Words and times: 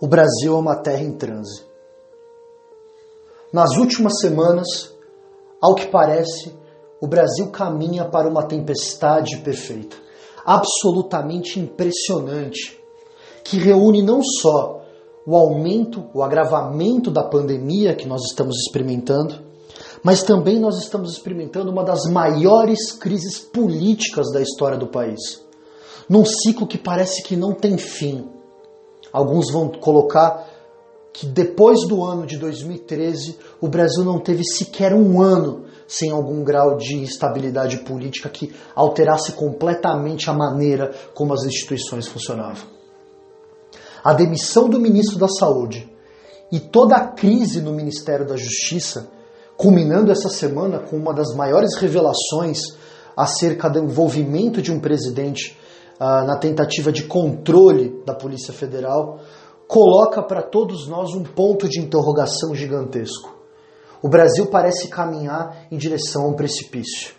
O 0.00 0.06
Brasil 0.06 0.54
é 0.54 0.58
uma 0.58 0.76
terra 0.76 1.02
em 1.02 1.10
transe. 1.10 1.64
Nas 3.52 3.76
últimas 3.76 4.20
semanas, 4.20 4.94
ao 5.60 5.74
que 5.74 5.88
parece, 5.88 6.54
o 7.00 7.08
Brasil 7.08 7.50
caminha 7.50 8.04
para 8.04 8.28
uma 8.28 8.46
tempestade 8.46 9.38
perfeita, 9.38 9.96
absolutamente 10.44 11.58
impressionante, 11.58 12.78
que 13.42 13.58
reúne 13.58 14.00
não 14.00 14.22
só 14.22 14.84
o 15.26 15.34
aumento, 15.34 16.08
o 16.14 16.22
agravamento 16.22 17.10
da 17.10 17.24
pandemia 17.24 17.96
que 17.96 18.06
nós 18.06 18.22
estamos 18.22 18.56
experimentando, 18.56 19.40
mas 20.00 20.22
também 20.22 20.60
nós 20.60 20.78
estamos 20.78 21.12
experimentando 21.12 21.72
uma 21.72 21.82
das 21.82 22.04
maiores 22.04 22.92
crises 22.92 23.40
políticas 23.40 24.30
da 24.32 24.40
história 24.40 24.78
do 24.78 24.86
país. 24.86 25.44
Num 26.08 26.24
ciclo 26.24 26.68
que 26.68 26.78
parece 26.78 27.20
que 27.24 27.34
não 27.34 27.52
tem 27.52 27.76
fim 27.76 28.37
Alguns 29.12 29.50
vão 29.50 29.68
colocar 29.68 30.46
que 31.12 31.26
depois 31.26 31.86
do 31.86 32.04
ano 32.04 32.26
de 32.26 32.36
2013 32.36 33.38
o 33.60 33.68
Brasil 33.68 34.04
não 34.04 34.20
teve 34.20 34.44
sequer 34.44 34.94
um 34.94 35.20
ano 35.20 35.64
sem 35.86 36.10
algum 36.10 36.44
grau 36.44 36.76
de 36.76 36.94
instabilidade 36.96 37.78
política 37.78 38.28
que 38.28 38.54
alterasse 38.74 39.32
completamente 39.32 40.28
a 40.28 40.34
maneira 40.34 40.94
como 41.14 41.32
as 41.32 41.44
instituições 41.44 42.06
funcionavam. 42.06 42.68
A 44.04 44.12
demissão 44.12 44.68
do 44.68 44.78
ministro 44.78 45.18
da 45.18 45.28
Saúde 45.28 45.90
e 46.52 46.60
toda 46.60 46.96
a 46.96 47.08
crise 47.08 47.60
no 47.60 47.72
Ministério 47.72 48.26
da 48.26 48.36
Justiça, 48.36 49.10
culminando 49.56 50.12
essa 50.12 50.28
semana 50.28 50.78
com 50.78 50.96
uma 50.96 51.12
das 51.12 51.34
maiores 51.34 51.74
revelações 51.76 52.58
acerca 53.16 53.68
do 53.68 53.80
envolvimento 53.80 54.62
de 54.62 54.70
um 54.70 54.78
presidente 54.78 55.58
ah, 55.98 56.24
na 56.24 56.36
tentativa 56.36 56.92
de 56.92 57.04
controle 57.04 58.02
da 58.04 58.14
Polícia 58.14 58.52
Federal, 58.52 59.20
coloca 59.66 60.22
para 60.22 60.42
todos 60.42 60.86
nós 60.86 61.14
um 61.14 61.22
ponto 61.22 61.68
de 61.68 61.80
interrogação 61.80 62.54
gigantesco. 62.54 63.36
O 64.02 64.08
Brasil 64.08 64.46
parece 64.46 64.88
caminhar 64.88 65.66
em 65.70 65.76
direção 65.76 66.24
a 66.24 66.28
um 66.28 66.34
precipício. 66.34 67.12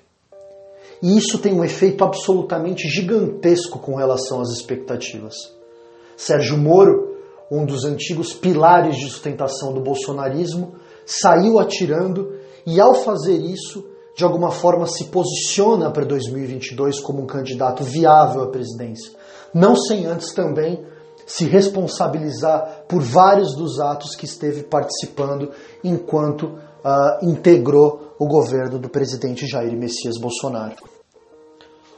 E 1.02 1.18
isso 1.18 1.38
tem 1.40 1.54
um 1.54 1.64
efeito 1.64 2.04
absolutamente 2.04 2.88
gigantesco 2.88 3.80
com 3.80 3.96
relação 3.96 4.42
às 4.42 4.50
expectativas. 4.50 5.36
Sérgio 6.18 6.58
Moro, 6.58 7.16
um 7.52 7.66
dos 7.66 7.86
antigos 7.86 8.34
pilares 8.34 8.98
de 8.98 9.10
sustentação 9.10 9.74
do 9.74 9.82
bolsonarismo, 9.82 10.76
saiu 11.06 11.60
atirando 11.60 12.34
e, 12.66 12.80
ao 12.80 12.94
fazer 12.94 13.38
isso, 13.38 13.86
de 14.20 14.26
alguma 14.26 14.52
forma 14.52 14.86
se 14.86 15.06
posiciona 15.06 15.90
para 15.92 16.04
2022 16.04 17.00
como 17.00 17.22
um 17.22 17.26
candidato 17.26 17.86
viável 17.86 18.44
à 18.44 18.48
presidência. 18.48 19.14
Não 19.54 19.78
sem 19.78 20.06
antes 20.06 20.34
também 20.34 20.84
se 21.26 21.46
responsabilizar 21.46 22.84
por 22.86 23.02
vários 23.02 23.56
dos 23.56 23.80
atos 23.80 24.18
que 24.18 24.26
esteve 24.26 24.64
participando 24.64 25.52
enquanto 25.82 26.48
uh, 26.48 27.24
integrou 27.24 28.14
o 28.20 28.28
governo 28.28 28.78
do 28.78 28.90
presidente 28.90 29.48
Jair 29.48 29.72
Messias 29.78 30.20
Bolsonaro. 30.20 30.76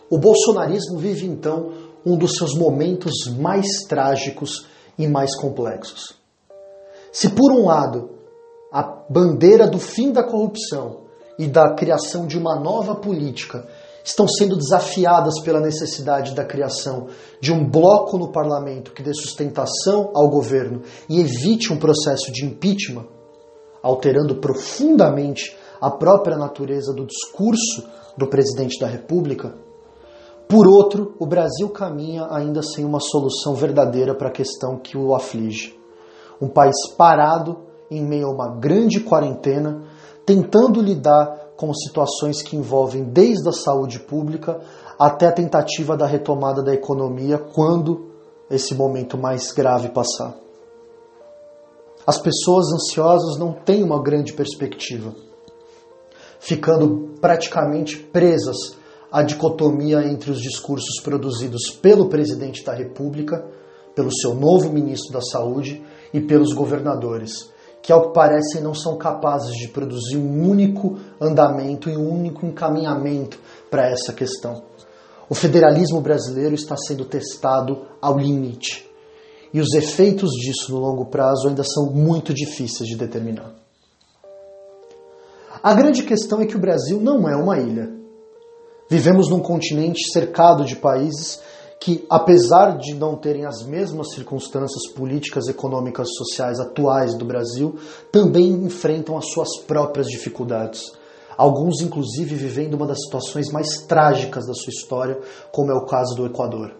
O 0.07 0.19
bolsonarismo 0.19 0.99
vive 0.99 1.25
então 1.25 1.71
um 2.05 2.15
dos 2.15 2.35
seus 2.35 2.53
momentos 2.53 3.35
mais 3.35 3.65
trágicos 3.89 4.67
e 4.95 5.07
mais 5.07 5.35
complexos. 5.35 6.13
Se 7.11 7.29
por 7.29 7.51
um 7.51 7.65
lado 7.65 8.11
a 8.71 8.83
bandeira 9.09 9.67
do 9.67 9.79
fim 9.79 10.11
da 10.11 10.21
corrupção 10.21 11.00
e 11.41 11.47
da 11.47 11.73
criação 11.73 12.27
de 12.27 12.37
uma 12.37 12.55
nova 12.59 12.93
política 12.93 13.67
estão 14.03 14.27
sendo 14.27 14.55
desafiadas 14.55 15.41
pela 15.43 15.59
necessidade 15.59 16.35
da 16.35 16.45
criação 16.45 17.07
de 17.39 17.51
um 17.51 17.67
bloco 17.67 18.15
no 18.15 18.31
parlamento 18.31 18.91
que 18.91 19.01
dê 19.01 19.11
sustentação 19.11 20.11
ao 20.13 20.29
governo 20.29 20.83
e 21.09 21.19
evite 21.19 21.73
um 21.73 21.79
processo 21.79 22.31
de 22.31 22.45
impeachment, 22.45 23.07
alterando 23.81 24.35
profundamente 24.35 25.57
a 25.81 25.89
própria 25.89 26.37
natureza 26.37 26.93
do 26.93 27.07
discurso 27.07 27.89
do 28.15 28.27
presidente 28.27 28.79
da 28.79 28.85
República. 28.85 29.55
Por 30.47 30.67
outro, 30.67 31.15
o 31.17 31.25
Brasil 31.25 31.69
caminha 31.69 32.27
ainda 32.29 32.61
sem 32.61 32.85
uma 32.85 32.99
solução 32.99 33.55
verdadeira 33.55 34.13
para 34.13 34.27
a 34.27 34.31
questão 34.31 34.77
que 34.77 34.95
o 34.95 35.15
aflige. 35.15 35.75
Um 36.39 36.47
país 36.47 36.75
parado 36.95 37.61
em 37.89 38.05
meio 38.05 38.27
a 38.27 38.31
uma 38.31 38.59
grande 38.59 38.99
quarentena 38.99 39.89
tentando 40.25 40.81
lidar 40.81 41.51
com 41.55 41.73
situações 41.73 42.41
que 42.41 42.55
envolvem 42.55 43.03
desde 43.03 43.47
a 43.49 43.51
saúde 43.51 43.99
pública 43.99 44.59
até 44.97 45.27
a 45.27 45.31
tentativa 45.31 45.95
da 45.95 46.05
retomada 46.05 46.63
da 46.63 46.73
economia 46.73 47.37
quando 47.37 48.11
esse 48.49 48.73
momento 48.75 49.17
mais 49.17 49.51
grave 49.51 49.89
passar. 49.89 50.35
As 52.05 52.17
pessoas 52.19 52.71
ansiosas 52.73 53.37
não 53.37 53.53
têm 53.53 53.83
uma 53.83 54.01
grande 54.01 54.33
perspectiva, 54.33 55.13
ficando 56.39 57.15
praticamente 57.21 57.97
presas 57.97 58.75
à 59.11 59.21
dicotomia 59.21 60.03
entre 60.03 60.31
os 60.31 60.41
discursos 60.41 60.99
produzidos 61.03 61.69
pelo 61.69 62.09
presidente 62.09 62.63
da 62.63 62.73
República, 62.73 63.45
pelo 63.95 64.11
seu 64.11 64.33
novo 64.33 64.71
ministro 64.71 65.13
da 65.13 65.21
Saúde 65.21 65.83
e 66.13 66.19
pelos 66.19 66.53
governadores 66.53 67.51
que, 67.81 67.91
ao 67.91 68.07
que 68.07 68.13
parece, 68.13 68.61
não 68.61 68.73
são 68.73 68.97
capazes 68.97 69.55
de 69.55 69.67
produzir 69.67 70.17
um 70.17 70.49
único 70.49 70.99
andamento 71.19 71.89
e 71.89 71.97
um 71.97 72.09
único 72.09 72.45
encaminhamento 72.45 73.39
para 73.69 73.89
essa 73.89 74.13
questão. 74.13 74.63
O 75.29 75.33
federalismo 75.33 76.01
brasileiro 76.01 76.53
está 76.53 76.75
sendo 76.75 77.05
testado 77.05 77.87
ao 78.01 78.17
limite. 78.17 78.89
E 79.53 79.59
os 79.59 79.73
efeitos 79.73 80.31
disso 80.31 80.71
no 80.71 80.79
longo 80.79 81.05
prazo 81.05 81.47
ainda 81.47 81.63
são 81.63 81.91
muito 81.91 82.33
difíceis 82.33 82.87
de 82.87 82.95
determinar. 82.95 83.53
A 85.63 85.73
grande 85.73 86.03
questão 86.03 86.41
é 86.41 86.45
que 86.45 86.55
o 86.55 86.59
Brasil 86.59 86.99
não 86.99 87.29
é 87.29 87.35
uma 87.35 87.59
ilha. 87.59 87.91
Vivemos 88.89 89.29
num 89.29 89.39
continente 89.39 90.11
cercado 90.11 90.65
de 90.65 90.75
países 90.75 91.39
que, 91.81 92.05
apesar 92.07 92.77
de 92.77 92.93
não 92.93 93.15
terem 93.15 93.43
as 93.43 93.65
mesmas 93.65 94.13
circunstâncias 94.13 94.87
políticas, 94.93 95.47
econômicas 95.47 96.09
sociais 96.15 96.59
atuais 96.59 97.15
do 97.15 97.25
Brasil, 97.25 97.75
também 98.11 98.51
enfrentam 98.51 99.17
as 99.17 99.31
suas 99.31 99.57
próprias 99.65 100.05
dificuldades. 100.05 100.91
Alguns, 101.35 101.81
inclusive, 101.81 102.35
vivendo 102.35 102.75
uma 102.75 102.85
das 102.85 103.01
situações 103.03 103.51
mais 103.51 103.67
trágicas 103.87 104.45
da 104.45 104.53
sua 104.53 104.69
história, 104.69 105.19
como 105.51 105.71
é 105.71 105.73
o 105.73 105.87
caso 105.87 106.15
do 106.15 106.27
Equador. 106.27 106.71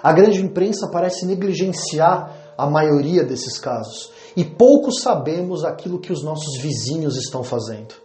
A 0.00 0.12
grande 0.12 0.40
imprensa 0.40 0.88
parece 0.88 1.26
negligenciar 1.26 2.54
a 2.56 2.70
maioria 2.70 3.24
desses 3.24 3.58
casos 3.58 4.12
e 4.36 4.44
pouco 4.44 4.92
sabemos 4.92 5.64
aquilo 5.64 5.98
que 5.98 6.12
os 6.12 6.22
nossos 6.22 6.60
vizinhos 6.60 7.16
estão 7.16 7.42
fazendo. 7.42 7.96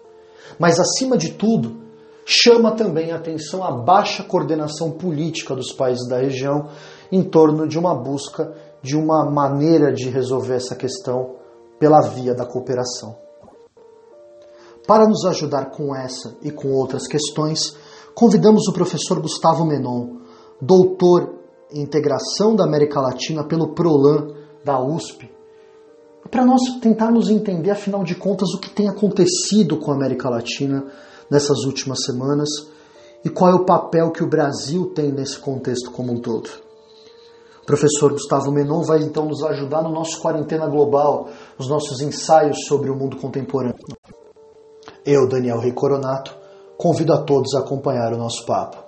Mas, 0.58 0.80
acima 0.80 1.16
de 1.16 1.34
tudo, 1.34 1.85
chama 2.26 2.72
também 2.72 3.12
a 3.12 3.18
atenção 3.18 3.64
a 3.64 3.72
baixa 3.72 4.24
coordenação 4.24 4.92
política 4.92 5.56
dos 5.56 5.72
países 5.72 6.08
da 6.08 6.18
região 6.18 6.70
em 7.12 7.24
torno 7.24 7.68
de 7.68 7.78
uma 7.78 7.94
busca 7.94 8.52
de 8.82 8.98
uma 8.98 9.30
maneira 9.30 9.94
de 9.94 10.10
resolver 10.10 10.56
essa 10.56 10.76
questão 10.76 11.36
pela 11.80 12.02
via 12.02 12.34
da 12.34 12.46
cooperação. 12.46 13.16
Para 14.88 15.08
nos 15.08 15.26
ajudar 15.26 15.72
com 15.72 15.96
essa 15.96 16.36
e 16.44 16.52
com 16.52 16.72
outras 16.72 17.08
questões, 17.08 17.76
convidamos 18.14 18.68
o 18.68 18.74
professor 18.74 19.20
Gustavo 19.20 19.66
Menon, 19.66 20.18
doutor 20.62 21.34
em 21.72 21.82
integração 21.82 22.56
da 22.56 22.64
América 22.64 23.02
Latina 23.02 23.44
pelo 23.44 23.74
PROLAN 23.74 24.36
da 24.64 24.80
USP, 24.80 25.36
para 26.30 26.46
nós 26.46 26.62
tentarmos 26.82 27.30
entender, 27.30 27.72
afinal 27.72 28.04
de 28.04 28.16
contas, 28.16 28.50
o 28.54 28.60
que 28.60 28.70
tem 28.70 28.90
acontecido 28.90 29.78
com 29.78 29.92
a 29.92 29.96
América 29.96 30.30
Latina 30.30 30.86
nessas 31.30 31.60
últimas 31.66 32.04
semanas 32.04 32.50
e 33.24 33.30
qual 33.30 33.52
é 33.52 33.56
o 33.56 33.66
papel 33.66 34.12
que 34.12 34.24
o 34.24 34.30
Brasil 34.30 34.92
tem 34.94 35.12
nesse 35.12 35.40
contexto 35.40 35.92
como 35.92 36.14
um 36.14 36.22
todo. 36.22 36.50
O 37.64 37.66
professor 37.66 38.12
Gustavo 38.12 38.52
Menon 38.52 38.84
vai 38.84 39.00
então 39.00 39.26
nos 39.26 39.44
ajudar 39.44 39.82
no 39.82 39.92
nosso 39.92 40.22
Quarentena 40.22 40.68
Global, 40.68 41.30
os 41.58 41.68
nossos 41.68 42.00
ensaios 42.02 42.66
sobre 42.68 42.92
o 42.92 42.96
mundo 42.96 43.18
contemporâneo. 43.18 43.76
Eu, 45.04 45.28
Daniel 45.28 45.60
Rei 45.60 45.72
Coronato, 45.72 46.38
convido 46.78 47.12
a 47.14 47.24
todos 47.24 47.56
a 47.56 47.62
acompanhar 47.62 48.14
o 48.14 48.18
nosso 48.18 48.46
papo. 48.46 48.86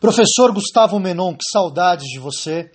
Professor 0.00 0.52
Gustavo 0.52 1.00
Menon, 1.00 1.32
que 1.32 1.50
saudades 1.50 2.06
de 2.06 2.20
você. 2.20 2.70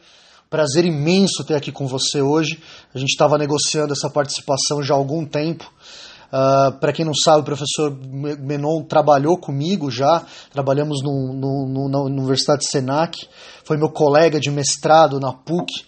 Prazer 0.52 0.84
imenso 0.84 1.46
ter 1.46 1.56
aqui 1.56 1.72
com 1.72 1.88
você 1.88 2.22
hoje. 2.22 2.60
A 2.94 3.00
gente 3.00 3.12
estava 3.12 3.38
negociando 3.38 3.94
essa 3.94 4.10
participação 4.10 4.84
já 4.84 4.94
há 4.94 4.98
algum 4.98 5.26
tempo. 5.26 5.64
Uh, 5.64 6.34
ah, 6.34 6.78
Para 6.78 6.92
quem 6.92 7.06
não 7.06 7.14
sabe, 7.16 7.40
o 7.40 7.44
professor 7.46 7.98
Menon 8.38 8.84
trabalhou 8.84 9.38
comigo 9.38 9.90
já, 9.90 10.26
trabalhamos 10.52 11.02
no, 11.02 11.32
no, 11.34 11.70
no, 11.70 11.90
na 11.90 12.02
Universidade 12.02 12.68
Senac, 12.70 13.18
foi 13.64 13.78
meu 13.78 13.90
colega 13.90 14.42
de 14.42 14.52
mestrado 14.52 15.22
na 15.22 15.32
PUC. 15.32 15.86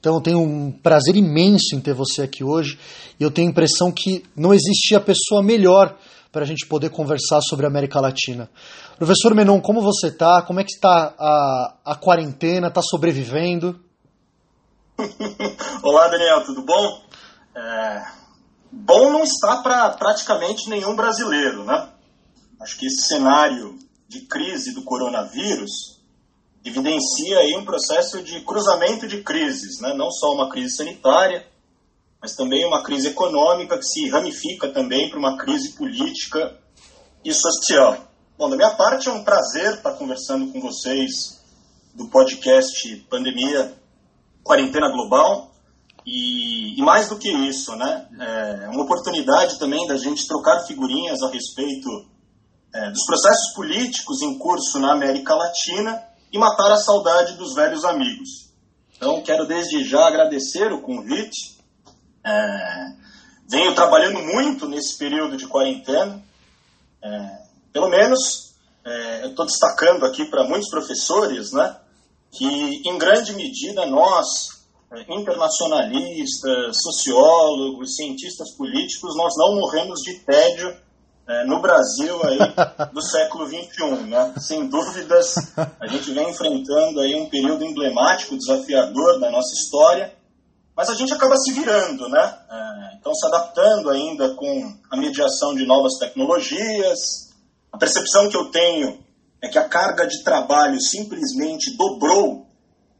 Então 0.00 0.14
eu 0.14 0.20
tenho 0.22 0.40
um 0.40 0.72
prazer 0.72 1.14
imenso 1.14 1.74
em 1.74 1.80
ter 1.80 1.92
você 1.92 2.22
aqui 2.22 2.42
hoje 2.42 2.78
e 3.20 3.22
eu 3.22 3.30
tenho 3.30 3.48
a 3.48 3.50
impressão 3.50 3.92
que 3.92 4.24
não 4.34 4.54
existia 4.54 4.98
pessoa 4.98 5.42
melhor 5.42 5.94
para 6.32 6.40
a 6.42 6.46
gente 6.46 6.66
poder 6.66 6.88
conversar 6.88 7.42
sobre 7.42 7.66
a 7.66 7.68
América 7.68 8.00
Latina. 8.00 8.48
Professor 8.96 9.34
Menon, 9.34 9.60
como 9.60 9.82
você 9.82 10.06
está? 10.06 10.40
Como 10.40 10.58
é 10.58 10.64
que 10.64 10.72
está 10.72 11.14
a, 11.18 11.74
a 11.84 11.94
quarentena? 11.96 12.68
Está 12.68 12.80
sobrevivendo? 12.80 13.84
Olá, 15.82 16.08
Daniel, 16.08 16.44
tudo 16.44 16.62
bom? 16.62 17.02
É... 17.54 18.02
Bom 18.72 19.12
não 19.12 19.22
está 19.22 19.58
para 19.58 19.90
praticamente 19.90 20.68
nenhum 20.70 20.96
brasileiro, 20.96 21.64
né? 21.64 21.88
Acho 22.60 22.78
que 22.78 22.86
esse 22.86 23.02
cenário 23.02 23.78
de 24.08 24.22
crise 24.22 24.72
do 24.72 24.82
coronavírus 24.82 26.00
evidencia 26.64 27.38
aí 27.38 27.54
um 27.56 27.64
processo 27.64 28.22
de 28.22 28.40
cruzamento 28.40 29.06
de 29.06 29.22
crises, 29.22 29.80
né? 29.80 29.92
não 29.94 30.10
só 30.10 30.32
uma 30.32 30.50
crise 30.50 30.76
sanitária, 30.76 31.46
mas 32.20 32.34
também 32.34 32.64
uma 32.64 32.82
crise 32.82 33.08
econômica 33.08 33.78
que 33.78 33.84
se 33.84 34.08
ramifica 34.08 34.68
também 34.68 35.08
para 35.10 35.18
uma 35.18 35.36
crise 35.36 35.76
política 35.76 36.58
e 37.24 37.32
social. 37.32 38.08
Bom, 38.36 38.48
da 38.48 38.56
minha 38.56 38.74
parte 38.74 39.08
é 39.08 39.12
um 39.12 39.22
prazer 39.22 39.74
estar 39.74 39.92
conversando 39.92 40.52
com 40.52 40.60
vocês 40.60 41.40
do 41.94 42.08
podcast 42.08 42.96
Pandemia 43.08 43.85
Quarentena 44.46 44.88
Global 44.90 45.50
e, 46.06 46.78
e 46.78 46.82
mais 46.82 47.08
do 47.08 47.18
que 47.18 47.28
isso, 47.28 47.74
né, 47.74 48.06
é 48.62 48.68
uma 48.68 48.84
oportunidade 48.84 49.58
também 49.58 49.86
da 49.88 49.96
gente 49.96 50.26
trocar 50.28 50.64
figurinhas 50.64 51.20
a 51.20 51.28
respeito 51.28 51.88
é, 52.72 52.90
dos 52.90 53.04
processos 53.04 53.54
políticos 53.54 54.22
em 54.22 54.38
curso 54.38 54.78
na 54.78 54.92
América 54.92 55.34
Latina 55.34 56.00
e 56.32 56.38
matar 56.38 56.70
a 56.70 56.76
saudade 56.76 57.34
dos 57.34 57.54
velhos 57.54 57.84
amigos. 57.84 58.46
Então, 58.96 59.20
quero 59.22 59.46
desde 59.46 59.84
já 59.84 60.06
agradecer 60.06 60.72
o 60.72 60.80
convite. 60.80 61.58
É, 62.24 62.92
venho 63.48 63.74
trabalhando 63.74 64.22
muito 64.22 64.68
nesse 64.68 64.96
período 64.96 65.36
de 65.36 65.46
quarentena. 65.46 66.22
É, 67.02 67.38
pelo 67.72 67.88
menos, 67.88 68.54
é, 68.84 69.24
eu 69.24 69.30
estou 69.30 69.44
destacando 69.44 70.04
aqui 70.06 70.24
para 70.24 70.44
muitos 70.44 70.70
professores, 70.70 71.52
né, 71.52 71.76
que 72.36 72.82
em 72.88 72.98
grande 72.98 73.34
medida 73.34 73.86
nós, 73.86 74.26
é, 74.92 75.14
internacionalistas, 75.14 76.76
sociólogos, 76.82 77.96
cientistas 77.96 78.54
políticos, 78.56 79.16
nós 79.16 79.34
não 79.36 79.56
morremos 79.56 80.00
de 80.00 80.18
tédio 80.20 80.76
é, 81.28 81.44
no 81.44 81.60
Brasil 81.60 82.20
aí 82.24 82.38
do 82.92 83.02
século 83.02 83.46
XXI. 83.46 84.06
Né? 84.08 84.34
Sem 84.38 84.68
dúvidas, 84.68 85.34
a 85.80 85.86
gente 85.86 86.12
vem 86.12 86.30
enfrentando 86.30 87.00
aí 87.00 87.14
um 87.14 87.28
período 87.28 87.64
emblemático, 87.64 88.36
desafiador 88.36 89.18
da 89.18 89.30
nossa 89.30 89.52
história, 89.54 90.14
mas 90.76 90.90
a 90.90 90.94
gente 90.94 91.12
acaba 91.12 91.36
se 91.38 91.52
virando, 91.52 92.06
né? 92.08 92.38
É, 92.50 92.96
então, 92.98 93.14
se 93.14 93.26
adaptando 93.26 93.88
ainda 93.88 94.34
com 94.34 94.74
a 94.90 94.96
mediação 94.96 95.54
de 95.54 95.64
novas 95.64 95.94
tecnologias. 95.98 97.32
A 97.72 97.78
percepção 97.78 98.28
que 98.28 98.36
eu 98.36 98.50
tenho 98.50 99.05
é 99.46 99.48
que 99.48 99.58
a 99.58 99.68
carga 99.68 100.06
de 100.06 100.22
trabalho 100.22 100.80
simplesmente 100.80 101.76
dobrou 101.76 102.46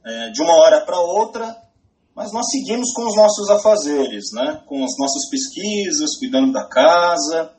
é, 0.04 0.30
de 0.30 0.40
uma 0.40 0.54
hora 0.54 0.80
para 0.80 0.98
outra, 0.98 1.56
mas 2.14 2.32
nós 2.32 2.46
seguimos 2.50 2.92
com 2.94 3.06
os 3.06 3.16
nossos 3.16 3.50
afazeres, 3.50 4.32
né? 4.32 4.60
com 4.66 4.82
as 4.84 4.92
nossas 4.98 5.28
pesquisas, 5.28 6.16
cuidando 6.18 6.52
da 6.52 6.64
casa, 6.64 7.52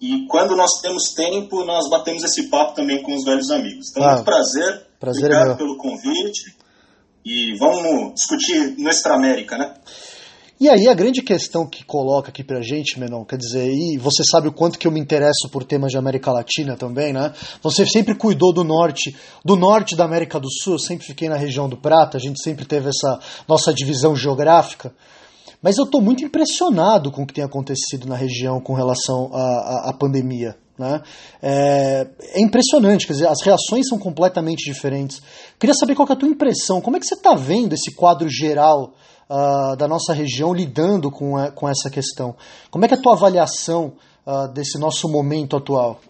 e 0.00 0.26
quando 0.26 0.54
nós 0.54 0.80
temos 0.80 1.12
tempo, 1.12 1.64
nós 1.64 1.90
batemos 1.90 2.22
esse 2.22 2.48
papo 2.48 2.74
também 2.74 3.02
com 3.02 3.14
os 3.14 3.24
velhos 3.24 3.50
amigos. 3.50 3.90
Então, 3.90 4.04
ah, 4.04 4.12
muito 4.12 4.24
prazer. 4.24 4.86
prazer 5.00 5.24
Obrigado 5.24 5.52
é 5.52 5.56
pelo 5.56 5.76
convite. 5.76 6.56
E 7.24 7.56
vamos 7.58 8.14
discutir 8.14 8.78
Nuestra 8.78 9.14
América, 9.14 9.58
né? 9.58 9.74
E 10.60 10.68
aí 10.68 10.88
a 10.88 10.94
grande 10.94 11.22
questão 11.22 11.64
que 11.64 11.84
coloca 11.84 12.30
aqui 12.30 12.42
pra 12.42 12.60
gente, 12.60 12.98
Menon, 12.98 13.24
quer 13.24 13.36
dizer, 13.36 13.72
e 13.72 13.96
você 13.96 14.24
sabe 14.28 14.48
o 14.48 14.52
quanto 14.52 14.76
que 14.76 14.88
eu 14.88 14.90
me 14.90 14.98
interesso 14.98 15.48
por 15.52 15.62
temas 15.62 15.92
de 15.92 15.98
América 15.98 16.32
Latina 16.32 16.76
também, 16.76 17.12
né? 17.12 17.32
Você 17.62 17.86
sempre 17.86 18.16
cuidou 18.16 18.52
do 18.52 18.64
norte, 18.64 19.14
do 19.44 19.54
norte 19.54 19.94
da 19.94 20.04
América 20.04 20.40
do 20.40 20.50
Sul, 20.50 20.72
eu 20.72 20.78
sempre 20.80 21.06
fiquei 21.06 21.28
na 21.28 21.36
região 21.36 21.68
do 21.68 21.76
Prata, 21.76 22.16
a 22.16 22.20
gente 22.20 22.42
sempre 22.42 22.64
teve 22.64 22.88
essa 22.88 23.20
nossa 23.46 23.72
divisão 23.72 24.16
geográfica. 24.16 24.92
Mas 25.62 25.78
eu 25.78 25.84
estou 25.84 26.00
muito 26.00 26.24
impressionado 26.24 27.12
com 27.12 27.22
o 27.22 27.26
que 27.26 27.34
tem 27.34 27.44
acontecido 27.44 28.08
na 28.08 28.16
região 28.16 28.60
com 28.60 28.74
relação 28.74 29.30
à, 29.32 29.38
à, 29.38 29.90
à 29.90 29.92
pandemia. 29.92 30.56
Né? 30.76 31.02
É, 31.40 32.06
é, 32.34 32.40
impressionante, 32.40 33.06
quer 33.06 33.12
dizer, 33.12 33.28
as 33.28 33.42
reações 33.42 33.88
são 33.88 33.98
completamente 33.98 34.64
diferentes. 34.64 35.20
Queria 35.58 35.74
saber 35.74 35.94
qual 35.94 36.08
é 36.08 36.12
a 36.12 36.16
tua 36.16 36.28
impressão, 36.28 36.80
como 36.80 36.96
é 36.96 37.00
que 37.00 37.06
você 37.06 37.14
está 37.14 37.34
vendo 37.34 37.74
esse 37.74 37.92
quadro 37.94 38.28
geral 38.28 38.92
uh, 39.28 39.76
da 39.76 39.86
nossa 39.86 40.12
região 40.12 40.52
lidando 40.52 41.10
com, 41.10 41.36
a, 41.36 41.50
com 41.50 41.68
essa 41.68 41.90
questão? 41.90 42.36
Como 42.70 42.84
é 42.84 42.88
que 42.88 42.94
é 42.94 42.96
a 42.96 43.00
tua 43.00 43.14
avaliação 43.14 43.94
uh, 44.26 44.48
desse 44.48 44.78
nosso 44.78 45.08
momento 45.08 45.56
atual? 45.56 46.00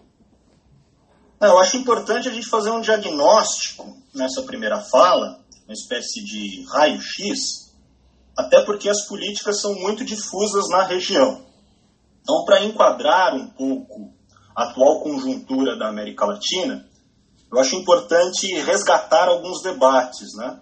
Eu 1.41 1.57
acho 1.59 1.77
importante 1.77 2.27
a 2.27 2.31
gente 2.31 2.47
fazer 2.49 2.69
um 2.69 2.81
diagnóstico 2.81 3.95
nessa 4.13 4.41
primeira 4.43 4.81
fala, 4.81 5.39
uma 5.65 5.73
espécie 5.73 6.23
de 6.23 6.65
raio-x, 6.69 7.73
até 8.37 8.61
porque 8.61 8.89
as 8.89 9.07
políticas 9.07 9.61
são 9.61 9.73
muito 9.75 10.03
difusas 10.03 10.67
na 10.69 10.83
região. 10.83 11.41
Então, 12.21 12.43
para 12.45 12.63
enquadrar 12.63 13.35
um 13.35 13.47
pouco 13.47 14.13
a 14.55 14.63
atual 14.63 15.01
conjuntura 15.01 15.77
da 15.77 15.87
América 15.87 16.25
Latina, 16.25 16.85
eu 17.51 17.59
acho 17.59 17.75
importante 17.75 18.47
resgatar 18.61 19.29
alguns 19.29 19.61
debates, 19.61 20.35
né? 20.35 20.59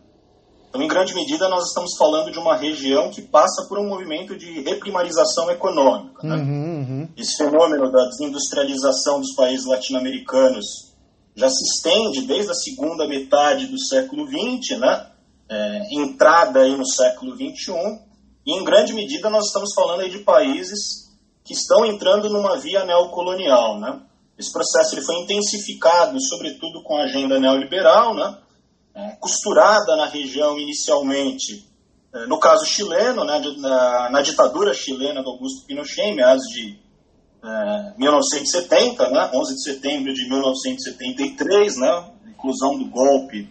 Então, 0.78 0.86
em 0.86 0.88
grande 0.88 1.16
medida, 1.16 1.50
nós 1.50 1.70
estamos 1.70 1.98
falando 1.98 2.32
de 2.32 2.38
uma 2.38 2.56
região 2.56 3.10
que 3.10 3.22
passa 3.22 3.66
por 3.68 3.80
um 3.80 3.88
movimento 3.88 4.38
de 4.38 4.62
reprimarização 4.62 5.50
econômica. 5.50 6.22
Né? 6.22 6.36
Uhum, 6.36 6.86
uhum. 6.90 7.10
Esse 7.18 7.36
fenômeno 7.36 7.92
da 7.92 8.06
desindustrialização 8.06 9.20
dos 9.20 9.34
países 9.34 9.66
latino-americanos 9.66 10.94
já 11.36 11.50
se 11.50 11.64
estende 11.64 12.28
desde 12.28 12.52
a 12.52 12.54
segunda 12.54 13.08
metade 13.08 13.66
do 13.66 13.80
século 13.80 14.28
XX, 14.28 14.80
né? 14.80 15.08
é, 15.50 15.88
entrada 15.92 16.62
aí 16.62 16.78
no 16.78 16.86
século 16.86 17.36
XXI, 17.36 17.74
e 18.46 18.54
em 18.54 18.64
grande 18.64 18.94
medida 18.94 19.30
nós 19.32 19.48
estamos 19.48 19.74
falando 19.74 20.02
aí 20.02 20.12
de 20.12 20.20
países 20.20 21.08
que 21.44 21.54
estão 21.54 21.86
entrando 21.86 22.30
numa 22.30 22.58
via 22.58 22.86
neocolonial, 22.86 23.80
né? 23.80 24.00
Esse 24.38 24.52
processo 24.52 24.94
ele 24.94 25.02
foi 25.02 25.16
intensificado, 25.16 26.22
sobretudo 26.22 26.84
com 26.84 26.98
a 26.98 27.04
agenda 27.04 27.40
neoliberal, 27.40 28.14
né? 28.14 28.38
Costurada 29.20 29.96
na 29.96 30.08
região 30.08 30.58
inicialmente, 30.58 31.68
é, 32.14 32.26
no 32.26 32.40
caso 32.40 32.66
chileno, 32.66 33.24
né? 33.24 33.40
na, 34.10 34.22
ditadura 34.22 34.74
chilena 34.74 35.22
do 35.22 35.30
Augusto 35.30 35.66
Pinochet, 35.68 36.10
em 36.10 36.16
meados 36.16 36.46
de 36.46 36.80
1970, 37.98 39.04
é, 39.04 39.12
né? 39.12 39.32
11 39.34 39.54
de 39.54 39.64
setembro 39.64 40.14
de 40.14 40.28
1973, 40.28 41.78
né? 41.78 42.12
inclusão 42.28 42.78
do 42.78 42.86
golpe 42.86 43.50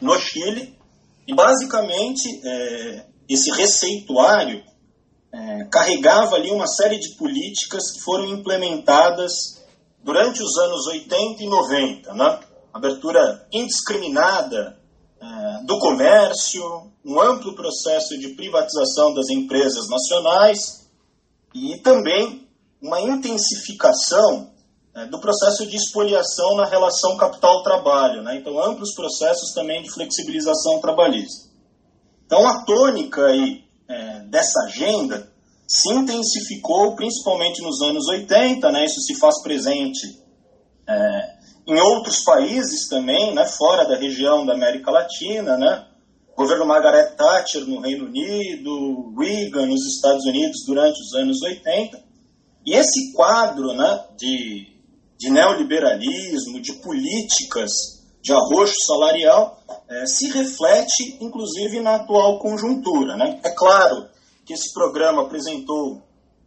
no 0.00 0.18
Chile, 0.18 0.74
e 1.26 1.34
basicamente 1.34 2.40
é, 2.42 3.04
esse 3.28 3.50
receituário 3.50 4.64
carregava 5.70 6.34
ali 6.34 6.50
uma 6.50 6.66
série 6.66 6.98
de 6.98 7.10
políticas 7.10 7.92
que 7.92 8.00
foram 8.00 8.26
implementadas 8.26 9.62
durante 10.02 10.42
os 10.42 10.58
anos 10.58 10.88
80 10.88 11.44
e 11.44 11.46
90, 11.46 12.14
né? 12.14 12.40
Abertura 12.72 13.46
indiscriminada 13.52 14.78
é, 15.20 15.64
do 15.64 15.78
comércio, 15.78 16.62
um 17.04 17.20
amplo 17.20 17.54
processo 17.54 18.18
de 18.18 18.28
privatização 18.28 19.12
das 19.14 19.28
empresas 19.28 19.88
nacionais 19.88 20.88
e 21.54 21.78
também 21.78 22.48
uma 22.80 23.00
intensificação 23.00 24.50
é, 24.94 25.06
do 25.06 25.20
processo 25.20 25.66
de 25.66 25.76
expoliação 25.76 26.56
na 26.56 26.64
relação 26.64 27.16
capital-trabalho. 27.16 28.22
Né? 28.22 28.36
Então, 28.36 28.62
amplos 28.62 28.94
processos 28.94 29.52
também 29.52 29.82
de 29.82 29.90
flexibilização 29.90 30.80
trabalhista. 30.80 31.50
Então, 32.26 32.46
a 32.46 32.64
tônica 32.64 33.24
aí, 33.26 33.64
é, 33.88 34.20
dessa 34.20 34.64
agenda 34.66 35.30
se 35.66 35.92
intensificou 35.92 36.96
principalmente 36.96 37.62
nos 37.62 37.80
anos 37.82 38.08
80, 38.08 38.72
né? 38.72 38.84
isso 38.84 39.00
se 39.00 39.14
faz 39.16 39.40
presente 39.42 40.20
em 41.70 41.80
outros 41.80 42.22
países 42.24 42.88
também, 42.88 43.34
né? 43.34 43.46
fora 43.46 43.84
da 43.86 43.96
região 43.96 44.44
da 44.44 44.54
América 44.54 44.90
Latina, 44.90 45.56
né? 45.56 45.86
o 46.32 46.36
governo 46.36 46.66
Margaret 46.66 47.16
Thatcher 47.16 47.64
no 47.66 47.80
Reino 47.80 48.06
Unido, 48.06 49.14
Reagan 49.18 49.66
nos 49.66 49.86
Estados 49.86 50.24
Unidos 50.24 50.64
durante 50.66 51.00
os 51.00 51.14
anos 51.14 51.40
80. 51.42 52.02
E 52.66 52.74
esse 52.74 53.12
quadro 53.12 53.72
né, 53.72 54.04
de 54.16 54.70
de 55.20 55.30
neoliberalismo, 55.30 56.62
de 56.62 56.72
políticas 56.80 57.70
de 58.22 58.32
arroxo 58.32 58.74
salarial, 58.86 59.62
é, 59.88 60.06
se 60.06 60.30
reflete, 60.30 61.18
inclusive, 61.20 61.78
na 61.80 61.96
atual 61.96 62.38
conjuntura. 62.38 63.16
Né? 63.16 63.38
É 63.44 63.50
claro 63.50 64.08
que 64.46 64.54
esse 64.54 64.72
programa 64.72 65.22
apresentou 65.22 66.02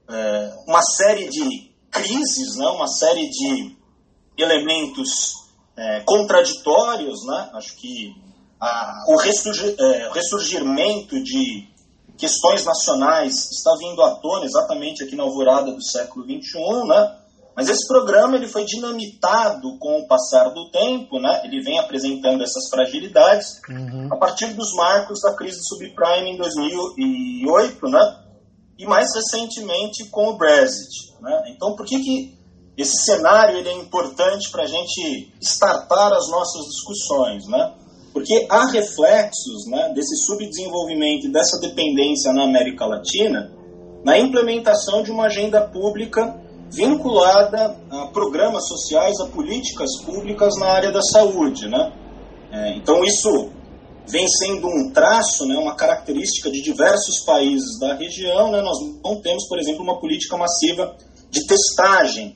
é, 0.10 0.54
uma 0.68 0.82
série 0.82 1.30
de 1.30 1.72
crises, 1.92 2.58
né? 2.58 2.66
uma 2.70 2.88
série 2.88 3.30
de 3.30 3.76
elementos 4.38 5.34
é, 5.76 6.02
contraditórios. 6.02 7.26
Né? 7.26 7.50
Acho 7.54 7.76
que 7.76 8.16
a, 8.60 9.06
o 9.08 9.18
ressurgir, 9.18 9.76
é, 9.80 10.12
ressurgimento 10.14 11.22
de 11.24 11.68
questões 12.18 12.64
nacionais 12.66 13.34
está 13.52 13.76
vindo 13.78 14.02
à 14.02 14.16
tona 14.16 14.46
exatamente 14.46 15.04
aqui 15.04 15.16
na 15.16 15.24
alvorada 15.24 15.72
do 15.72 15.84
século 15.84 16.26
XXI, 16.26 16.88
né? 16.88 17.18
Mas 17.56 17.70
esse 17.70 17.88
programa 17.88 18.36
ele 18.36 18.48
foi 18.48 18.66
dinamitado 18.66 19.78
com 19.78 20.00
o 20.00 20.08
passar 20.08 20.50
do 20.50 20.72
tempo, 20.72 21.20
né? 21.20 21.42
ele 21.44 21.62
vem 21.62 21.78
apresentando 21.78 22.44
essas 22.44 22.68
fragilidades 22.70 23.62
uhum. 23.70 24.08
a 24.12 24.18
partir 24.18 24.54
dos 24.56 24.74
marcos 24.74 25.22
da 25.22 25.36
crise 25.36 25.60
subprime 25.64 26.32
em 26.32 26.38
2008, 26.38 27.90
né? 27.90 28.20
e 28.78 28.86
mais 28.88 29.14
recentemente 29.14 30.06
com 30.06 30.30
o 30.30 30.38
Brexit. 30.38 31.14
Né? 31.22 31.44
Então, 31.50 31.76
por 31.76 31.86
que, 31.86 32.00
que 32.00 32.43
esse 32.78 33.04
cenário 33.06 33.58
ele 33.58 33.70
é 33.70 33.74
importante 33.74 34.50
para 34.52 34.64
a 34.64 34.68
gente 34.68 35.32
startar 35.42 36.12
as 36.14 36.30
nossas 36.30 36.66
discussões? 36.66 37.48
Né? 37.48 37.74
Porque 38.12 38.48
há 38.50 38.66
reflexos 38.72 39.68
né, 39.68 39.92
desse 39.96 40.18
subdesenvolvimento 40.26 41.28
e 41.28 41.32
dessa 41.32 41.60
dependência 41.60 42.34
na 42.34 42.44
América 42.44 42.86
Latina 42.86 43.52
na 44.04 44.20
implementação 44.20 45.02
de 45.02 45.12
uma 45.12 45.26
agenda 45.26 45.62
pública 45.62 46.40
vinculada 46.70 47.78
a 47.90 48.08
programas 48.08 48.68
sociais, 48.68 49.20
a 49.22 49.28
políticas 49.28 49.90
públicas 50.04 50.56
na 50.60 50.68
área 50.68 50.92
da 50.92 51.02
saúde. 51.02 51.70
Né? 51.70 51.94
É, 52.52 52.76
então, 52.76 53.04
isso 53.04 53.50
vem 54.08 54.28
sendo 54.28 54.68
um 54.68 54.92
traço, 54.92 55.46
né, 55.46 55.56
uma 55.56 55.76
característica 55.76 56.52
de 56.52 56.62
diversos 56.62 57.24
países 57.26 57.80
da 57.80 57.94
região. 57.96 58.52
Né? 58.52 58.62
Nós 58.62 58.78
não 59.04 59.22
temos, 59.22 59.48
por 59.48 59.60
exemplo, 59.60 59.84
uma 59.84 60.00
política 60.00 60.36
massiva 60.36 60.98
de 61.30 61.46
testagem 61.48 62.36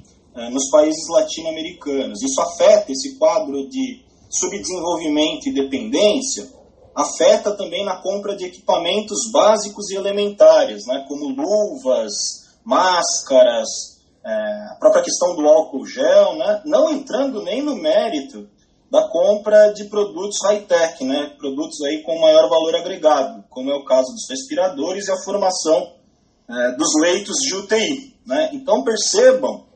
nos 0.50 0.70
países 0.70 1.08
latino-americanos. 1.10 2.22
Isso 2.22 2.41
afeta 2.41 2.91
esse 2.91 3.17
quadro 3.17 3.67
de 3.70 4.06
subdesenvolvimento 4.29 5.48
e 5.48 5.53
dependência, 5.53 6.50
afeta 6.96 7.56
também 7.56 7.86
na 7.86 7.98
compra 7.98 8.36
de 8.36 8.46
equipamentos 8.46 9.32
básicos 9.32 9.89
e 9.89 9.96
elementares, 9.96 10.86
né, 10.86 11.06
como 11.08 11.29
luvas, 11.29 12.48
máscaras, 12.65 13.98
é, 14.25 14.32
a 14.72 14.75
própria 14.77 15.03
questão 15.03 15.36
do 15.36 15.48
álcool 15.48 15.86
gel, 15.86 16.36
né? 16.36 16.62
não 16.65 16.91
entrando 16.91 17.41
nem 17.44 17.62
no 17.62 17.77
mérito 17.77 18.50
da 18.91 19.08
compra 19.08 19.72
de 19.72 19.86
produtos 19.86 20.38
high-tech, 20.44 21.01
né? 21.06 21.34
produtos 21.38 21.82
aí 21.84 22.03
com 22.03 22.20
maior 22.20 22.50
valor 22.50 22.75
agregado, 22.75 23.46
como 23.50 23.72
é 23.72 23.75
o 23.75 23.86
caso 23.86 24.12
dos 24.12 24.29
respiradores 24.29 25.08
e 25.08 25.12
a 25.12 25.24
formação 25.24 25.94
é, 26.50 26.72
dos 26.75 26.89
leitos 27.01 27.38
de 27.38 27.56
UTI. 27.56 28.17
Né? 28.25 28.50
Então 28.51 28.84
percebam 28.84 29.66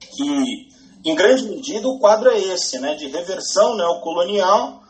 que, 0.00 0.68
em 1.04 1.14
grande 1.14 1.44
medida, 1.44 1.86
o 1.88 1.98
quadro 1.98 2.30
é 2.30 2.38
esse, 2.38 2.78
né? 2.78 2.94
de 2.94 3.08
reversão 3.08 3.76
neocolonial, 3.76 4.82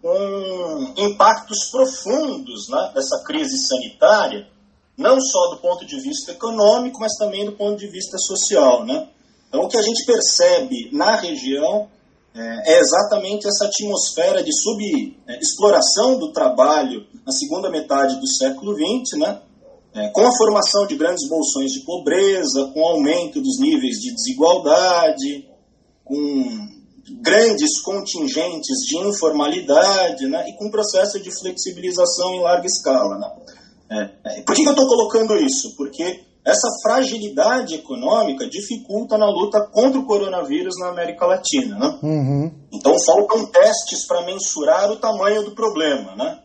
com 0.00 0.92
impactos 0.96 1.70
profundos 1.70 2.68
né? 2.68 2.92
dessa 2.94 3.22
crise 3.24 3.58
sanitária, 3.58 4.48
não 4.96 5.20
só 5.20 5.48
do 5.50 5.58
ponto 5.58 5.84
de 5.86 6.00
vista 6.00 6.32
econômico, 6.32 7.00
mas 7.00 7.14
também 7.16 7.44
do 7.44 7.52
ponto 7.52 7.78
de 7.78 7.86
vista 7.88 8.18
social. 8.18 8.84
Né? 8.84 9.08
Então, 9.48 9.62
o 9.62 9.68
que 9.68 9.76
a 9.76 9.82
gente 9.82 10.04
percebe 10.04 10.90
na 10.92 11.16
região 11.16 11.88
é, 12.34 12.74
é 12.74 12.80
exatamente 12.80 13.46
essa 13.48 13.66
atmosfera 13.66 14.42
de 14.42 14.52
subexploração 14.52 16.18
do 16.18 16.32
trabalho 16.32 17.06
na 17.26 17.32
segunda 17.32 17.70
metade 17.70 18.20
do 18.20 18.26
século 18.26 18.74
XX, 18.74 19.18
né? 19.18 19.40
É, 19.94 20.08
com 20.10 20.26
a 20.26 20.36
formação 20.36 20.86
de 20.86 20.96
grandes 20.96 21.28
bolsões 21.28 21.72
de 21.72 21.80
pobreza, 21.80 22.70
com 22.74 22.80
o 22.80 22.88
aumento 22.88 23.40
dos 23.40 23.58
níveis 23.58 23.96
de 23.96 24.14
desigualdade, 24.14 25.48
com 26.04 26.68
grandes 27.20 27.80
contingentes 27.80 28.76
de 28.86 28.98
informalidade 28.98 30.26
né? 30.26 30.48
e 30.48 30.52
com 30.54 30.70
processo 30.70 31.20
de 31.20 31.30
flexibilização 31.30 32.34
em 32.34 32.40
larga 32.40 32.66
escala. 32.66 33.18
Né? 33.18 33.32
É, 33.90 34.38
é, 34.38 34.42
por 34.42 34.54
que, 34.54 34.62
que 34.62 34.68
eu 34.68 34.72
estou 34.72 34.86
colocando 34.86 35.36
isso? 35.36 35.74
Porque 35.76 36.20
essa 36.44 36.68
fragilidade 36.82 37.74
econômica 37.74 38.48
dificulta 38.48 39.18
na 39.18 39.28
luta 39.28 39.60
contra 39.72 39.98
o 39.98 40.06
coronavírus 40.06 40.74
na 40.78 40.88
América 40.88 41.26
Latina. 41.26 41.78
Né? 41.78 41.98
Uhum. 42.02 42.52
Então 42.72 42.94
faltam 43.04 43.46
testes 43.46 44.06
para 44.06 44.24
mensurar 44.24 44.90
o 44.90 44.96
tamanho 44.96 45.42
do 45.42 45.52
problema. 45.52 46.14
Né? 46.16 46.38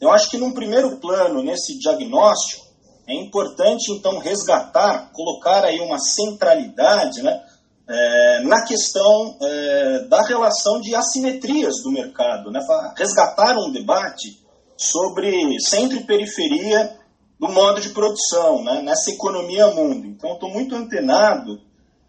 Eu 0.00 0.10
acho 0.10 0.30
que 0.30 0.38
num 0.38 0.52
primeiro 0.52 0.96
plano, 0.98 1.42
nesse 1.42 1.78
diagnóstico, 1.78 2.65
é 3.06 3.14
importante 3.14 3.92
então 3.92 4.18
resgatar, 4.18 5.10
colocar 5.12 5.64
aí 5.64 5.80
uma 5.80 5.98
centralidade 5.98 7.22
né, 7.22 7.40
é, 7.88 8.40
na 8.40 8.64
questão 8.64 9.36
é, 9.40 9.98
da 10.08 10.22
relação 10.22 10.80
de 10.80 10.94
assimetrias 10.94 11.82
do 11.82 11.92
mercado, 11.92 12.50
né, 12.50 12.60
resgatar 12.96 13.56
um 13.56 13.70
debate 13.70 14.44
sobre 14.76 15.60
centro 15.60 15.96
e 15.98 16.04
periferia 16.04 16.98
do 17.38 17.48
modo 17.48 17.80
de 17.80 17.90
produção, 17.90 18.64
né, 18.64 18.82
nessa 18.82 19.10
economia 19.10 19.68
mundo. 19.68 20.06
Então, 20.06 20.32
estou 20.32 20.50
muito 20.50 20.74
antenado 20.74 21.60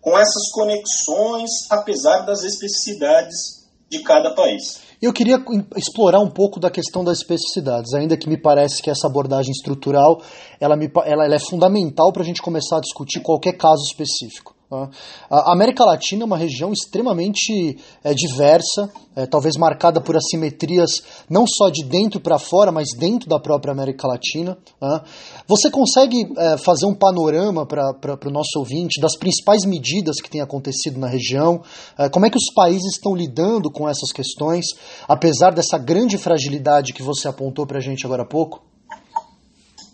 com 0.01 0.17
essas 0.17 0.51
conexões, 0.51 1.49
apesar 1.69 2.19
das 2.19 2.43
especificidades 2.43 3.67
de 3.89 3.99
cada 3.99 4.33
país. 4.33 4.86
Eu 4.99 5.13
queria 5.13 5.43
explorar 5.75 6.19
um 6.19 6.29
pouco 6.29 6.59
da 6.59 6.71
questão 6.71 7.03
das 7.03 7.19
especificidades, 7.19 7.93
ainda 7.93 8.17
que 8.17 8.27
me 8.27 8.35
parece 8.35 8.81
que 8.81 8.89
essa 8.89 9.05
abordagem 9.07 9.51
estrutural 9.51 10.21
ela, 10.59 10.75
me, 10.75 10.89
ela, 11.05 11.25
ela 11.25 11.35
é 11.35 11.39
fundamental 11.39 12.11
para 12.11 12.23
a 12.23 12.25
gente 12.25 12.41
começar 12.41 12.77
a 12.77 12.81
discutir 12.81 13.21
qualquer 13.21 13.53
caso 13.53 13.83
específico. 13.83 14.56
Tá? 14.69 14.89
A 15.29 15.53
América 15.53 15.85
Latina 15.85 16.23
é 16.23 16.25
uma 16.25 16.37
região 16.37 16.73
extremamente 16.73 17.77
é, 18.03 18.13
diversa, 18.13 18.91
é, 19.15 19.25
talvez 19.25 19.55
marcada 19.55 20.01
por 20.01 20.17
assimetrias 20.17 21.01
não 21.29 21.45
só 21.47 21.69
de 21.69 21.85
dentro 21.85 22.19
para 22.19 22.37
fora, 22.37 22.69
mas 22.69 22.89
dentro 22.97 23.29
da 23.29 23.39
própria 23.39 23.71
América 23.71 24.05
Latina. 24.07 24.57
Tá? 24.77 25.05
Você 25.47 25.71
consegue 25.71 26.17
é, 26.37 26.57
fazer 26.57 26.85
um 26.85 26.93
panorama 26.93 27.65
para 27.65 28.19
o 28.25 28.29
nosso 28.29 28.59
ouvinte 28.59 28.99
das 28.99 29.17
principais 29.17 29.63
medidas 29.63 30.19
que 30.21 30.29
têm 30.29 30.41
acontecido 30.41 30.99
na 30.99 31.07
região? 31.07 31.61
É, 31.97 32.09
como 32.09 32.25
é 32.25 32.29
que 32.29 32.37
os 32.37 32.53
países 32.53 32.93
estão 32.93 33.15
lidando 33.15 33.71
com 33.71 33.87
essas 33.87 34.11
questões, 34.11 34.65
apesar 35.07 35.51
dessa 35.53 35.77
grande 35.77 36.17
fragilidade 36.17 36.91
que 36.91 37.01
você 37.01 37.29
apontou 37.29 37.65
para 37.65 37.77
a 37.77 37.81
gente 37.81 38.05
agora 38.05 38.23
há 38.23 38.27
pouco? 38.27 38.61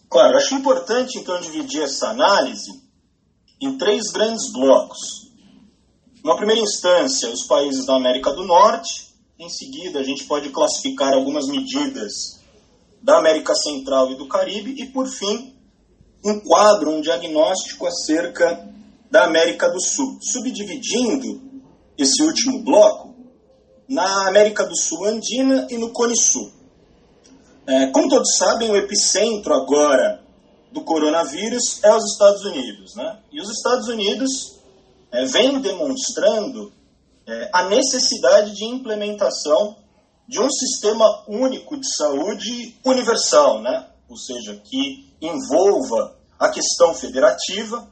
Claro, 0.09 0.35
acho 0.35 0.55
importante 0.55 1.19
então 1.19 1.39
dividir 1.41 1.83
essa 1.83 2.07
análise 2.09 2.82
em 3.61 3.77
três 3.77 4.11
grandes 4.11 4.51
blocos. 4.51 4.99
Na 6.23 6.35
primeira 6.35 6.61
instância, 6.61 7.29
os 7.29 7.45
países 7.45 7.85
da 7.85 7.95
América 7.95 8.31
do 8.31 8.45
Norte, 8.45 9.13
em 9.37 9.49
seguida, 9.49 9.99
a 9.99 10.03
gente 10.03 10.23
pode 10.23 10.49
classificar 10.49 11.13
algumas 11.13 11.47
medidas 11.47 12.41
da 13.01 13.17
América 13.17 13.53
Central 13.53 14.11
e 14.11 14.15
do 14.15 14.27
Caribe, 14.27 14.81
e 14.81 14.85
por 14.85 15.07
fim, 15.07 15.53
um 16.23 16.39
quadro, 16.39 16.91
um 16.91 17.01
diagnóstico 17.01 17.85
acerca 17.85 18.69
da 19.11 19.25
América 19.25 19.69
do 19.69 19.81
Sul, 19.81 20.17
subdividindo 20.21 21.41
esse 21.97 22.23
último 22.23 22.63
bloco 22.63 23.13
na 23.87 24.29
América 24.29 24.65
do 24.65 24.77
Sul 24.77 25.05
andina 25.05 25.67
e 25.69 25.77
no 25.77 25.89
Cone 25.89 26.17
Sul. 26.17 26.51
É, 27.67 27.87
como 27.87 28.09
todos 28.09 28.37
sabem, 28.37 28.71
o 28.71 28.77
epicentro 28.77 29.53
agora 29.53 30.22
do 30.73 30.81
coronavírus 30.81 31.79
é 31.83 31.95
os 31.95 32.03
Estados 32.11 32.43
Unidos. 32.43 32.95
Né? 32.95 33.19
E 33.31 33.39
os 33.39 33.49
Estados 33.49 33.87
Unidos 33.87 34.59
é, 35.11 35.23
vêm 35.25 35.61
demonstrando 35.61 36.73
é, 37.25 37.49
a 37.53 37.63
necessidade 37.69 38.53
de 38.55 38.65
implementação 38.65 39.77
de 40.27 40.39
um 40.39 40.49
sistema 40.49 41.23
único 41.27 41.77
de 41.77 41.87
saúde 41.95 42.75
universal, 42.83 43.61
né? 43.61 43.87
ou 44.09 44.17
seja, 44.17 44.59
que 44.65 45.13
envolva 45.21 46.17
a 46.39 46.49
questão 46.49 46.93
federativa 46.95 47.87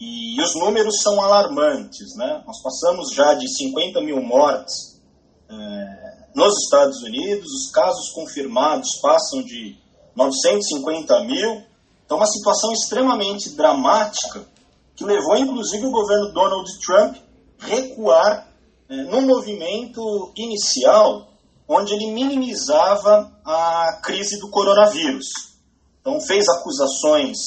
e 0.00 0.40
os 0.40 0.54
números 0.54 1.00
são 1.02 1.20
alarmantes. 1.20 2.16
Né? 2.16 2.42
Nós 2.46 2.62
passamos 2.62 3.12
já 3.12 3.34
de 3.34 3.46
50 3.46 4.00
mil 4.00 4.22
mortes 4.22 5.00
é, 5.50 6.12
nos 6.34 6.64
Estados 6.64 7.02
Unidos, 7.02 7.46
os 7.46 7.70
casos 7.70 8.10
confirmados 8.12 8.88
passam 9.02 9.42
de 9.42 9.76
950 10.16 11.24
mil 11.24 11.71
então, 12.04 12.16
uma 12.16 12.26
situação 12.26 12.72
extremamente 12.72 13.50
dramática 13.56 14.46
que 14.94 15.04
levou, 15.04 15.36
inclusive, 15.36 15.86
o 15.86 15.90
governo 15.90 16.32
Donald 16.32 16.70
Trump 16.84 17.16
recuar 17.58 18.48
é, 18.88 18.96
num 19.04 19.22
movimento 19.22 20.32
inicial 20.36 21.28
onde 21.66 21.94
ele 21.94 22.10
minimizava 22.10 23.32
a 23.44 24.00
crise 24.02 24.38
do 24.38 24.50
coronavírus. 24.50 25.26
Então, 26.00 26.20
fez 26.20 26.46
acusações 26.48 27.38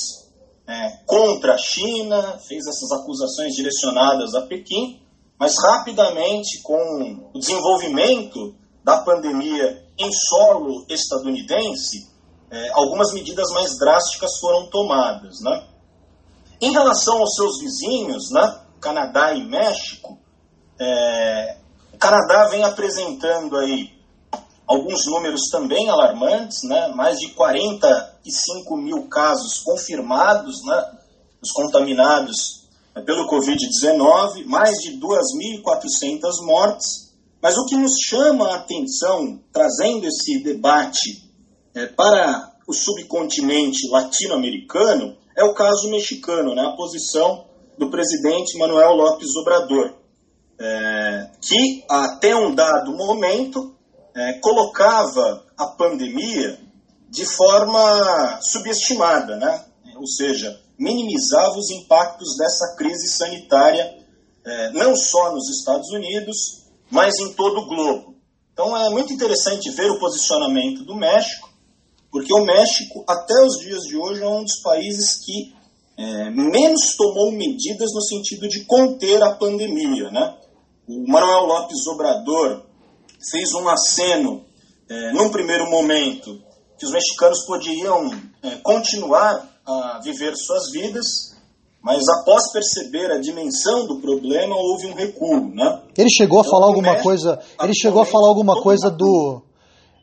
é, 0.67 0.97
contra 1.05 1.53
a 1.53 1.57
China, 1.57 2.39
fez 2.47 2.65
essas 2.65 2.91
acusações 2.91 3.53
direcionadas 3.53 4.33
a 4.33 4.41
Pequim, 4.41 5.01
mas 5.37 5.53
rapidamente, 5.61 6.61
com 6.63 7.29
o 7.33 7.39
desenvolvimento 7.39 8.55
da 8.83 9.01
pandemia 9.01 9.85
em 9.97 10.09
solo 10.11 10.85
estadunidense, 10.89 12.14
é, 12.55 12.69
algumas 12.71 13.11
medidas 13.11 13.51
mais 13.51 13.77
drásticas 13.77 14.39
foram 14.39 14.67
tomadas. 14.67 15.41
Né? 15.41 15.63
Em 16.61 16.71
relação 16.71 17.17
aos 17.17 17.35
seus 17.35 17.59
vizinhos, 17.59 18.31
né, 18.31 18.61
Canadá 18.79 19.33
e 19.33 19.43
México, 19.43 20.17
é, 20.79 21.57
o 21.93 21.97
Canadá 21.97 22.47
vem 22.47 22.63
apresentando 22.63 23.57
aí 23.57 23.93
alguns 24.65 25.05
números 25.05 25.41
também 25.51 25.89
alarmantes, 25.89 26.63
né, 26.63 26.87
mais 26.95 27.19
de 27.19 27.29
45 27.31 28.77
mil 28.77 29.07
casos 29.09 29.59
confirmados, 29.59 30.63
né, 30.65 30.91
os 31.41 31.51
contaminados 31.51 32.69
é, 32.95 33.01
pelo 33.01 33.27
Covid-19, 33.27 34.45
mais 34.45 34.77
de 34.77 34.97
2.400 34.97 36.45
mortes. 36.45 37.13
Mas 37.41 37.57
o 37.57 37.65
que 37.65 37.75
nos 37.75 37.91
chama 38.07 38.47
a 38.47 38.55
atenção, 38.55 39.39
trazendo 39.51 40.07
esse 40.07 40.41
debate 40.41 41.24
é, 41.75 41.85
para 41.87 42.53
o 42.67 42.73
subcontinente 42.73 43.87
latino-americano, 43.89 45.17
é 45.37 45.43
o 45.43 45.53
caso 45.53 45.89
mexicano, 45.89 46.55
né, 46.55 46.63
a 46.63 46.75
posição 46.75 47.45
do 47.77 47.89
presidente 47.89 48.57
Manuel 48.57 48.93
López 48.93 49.35
Obrador, 49.35 49.93
é, 50.57 51.29
que 51.41 51.83
até 51.89 52.35
um 52.35 52.55
dado 52.55 52.95
momento 52.95 53.75
é, 54.15 54.33
colocava 54.39 55.45
a 55.57 55.67
pandemia 55.67 56.57
de 57.09 57.25
forma 57.25 58.39
subestimada, 58.41 59.35
né? 59.35 59.65
ou 59.97 60.07
seja, 60.07 60.59
minimizava 60.77 61.57
os 61.57 61.69
impactos 61.71 62.35
dessa 62.37 62.75
crise 62.77 63.09
sanitária, 63.09 63.97
é, 64.45 64.71
não 64.71 64.95
só 64.95 65.33
nos 65.33 65.49
Estados 65.49 65.89
Unidos, 65.91 66.65
mas 66.89 67.17
em 67.19 67.33
todo 67.33 67.59
o 67.59 67.67
globo. 67.67 68.15
Então 68.53 68.75
é 68.75 68.89
muito 68.89 69.11
interessante 69.11 69.69
ver 69.71 69.91
o 69.91 69.99
posicionamento 69.99 70.83
do 70.85 70.95
México, 70.95 71.49
porque 72.15 72.33
o 72.33 72.45
México, 72.45 73.03
até 73.05 73.33
os 73.43 73.57
dias 73.57 73.81
de 73.81 73.97
hoje, 73.97 74.23
é 74.23 74.25
um 74.29 74.41
dos 74.41 74.61
países 74.61 75.17
que 75.17 75.53
é, 75.97 76.29
menos 76.29 76.95
tomou 76.95 77.29
medidas 77.29 77.89
no 77.93 78.01
sentido 78.01 78.47
de 78.47 78.63
conter 78.63 79.21
a 79.21 79.35
pandemia. 79.35 80.09
Né? 80.11 80.33
O 80.87 81.05
Manuel 81.11 81.45
Lopes 81.45 81.85
Obrador 81.87 82.61
fez 83.29 83.53
um 83.55 83.67
aceno, 83.67 84.45
é, 84.87 85.11
num 85.11 85.29
primeiro 85.29 85.69
momento, 85.69 86.41
que 86.79 86.85
os 86.85 86.91
mexicanos 86.93 87.45
podiam 87.45 88.09
é, 88.41 88.51
continuar 88.63 89.49
a 89.67 89.99
viver 90.01 90.37
suas 90.37 90.71
vidas, 90.71 91.35
mas 91.83 92.01
após 92.21 92.49
perceber 92.53 93.11
a 93.11 93.19
dimensão 93.19 93.87
do 93.87 93.99
problema, 93.99 94.55
houve 94.55 94.87
um 94.87 94.93
recuo, 94.93 95.53
né? 95.53 95.81
Ele 95.97 96.09
chegou 96.09 96.39
a 96.39 96.41
então, 96.43 96.51
falar 96.51 96.67
alguma 96.67 96.95
coisa, 97.01 97.41
ele 97.61 97.75
chegou 97.75 98.01
a 98.01 98.05
falar 98.05 98.29
alguma 98.29 98.61
coisa 98.61 98.89
do 98.89 99.41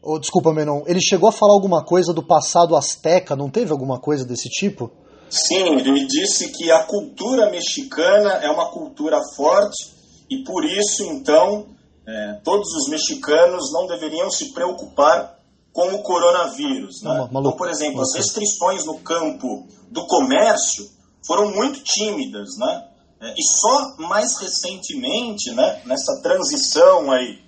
oh, 0.02 0.18
desculpa, 0.18 0.52
Menon, 0.52 0.82
ele 0.86 1.00
chegou 1.00 1.28
a 1.28 1.32
falar 1.32 1.54
alguma 1.54 1.84
coisa 1.84 2.12
do 2.12 2.22
passado 2.22 2.76
azteca, 2.76 3.36
não 3.36 3.48
teve 3.48 3.72
alguma 3.72 4.00
coisa 4.00 4.24
desse 4.24 4.48
tipo? 4.48 4.90
Sim, 5.30 5.78
ele 5.78 6.06
disse 6.06 6.50
que 6.52 6.70
a 6.70 6.84
cultura 6.84 7.50
mexicana 7.50 8.32
é 8.42 8.50
uma 8.50 8.70
cultura 8.70 9.18
forte 9.34 9.92
e 10.28 10.44
por 10.44 10.64
isso, 10.64 11.04
então, 11.04 11.66
é, 12.06 12.40
todos 12.44 12.68
os 12.74 12.88
mexicanos 12.88 13.72
não 13.72 13.86
deveriam 13.86 14.30
se 14.30 14.52
preocupar 14.52 15.38
com 15.72 15.88
o 15.94 16.02
coronavírus. 16.02 17.02
Né? 17.02 17.10
Maluco, 17.10 17.38
então, 17.38 17.52
por 17.52 17.70
exemplo, 17.70 18.02
as 18.02 18.14
restrições 18.14 18.84
no 18.84 18.98
campo 18.98 19.66
do 19.90 20.06
comércio 20.06 20.86
foram 21.26 21.50
muito 21.50 21.82
tímidas, 21.82 22.48
né? 22.58 22.88
É, 23.20 23.34
e 23.38 23.42
só 23.42 23.96
mais 24.08 24.36
recentemente, 24.38 25.52
né, 25.52 25.80
nessa 25.86 26.20
transição 26.22 27.10
aí 27.10 27.38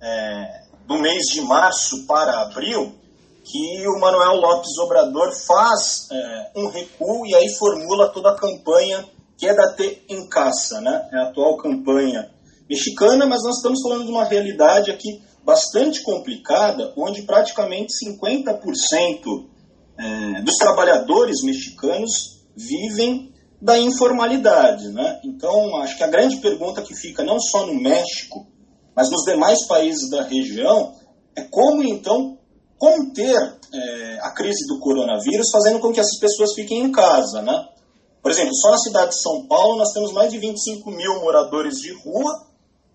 é, 0.00 0.67
do 0.88 0.98
mês 0.98 1.26
de 1.26 1.42
março 1.42 2.06
para 2.06 2.40
abril, 2.40 2.94
que 3.44 3.86
o 3.86 4.00
Manuel 4.00 4.36
Lopes 4.36 4.78
Obrador 4.78 5.30
faz 5.46 6.08
é, 6.10 6.50
um 6.56 6.68
recuo 6.68 7.26
e 7.26 7.34
aí 7.34 7.50
formula 7.50 8.08
toda 8.08 8.30
a 8.30 8.34
campanha 8.34 9.04
que 9.36 9.46
é 9.46 9.54
da 9.54 9.72
T 9.74 10.02
em 10.08 10.26
caça, 10.26 10.80
né? 10.80 11.08
É 11.12 11.18
a 11.18 11.22
atual 11.24 11.58
campanha 11.58 12.30
mexicana, 12.68 13.26
mas 13.26 13.42
nós 13.44 13.56
estamos 13.56 13.80
falando 13.82 14.06
de 14.06 14.10
uma 14.10 14.24
realidade 14.24 14.90
aqui 14.90 15.22
bastante 15.44 16.02
complicada, 16.02 16.92
onde 16.96 17.22
praticamente 17.22 17.92
50% 18.04 19.46
é, 19.98 20.42
dos 20.42 20.56
trabalhadores 20.56 21.42
mexicanos 21.42 22.40
vivem 22.56 23.32
da 23.60 23.78
informalidade, 23.78 24.88
né? 24.88 25.20
Então, 25.22 25.76
acho 25.82 25.96
que 25.96 26.02
a 26.02 26.08
grande 26.08 26.38
pergunta 26.38 26.82
que 26.82 26.94
fica 26.94 27.22
não 27.22 27.38
só 27.38 27.66
no 27.66 27.74
México, 27.74 28.46
mas 28.98 29.10
nos 29.12 29.22
demais 29.22 29.64
países 29.68 30.10
da 30.10 30.24
região, 30.24 30.92
é 31.36 31.42
como 31.42 31.84
então 31.84 32.36
conter 32.76 33.56
é, 33.72 34.18
a 34.22 34.32
crise 34.32 34.66
do 34.66 34.80
coronavírus, 34.80 35.52
fazendo 35.52 35.78
com 35.78 35.92
que 35.92 36.00
essas 36.00 36.18
pessoas 36.18 36.52
fiquem 36.52 36.82
em 36.82 36.90
casa, 36.90 37.40
né? 37.40 37.68
Por 38.20 38.32
exemplo, 38.32 38.52
só 38.56 38.72
na 38.72 38.78
cidade 38.78 39.10
de 39.10 39.22
São 39.22 39.46
Paulo 39.46 39.78
nós 39.78 39.92
temos 39.92 40.12
mais 40.12 40.32
de 40.32 40.38
25 40.38 40.90
mil 40.90 41.20
moradores 41.20 41.76
de 41.76 41.92
rua, 41.92 42.44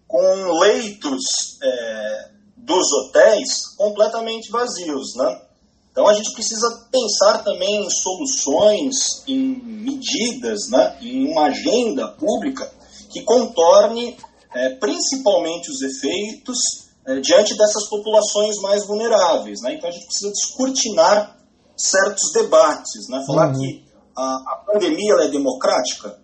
com 0.06 0.60
leitos 0.60 1.24
é, 1.64 2.30
dos 2.58 2.92
hotéis 2.92 3.74
completamente 3.78 4.52
vazios, 4.52 5.16
né? 5.16 5.42
Então 5.90 6.06
a 6.06 6.14
gente 6.14 6.34
precisa 6.34 6.86
pensar 6.92 7.46
também 7.46 7.86
em 7.86 7.90
soluções, 7.90 9.24
em 9.26 9.56
medidas, 9.64 10.68
né? 10.70 10.98
em 11.00 11.32
uma 11.32 11.44
agenda 11.44 12.10
pública 12.10 12.70
que 13.10 13.22
contorne 13.22 14.18
é, 14.56 14.70
principalmente 14.76 15.70
os 15.70 15.82
efeitos 15.82 16.58
é, 17.06 17.20
diante 17.20 17.58
dessas 17.58 17.88
populações 17.90 18.58
mais 18.62 18.86
vulneráveis. 18.86 19.62
Né? 19.62 19.76
Então 19.76 19.90
a 19.90 19.92
gente 19.92 20.06
precisa 20.06 20.32
descortinar 20.32 21.38
certos 21.76 22.32
debates, 22.32 23.10
né? 23.10 23.24
falar 23.28 23.54
uhum. 23.54 23.60
que 23.60 23.86
a, 24.16 24.36
a 24.36 24.64
pandemia 24.66 25.16
é 25.22 25.28
democrática. 25.28 26.20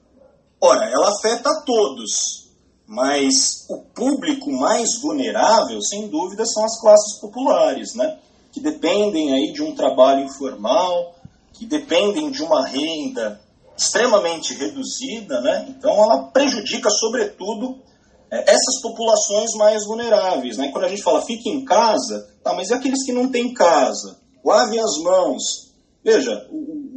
Ora, 0.62 0.86
ela 0.86 1.10
afeta 1.10 1.50
a 1.50 1.62
todos, 1.62 2.50
mas 2.86 3.66
o 3.70 3.78
público 3.94 4.52
mais 4.52 5.00
vulnerável, 5.02 5.82
sem 5.82 6.08
dúvida, 6.08 6.46
são 6.46 6.64
as 6.66 6.80
classes 6.80 7.20
populares, 7.20 7.96
né? 7.96 8.18
que 8.52 8.60
dependem 8.60 9.34
aí 9.34 9.52
de 9.54 9.62
um 9.62 9.76
trabalho 9.76 10.26
informal, 10.26 11.16
que 11.54 11.66
dependem 11.66 12.32
de 12.32 12.42
uma 12.42 12.66
renda 12.66 13.40
extremamente 13.78 14.54
reduzida, 14.54 15.40
né? 15.42 15.66
então 15.70 15.92
ela 15.92 16.24
prejudica, 16.24 16.90
sobretudo, 16.90 17.80
essas 18.32 18.82
populações 18.82 19.52
mais 19.56 19.86
vulneráveis. 19.86 20.58
Né? 20.58 20.70
Quando 20.72 20.86
a 20.86 20.90
gente 20.90 21.02
fala 21.02 21.26
fique 21.26 21.50
em 21.50 21.66
casa, 21.66 22.30
tá, 22.44 22.54
mas 22.54 22.70
e 22.70 22.74
aqueles 22.74 23.04
que 23.06 23.12
não 23.12 23.30
têm 23.30 23.54
casa? 23.54 24.20
Lavem 24.46 24.80
as 24.80 24.98
mãos. 24.98 25.44
Veja, 26.04 26.48
o, 26.52 26.90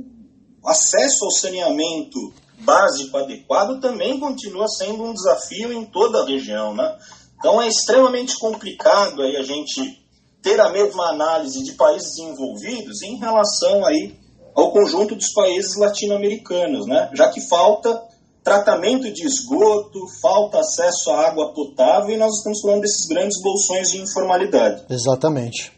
acesso 0.64 1.24
ao 1.24 1.30
saneamento 1.30 2.18
básico 2.60 3.16
adequado 3.16 3.80
também 3.80 4.20
continua 4.20 4.68
sendo 4.68 5.02
um 5.02 5.12
desafio 5.12 5.72
em 5.72 5.84
toda 5.84 6.22
a 6.22 6.26
região. 6.26 6.74
Né? 6.74 6.96
Então 7.38 7.60
é 7.60 7.68
extremamente 7.68 8.38
complicado 8.38 9.22
aí 9.22 9.36
a 9.36 9.42
gente 9.42 10.00
ter 10.42 10.60
a 10.60 10.70
mesma 10.70 11.10
análise 11.10 11.62
de 11.62 11.72
países 11.72 12.16
desenvolvidos 12.16 13.02
em 13.02 13.16
relação 13.16 13.84
aí 13.84 14.16
ao 14.54 14.70
conjunto 14.70 15.14
dos 15.14 15.32
países 15.32 15.76
latino-americanos, 15.76 16.86
né? 16.86 17.10
já 17.14 17.30
que 17.30 17.40
falta 17.48 18.11
tratamento 18.42 19.10
de 19.12 19.24
esgoto, 19.24 20.00
falta 20.20 20.58
acesso 20.58 21.10
à 21.10 21.28
água 21.28 21.52
potável 21.52 22.10
e 22.10 22.18
nós 22.18 22.36
estamos 22.36 22.60
falando 22.60 22.80
desses 22.80 23.06
grandes 23.06 23.40
bolsões 23.40 23.90
de 23.90 23.98
informalidade. 23.98 24.84
Exatamente. 24.90 25.72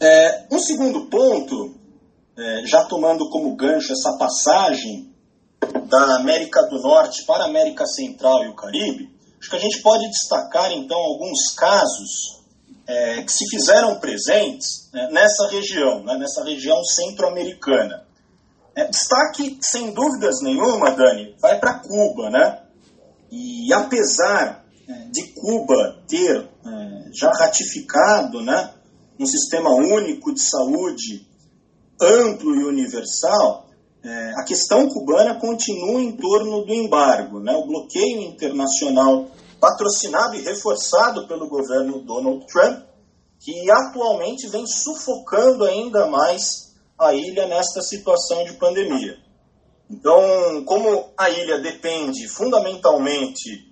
É, 0.00 0.46
um 0.50 0.58
segundo 0.58 1.06
ponto, 1.06 1.74
é, 2.36 2.66
já 2.66 2.84
tomando 2.84 3.30
como 3.30 3.54
gancho 3.54 3.92
essa 3.92 4.16
passagem 4.18 5.12
da 5.86 6.16
América 6.16 6.62
do 6.64 6.80
Norte 6.80 7.24
para 7.24 7.44
a 7.44 7.46
América 7.46 7.86
Central 7.86 8.44
e 8.44 8.48
o 8.48 8.56
Caribe, 8.56 9.08
acho 9.38 9.48
que 9.48 9.56
a 9.56 9.60
gente 9.60 9.80
pode 9.80 10.08
destacar 10.08 10.72
então 10.72 10.98
alguns 10.98 11.54
casos 11.54 12.42
é, 12.86 13.22
que 13.22 13.30
se 13.30 13.48
fizeram 13.48 14.00
presentes 14.00 14.90
né, 14.92 15.08
nessa 15.12 15.46
região, 15.48 16.02
né, 16.02 16.16
nessa 16.18 16.42
região 16.44 16.82
centro-americana. 16.84 18.04
É, 18.74 18.88
destaque, 18.88 19.58
sem 19.60 19.92
dúvidas 19.92 20.40
nenhuma, 20.42 20.90
Dani, 20.92 21.36
vai 21.40 21.58
para 21.58 21.80
Cuba, 21.80 22.30
né? 22.30 22.62
E 23.30 23.72
apesar 23.72 24.64
é, 24.88 24.92
de 25.10 25.22
Cuba 25.34 26.02
ter 26.08 26.48
é, 26.64 27.10
já 27.12 27.30
ratificado 27.30 28.42
né, 28.42 28.72
um 29.18 29.26
sistema 29.26 29.70
único 29.70 30.32
de 30.32 30.40
saúde 30.40 31.26
amplo 32.00 32.54
e 32.54 32.64
universal, 32.64 33.68
é, 34.02 34.32
a 34.36 34.44
questão 34.44 34.88
cubana 34.88 35.36
continua 35.36 36.00
em 36.00 36.16
torno 36.16 36.64
do 36.64 36.74
embargo, 36.74 37.38
né? 37.38 37.54
o 37.54 37.66
bloqueio 37.66 38.22
internacional 38.22 39.30
patrocinado 39.60 40.34
e 40.34 40.42
reforçado 40.42 41.28
pelo 41.28 41.48
governo 41.48 42.00
Donald 42.00 42.44
Trump, 42.46 42.84
que 43.38 43.70
atualmente 43.70 44.48
vem 44.48 44.66
sufocando 44.66 45.64
ainda 45.64 46.08
mais 46.08 46.71
a 47.02 47.14
ilha 47.14 47.46
nesta 47.46 47.82
situação 47.82 48.44
de 48.44 48.54
pandemia. 48.54 49.18
Então, 49.90 50.64
como 50.64 51.10
a 51.16 51.28
ilha 51.28 51.58
depende 51.60 52.26
fundamentalmente, 52.28 53.70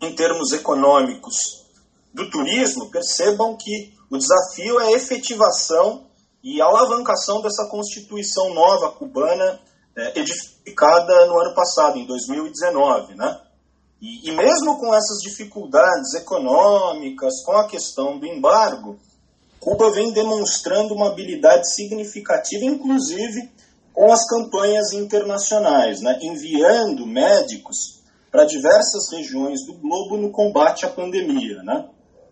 em 0.00 0.12
termos 0.14 0.52
econômicos, 0.52 1.62
do 2.12 2.28
turismo, 2.28 2.90
percebam 2.90 3.56
que 3.56 3.94
o 4.10 4.18
desafio 4.18 4.78
é 4.80 4.88
a 4.88 4.92
efetivação 4.92 6.06
e 6.42 6.60
alavancação 6.60 7.40
dessa 7.40 7.66
Constituição 7.68 8.52
nova 8.52 8.90
cubana 8.90 9.60
é, 9.96 10.18
edificada 10.18 11.26
no 11.26 11.38
ano 11.38 11.54
passado, 11.54 11.98
em 11.98 12.06
2019. 12.06 13.14
Né? 13.14 13.40
E, 14.00 14.28
e 14.28 14.32
mesmo 14.32 14.78
com 14.78 14.92
essas 14.92 15.18
dificuldades 15.22 16.12
econômicas, 16.14 17.42
com 17.44 17.52
a 17.52 17.68
questão 17.68 18.18
do 18.18 18.26
embargo, 18.26 18.98
Cuba 19.62 19.92
vem 19.92 20.10
demonstrando 20.10 20.92
uma 20.92 21.06
habilidade 21.06 21.72
significativa, 21.72 22.64
inclusive 22.64 23.48
com 23.92 24.12
as 24.12 24.26
campanhas 24.26 24.92
internacionais, 24.92 26.00
né, 26.00 26.18
enviando 26.20 27.06
médicos 27.06 28.02
para 28.28 28.44
diversas 28.44 29.08
regiões 29.12 29.64
do 29.64 29.74
globo 29.74 30.16
no 30.16 30.32
combate 30.32 30.84
à 30.84 30.88
pandemia. 30.88 31.62
Né? 31.62 31.86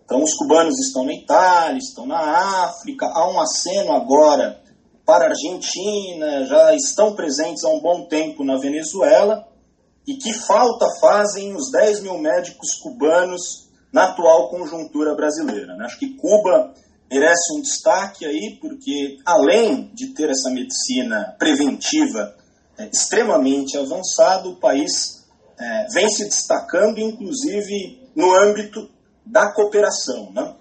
Então, 0.04 0.24
os 0.24 0.34
cubanos 0.34 0.74
estão 0.80 1.04
na 1.04 1.14
Itália, 1.14 1.78
estão 1.78 2.04
na 2.04 2.64
África, 2.64 3.06
há 3.06 3.30
um 3.30 3.40
aceno 3.40 3.92
agora 3.92 4.60
para 5.06 5.26
a 5.26 5.28
Argentina, 5.28 6.44
já 6.46 6.74
estão 6.74 7.14
presentes 7.14 7.62
há 7.62 7.68
um 7.68 7.80
bom 7.80 8.06
tempo 8.06 8.42
na 8.42 8.58
Venezuela, 8.58 9.46
e 10.04 10.14
que 10.14 10.32
falta 10.32 10.88
fazem 11.00 11.54
os 11.54 11.70
10 11.70 12.00
mil 12.00 12.18
médicos 12.18 12.74
cubanos 12.82 13.68
na 13.92 14.06
atual 14.06 14.48
conjuntura 14.50 15.14
brasileira. 15.14 15.76
Né? 15.76 15.84
Acho 15.84 15.98
que 15.98 16.16
Cuba 16.16 16.74
merece 17.10 17.52
um 17.56 17.60
destaque 17.60 18.24
aí, 18.24 18.56
porque 18.60 19.18
além 19.26 19.90
de 19.92 20.14
ter 20.14 20.30
essa 20.30 20.48
medicina 20.50 21.34
preventiva 21.38 22.36
é, 22.78 22.88
extremamente 22.88 23.76
avançada, 23.76 24.48
o 24.48 24.56
país 24.56 25.26
é, 25.58 25.86
vem 25.92 26.08
se 26.08 26.24
destacando, 26.24 26.98
inclusive 26.98 28.08
no 28.14 28.32
âmbito 28.34 28.88
da 29.26 29.52
cooperação. 29.52 30.30
Né? 30.32 30.54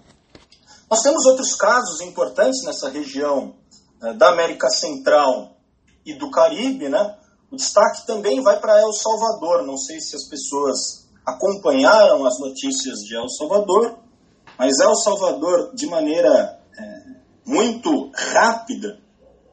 Nós 0.90 1.02
temos 1.02 1.24
outros 1.24 1.54
casos 1.54 2.00
importantes 2.00 2.64
nessa 2.64 2.88
região 2.88 3.54
é, 4.02 4.12
da 4.14 4.30
América 4.30 4.68
Central 4.68 5.56
e 6.04 6.14
do 6.14 6.30
Caribe. 6.30 6.88
Né? 6.88 7.16
O 7.50 7.56
destaque 7.56 8.06
também 8.06 8.42
vai 8.42 8.58
para 8.58 8.80
El 8.80 8.92
Salvador. 8.92 9.64
Não 9.64 9.76
sei 9.76 10.00
se 10.00 10.16
as 10.16 10.28
pessoas 10.28 11.08
acompanharam 11.24 12.26
as 12.26 12.38
notícias 12.40 12.98
de 13.00 13.14
El 13.14 13.28
Salvador, 13.28 13.98
mas 14.60 14.78
El 14.78 14.94
Salvador, 14.94 15.74
de 15.74 15.86
maneira 15.86 16.60
é, 16.78 17.02
muito 17.46 18.10
rápida, 18.14 19.00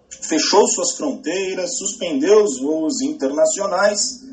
fechou 0.09 0.67
suas 0.67 0.97
fronteiras, 0.97 1.77
suspendeu 1.77 2.43
os 2.43 2.59
voos 2.59 2.99
internacionais. 3.01 4.25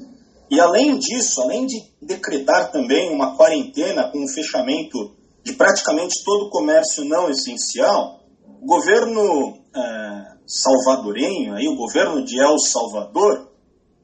E, 0.51 0.59
além 0.59 0.99
disso, 0.99 1.41
além 1.41 1.65
de 1.65 1.81
decretar 2.03 2.73
também 2.73 3.15
uma 3.15 3.37
quarentena 3.37 4.11
com 4.11 4.25
o 4.25 4.29
fechamento 4.29 5.15
de 5.45 5.53
praticamente 5.53 6.25
todo 6.25 6.47
o 6.47 6.51
comércio 6.51 7.05
não 7.05 7.31
essencial, 7.31 8.25
o 8.61 8.67
governo 8.67 9.57
é, 9.77 10.33
salvadorenho, 10.45 11.55
aí, 11.55 11.69
o 11.69 11.77
governo 11.77 12.25
de 12.25 12.37
El 12.41 12.59
Salvador, 12.59 13.49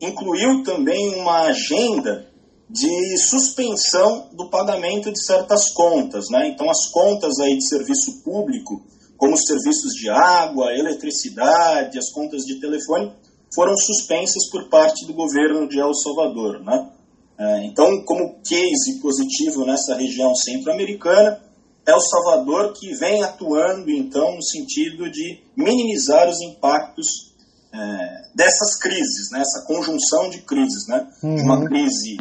incluiu 0.01 0.63
também 0.63 1.17
uma 1.17 1.49
agenda 1.49 2.30
de 2.71 3.19
suspensão 3.19 4.29
do 4.33 4.49
pagamento 4.49 5.11
de 5.11 5.25
certas 5.25 5.73
contas. 5.75 6.27
Né? 6.31 6.49
Então, 6.49 6.71
as 6.71 6.89
contas 6.91 7.39
aí 7.41 7.57
de 7.57 7.69
serviço 7.69 8.23
público, 8.23 8.81
como 9.17 9.35
os 9.35 9.43
serviços 9.45 9.93
de 9.95 10.09
água, 10.09 10.73
eletricidade, 10.73 11.99
as 11.99 12.11
contas 12.13 12.43
de 12.45 12.61
telefone, 12.61 13.13
foram 13.53 13.77
suspensas 13.77 14.49
por 14.51 14.69
parte 14.69 15.05
do 15.05 15.13
governo 15.13 15.69
de 15.69 15.81
El 15.81 15.93
Salvador. 15.95 16.63
Né? 16.63 16.91
É, 17.39 17.65
então, 17.65 18.05
como 18.05 18.41
case 18.43 19.01
positivo 19.03 19.67
nessa 19.67 19.97
região 19.97 20.33
centro-americana, 20.35 21.41
El 21.85 22.01
Salvador 22.01 22.73
que 22.73 22.95
vem 22.95 23.23
atuando, 23.25 23.91
então, 23.91 24.37
no 24.37 24.43
sentido 24.45 25.11
de 25.11 25.41
minimizar 25.57 26.29
os 26.29 26.41
impactos 26.41 27.35
é, 27.73 28.31
dessas 28.35 28.79
crises, 28.79 29.31
né? 29.33 29.41
essa 29.41 29.65
conjunção 29.67 30.31
de 30.31 30.43
crises, 30.43 30.87
né? 30.87 31.09
Uhum. 31.23 31.35
de 31.35 31.43
uma 31.43 31.65
crise 31.65 32.19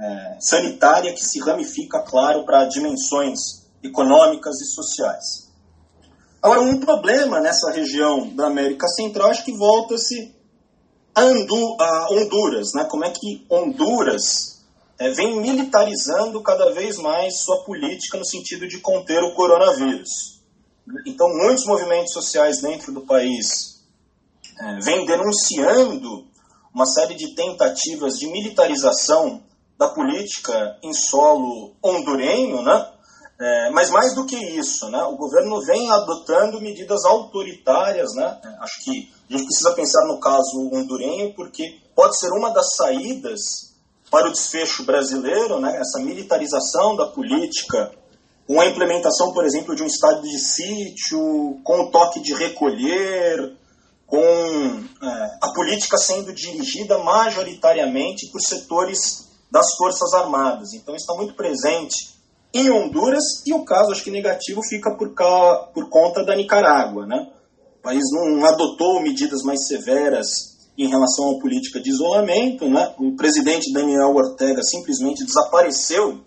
é, 0.00 0.36
sanitária 0.40 1.12
que 1.12 1.22
se 1.22 1.38
ramifica, 1.40 2.00
claro, 2.00 2.44
para 2.44 2.64
dimensões 2.64 3.66
econômicas 3.82 4.60
e 4.60 4.66
sociais. 4.66 5.50
Agora, 6.42 6.62
um 6.62 6.80
problema 6.80 7.38
nessa 7.38 7.70
região 7.70 8.34
da 8.34 8.46
América 8.46 8.88
Central 8.88 9.30
acho 9.30 9.44
que 9.44 9.52
volta-se 9.52 10.34
a, 11.14 11.20
a, 11.20 12.08
Honduras. 12.12 12.72
Né? 12.74 12.84
Como 12.84 13.04
é 13.04 13.10
que 13.10 13.44
Honduras 13.50 14.64
é, 14.98 15.10
vem 15.10 15.38
militarizando 15.38 16.42
cada 16.42 16.72
vez 16.72 16.96
mais 16.96 17.42
sua 17.42 17.62
política 17.64 18.16
no 18.16 18.24
sentido 18.24 18.66
de 18.66 18.80
conter 18.80 19.22
o 19.22 19.34
coronavírus? 19.34 20.40
Então, 21.06 21.28
muitos 21.28 21.66
movimentos 21.66 22.12
sociais 22.14 22.62
dentro 22.62 22.90
do 22.92 23.02
país 23.02 23.82
é, 24.58 24.80
vêm 24.80 25.04
denunciando 25.04 26.26
uma 26.74 26.86
série 26.86 27.14
de 27.14 27.34
tentativas 27.34 28.14
de 28.14 28.28
militarização 28.28 29.42
da 29.80 29.88
política 29.88 30.76
em 30.82 30.92
solo 30.92 31.72
hondurenho, 31.82 32.60
né? 32.60 32.86
É, 33.40 33.70
mas 33.70 33.88
mais 33.88 34.14
do 34.14 34.26
que 34.26 34.36
isso, 34.36 34.90
né? 34.90 35.02
o 35.04 35.16
governo 35.16 35.58
vem 35.62 35.90
adotando 35.90 36.60
medidas 36.60 37.06
autoritárias. 37.06 38.12
Né? 38.12 38.38
É, 38.44 38.48
acho 38.62 38.84
que 38.84 39.10
a 39.30 39.32
gente 39.32 39.46
precisa 39.46 39.72
pensar 39.72 40.06
no 40.06 40.20
caso 40.20 40.68
hondurenho, 40.70 41.32
porque 41.32 41.78
pode 41.96 42.18
ser 42.18 42.30
uma 42.32 42.50
das 42.50 42.74
saídas 42.76 43.72
para 44.10 44.28
o 44.28 44.32
desfecho 44.32 44.84
brasileiro, 44.84 45.58
né? 45.58 45.74
essa 45.78 45.98
militarização 45.98 46.94
da 46.94 47.06
política, 47.06 47.90
com 48.46 48.60
a 48.60 48.66
implementação, 48.66 49.32
por 49.32 49.46
exemplo, 49.46 49.74
de 49.74 49.82
um 49.82 49.86
estado 49.86 50.20
de 50.20 50.38
sítio, 50.38 51.58
com 51.64 51.84
o 51.84 51.90
toque 51.90 52.20
de 52.20 52.34
recolher, 52.34 53.56
com 54.06 54.20
é, 54.20 55.38
a 55.40 55.50
política 55.54 55.96
sendo 55.96 56.34
dirigida 56.34 56.98
majoritariamente 56.98 58.30
por 58.30 58.42
setores 58.42 59.29
das 59.50 59.74
Forças 59.76 60.12
Armadas. 60.14 60.72
Então 60.74 60.94
está 60.94 61.14
muito 61.14 61.34
presente 61.34 62.14
em 62.52 62.70
Honduras 62.70 63.24
e 63.46 63.52
o 63.52 63.64
caso, 63.64 63.92
acho 63.92 64.04
que 64.04 64.10
negativo, 64.10 64.62
fica 64.62 64.94
por, 64.94 65.14
cá, 65.14 65.68
por 65.72 65.88
conta 65.88 66.24
da 66.24 66.34
Nicarágua. 66.36 67.06
Né? 67.06 67.28
O 67.78 67.82
país 67.82 68.02
não 68.12 68.44
adotou 68.44 69.02
medidas 69.02 69.42
mais 69.42 69.66
severas 69.66 70.26
em 70.76 70.88
relação 70.88 71.36
à 71.36 71.40
política 71.40 71.80
de 71.80 71.90
isolamento. 71.90 72.68
Né? 72.68 72.94
O 72.98 73.16
presidente 73.16 73.72
Daniel 73.72 74.14
Ortega 74.14 74.62
simplesmente 74.62 75.24
desapareceu 75.24 76.20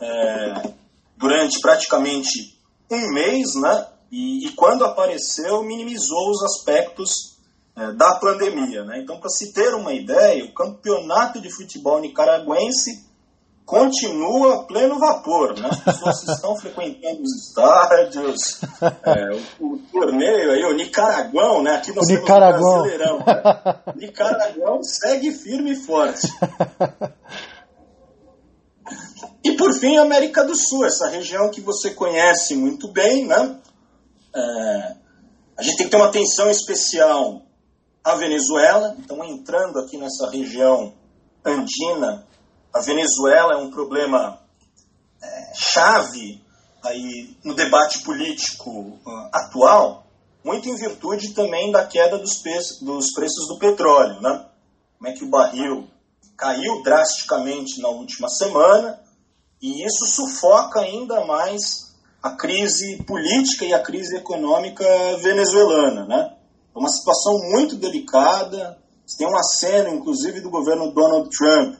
é, 0.00 0.70
durante 1.16 1.60
praticamente 1.60 2.56
um 2.90 3.12
mês, 3.12 3.54
né? 3.56 3.86
e, 4.10 4.46
e 4.46 4.52
quando 4.52 4.84
apareceu, 4.84 5.62
minimizou 5.62 6.30
os 6.30 6.42
aspectos 6.44 7.35
é, 7.76 7.92
da 7.92 8.18
pandemia. 8.18 8.84
Né? 8.84 9.00
Então, 9.00 9.20
para 9.20 9.28
se 9.28 9.52
ter 9.52 9.74
uma 9.74 9.92
ideia, 9.92 10.44
o 10.44 10.54
campeonato 10.54 11.40
de 11.40 11.50
futebol 11.50 12.00
nicaragüense 12.00 13.04
continua 13.66 14.54
a 14.54 14.62
pleno 14.62 14.98
vapor. 14.98 15.58
Né? 15.60 15.68
As 15.70 15.80
pessoas 15.80 16.22
estão 16.28 16.56
frequentando 16.56 17.20
os 17.22 17.48
estádios, 17.48 18.60
é, 19.04 19.30
o, 19.60 19.74
o, 19.74 19.78
torneio 19.92 20.52
aí, 20.52 20.64
o 20.64 20.72
Nicaraguão, 20.72 21.62
né? 21.62 21.74
aqui 21.74 21.92
nós 21.92 22.08
o 22.08 22.12
Nicaraguão. 22.12 22.82
Brasileirão. 22.82 23.18
Né? 23.18 23.80
Nicaraguão 23.96 24.82
segue 24.82 25.32
firme 25.32 25.72
e 25.72 25.76
forte. 25.76 26.28
E 29.44 29.52
por 29.52 29.72
fim, 29.74 29.96
a 29.96 30.02
América 30.02 30.44
do 30.44 30.56
Sul, 30.56 30.86
essa 30.86 31.08
região 31.08 31.50
que 31.50 31.60
você 31.60 31.90
conhece 31.90 32.56
muito 32.56 32.88
bem, 32.88 33.26
né? 33.26 33.58
É, 34.34 34.94
a 35.56 35.62
gente 35.62 35.76
tem 35.76 35.86
que 35.86 35.90
ter 35.90 35.96
uma 35.96 36.08
atenção 36.08 36.50
especial 36.50 37.45
a 38.06 38.14
Venezuela. 38.14 38.94
Então, 39.00 39.24
entrando 39.24 39.80
aqui 39.80 39.98
nessa 39.98 40.30
região 40.30 40.94
andina, 41.44 42.24
a 42.72 42.80
Venezuela 42.80 43.54
é 43.54 43.56
um 43.56 43.68
problema 43.68 44.38
é, 45.20 45.52
chave 45.56 46.40
aí 46.84 47.36
no 47.42 47.52
debate 47.52 48.04
político 48.04 48.70
uh, 48.70 49.28
atual, 49.32 50.06
muito 50.44 50.68
em 50.68 50.76
virtude 50.76 51.34
também 51.34 51.72
da 51.72 51.84
queda 51.84 52.16
dos, 52.16 52.40
dos 52.80 53.12
preços 53.12 53.48
do 53.48 53.58
petróleo. 53.58 54.20
Né? 54.20 54.46
Como 54.96 55.10
é 55.10 55.12
que 55.12 55.24
o 55.24 55.28
barril 55.28 55.88
caiu 56.36 56.84
drasticamente 56.84 57.80
na 57.80 57.88
última 57.88 58.28
semana 58.28 59.00
e 59.60 59.84
isso 59.84 60.06
sufoca 60.06 60.78
ainda 60.78 61.24
mais 61.24 61.92
a 62.22 62.30
crise 62.36 63.02
política 63.02 63.64
e 63.64 63.74
a 63.74 63.82
crise 63.82 64.16
econômica 64.16 64.84
venezuelana, 65.18 66.06
né? 66.06 66.35
É 66.76 66.78
uma 66.78 66.90
situação 66.90 67.38
muito 67.52 67.74
delicada. 67.76 68.78
Tem 69.16 69.26
um 69.26 69.38
aceno, 69.38 69.94
inclusive, 69.94 70.42
do 70.42 70.50
governo 70.50 70.92
Donald 70.92 71.30
Trump 71.30 71.76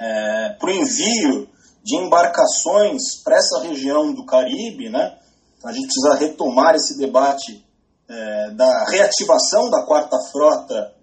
é, 0.00 0.56
para 0.58 0.70
o 0.70 0.72
envio 0.72 1.48
de 1.84 1.96
embarcações 1.96 3.22
para 3.22 3.36
essa 3.36 3.60
região 3.60 4.14
do 4.14 4.24
Caribe. 4.24 4.88
Né? 4.88 5.18
Então 5.58 5.70
a 5.70 5.72
gente 5.74 5.88
precisa 5.88 6.14
retomar 6.14 6.74
esse 6.74 6.96
debate 6.96 7.62
é, 8.08 8.50
da 8.52 8.86
reativação 8.86 9.68
da 9.68 9.84
quarta 9.84 10.16
frota 10.32 10.94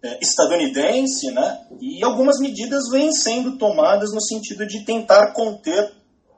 é, 0.00 0.18
estadunidense, 0.22 1.32
né? 1.32 1.66
e 1.80 2.04
algumas 2.04 2.38
medidas 2.38 2.88
vêm 2.90 3.12
sendo 3.12 3.58
tomadas 3.58 4.12
no 4.12 4.22
sentido 4.22 4.66
de 4.66 4.84
tentar 4.84 5.32
conter 5.32 5.92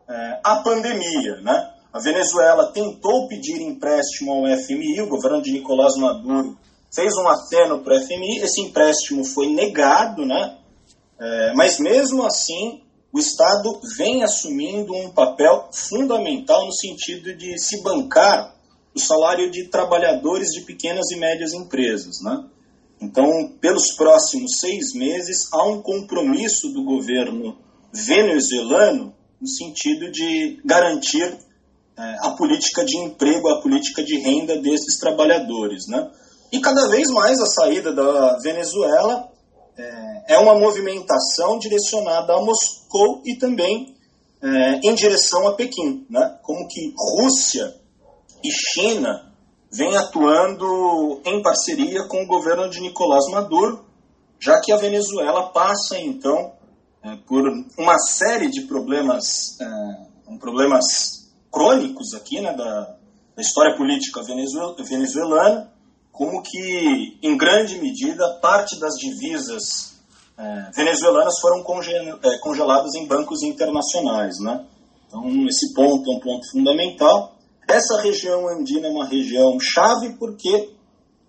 é, 0.08 0.40
a 0.42 0.56
pandemia. 0.56 1.36
Né? 1.42 1.73
A 1.94 2.00
Venezuela 2.00 2.72
tentou 2.72 3.28
pedir 3.28 3.60
empréstimo 3.60 4.32
ao 4.32 4.58
FMI, 4.58 5.00
o 5.02 5.08
governo 5.08 5.40
de 5.40 5.52
Nicolás 5.52 5.94
Maduro 5.94 6.58
fez 6.92 7.14
um 7.16 7.28
aceno 7.28 7.84
para 7.84 7.94
o 7.94 8.00
FMI, 8.00 8.40
esse 8.40 8.60
empréstimo 8.62 9.24
foi 9.24 9.46
negado, 9.46 10.26
né? 10.26 10.58
É, 11.20 11.52
mas 11.54 11.78
mesmo 11.78 12.26
assim, 12.26 12.82
o 13.12 13.18
Estado 13.20 13.80
vem 13.96 14.24
assumindo 14.24 14.92
um 14.92 15.10
papel 15.10 15.68
fundamental 15.72 16.66
no 16.66 16.72
sentido 16.72 17.32
de 17.32 17.56
se 17.60 17.80
bancar 17.80 18.56
o 18.92 18.98
salário 18.98 19.48
de 19.48 19.68
trabalhadores 19.68 20.48
de 20.48 20.62
pequenas 20.62 21.12
e 21.12 21.16
médias 21.16 21.52
empresas, 21.52 22.20
né? 22.20 22.44
Então, 23.00 23.52
pelos 23.60 23.92
próximos 23.92 24.58
seis 24.58 24.92
meses, 24.94 25.46
há 25.52 25.64
um 25.64 25.80
compromisso 25.80 26.70
do 26.70 26.82
governo 26.82 27.56
venezuelano 27.92 29.14
no 29.40 29.46
sentido 29.46 30.10
de 30.10 30.60
garantir 30.64 31.38
a 31.96 32.30
política 32.30 32.84
de 32.84 32.98
emprego, 32.98 33.48
a 33.48 33.60
política 33.60 34.02
de 34.02 34.18
renda 34.18 34.56
desses 34.60 34.98
trabalhadores. 34.98 35.86
Né? 35.88 36.10
E 36.52 36.60
cada 36.60 36.88
vez 36.88 37.08
mais 37.10 37.40
a 37.40 37.46
saída 37.46 37.92
da 37.92 38.38
Venezuela 38.38 39.28
é, 39.76 40.34
é 40.34 40.38
uma 40.38 40.58
movimentação 40.58 41.58
direcionada 41.58 42.34
a 42.34 42.40
Moscou 42.40 43.22
e 43.24 43.36
também 43.36 43.94
é, 44.42 44.80
em 44.82 44.94
direção 44.94 45.48
a 45.48 45.54
Pequim, 45.54 46.06
né? 46.10 46.38
como 46.42 46.66
que 46.68 46.92
Rússia 46.96 47.74
e 48.42 48.50
China 48.50 49.32
vêm 49.72 49.96
atuando 49.96 51.20
em 51.24 51.42
parceria 51.42 52.06
com 52.06 52.22
o 52.22 52.26
governo 52.26 52.68
de 52.68 52.80
Nicolás 52.80 53.26
Maduro, 53.30 53.84
já 54.38 54.60
que 54.60 54.70
a 54.70 54.76
Venezuela 54.76 55.50
passa 55.50 55.98
então 55.98 56.52
é, 57.02 57.16
por 57.26 57.42
uma 57.78 57.98
série 57.98 58.50
de 58.50 58.62
problemas, 58.62 59.58
é, 59.60 60.36
problemas 60.38 61.13
crônicos 61.54 62.12
aqui 62.14 62.40
né, 62.40 62.52
da, 62.52 62.96
da 63.36 63.40
história 63.40 63.76
política 63.76 64.20
venezuelana, 64.22 65.72
como 66.10 66.42
que, 66.42 67.16
em 67.22 67.36
grande 67.36 67.78
medida, 67.80 68.38
parte 68.42 68.78
das 68.78 68.94
divisas 68.94 69.94
é, 70.36 70.70
venezuelanas 70.74 71.38
foram 71.40 71.60
é, 71.60 72.38
congeladas 72.38 72.94
em 72.94 73.06
bancos 73.06 73.44
internacionais. 73.44 74.34
Né? 74.40 74.64
Então, 75.06 75.46
esse 75.46 75.72
ponto 75.72 76.10
é 76.10 76.16
um 76.16 76.20
ponto 76.20 76.50
fundamental. 76.50 77.36
Essa 77.68 78.00
região 78.00 78.48
andina 78.48 78.88
é 78.88 78.90
uma 78.90 79.06
região 79.06 79.56
chave 79.60 80.14
porque 80.18 80.70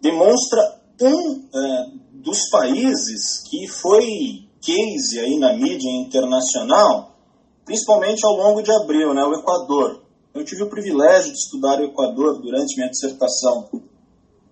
demonstra 0.02 0.82
um 1.02 1.44
é, 1.54 1.86
dos 2.14 2.50
países 2.50 3.44
que 3.48 3.68
foi 3.68 4.46
case 4.60 5.20
aí 5.20 5.38
na 5.38 5.54
mídia 5.54 5.90
internacional, 5.92 7.16
principalmente 7.64 8.26
ao 8.26 8.36
longo 8.36 8.64
de 8.64 8.72
abril, 8.72 9.14
né, 9.14 9.24
o 9.24 9.34
Equador. 9.34 10.05
Eu 10.36 10.43
tive 10.43 10.63
o 10.63 10.69
privilégio 10.69 11.32
de 11.32 11.38
estudar 11.38 11.80
o 11.80 11.86
Equador 11.86 12.41
durante 12.41 12.76
minha 12.76 12.89
dissertação 12.89 13.69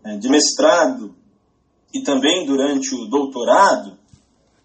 é, 0.05 0.15
de 0.15 0.29
mestrado 0.29 1.13
e 1.93 2.01
também 2.01 2.45
durante 2.45 2.95
o 2.95 3.05
doutorado, 3.05 3.99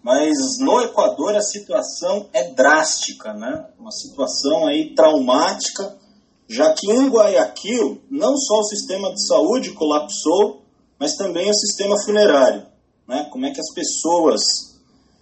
mas 0.00 0.36
no 0.60 0.80
Equador 0.80 1.34
a 1.34 1.40
situação 1.40 2.28
é 2.32 2.52
drástica, 2.52 3.34
né? 3.34 3.66
Uma 3.80 3.90
situação 3.90 4.68
aí 4.68 4.94
traumática, 4.94 5.98
já 6.46 6.72
que 6.72 6.88
em 6.88 7.08
Guayaquil 7.08 8.00
não 8.08 8.36
só 8.36 8.60
o 8.60 8.68
sistema 8.68 9.12
de 9.12 9.26
saúde 9.26 9.72
colapsou, 9.72 10.62
mas 11.00 11.16
também 11.16 11.50
o 11.50 11.54
sistema 11.54 11.96
funerário, 12.04 12.64
né? 13.08 13.26
Como 13.32 13.44
é 13.44 13.50
que 13.50 13.60
as 13.60 13.74
pessoas 13.74 14.40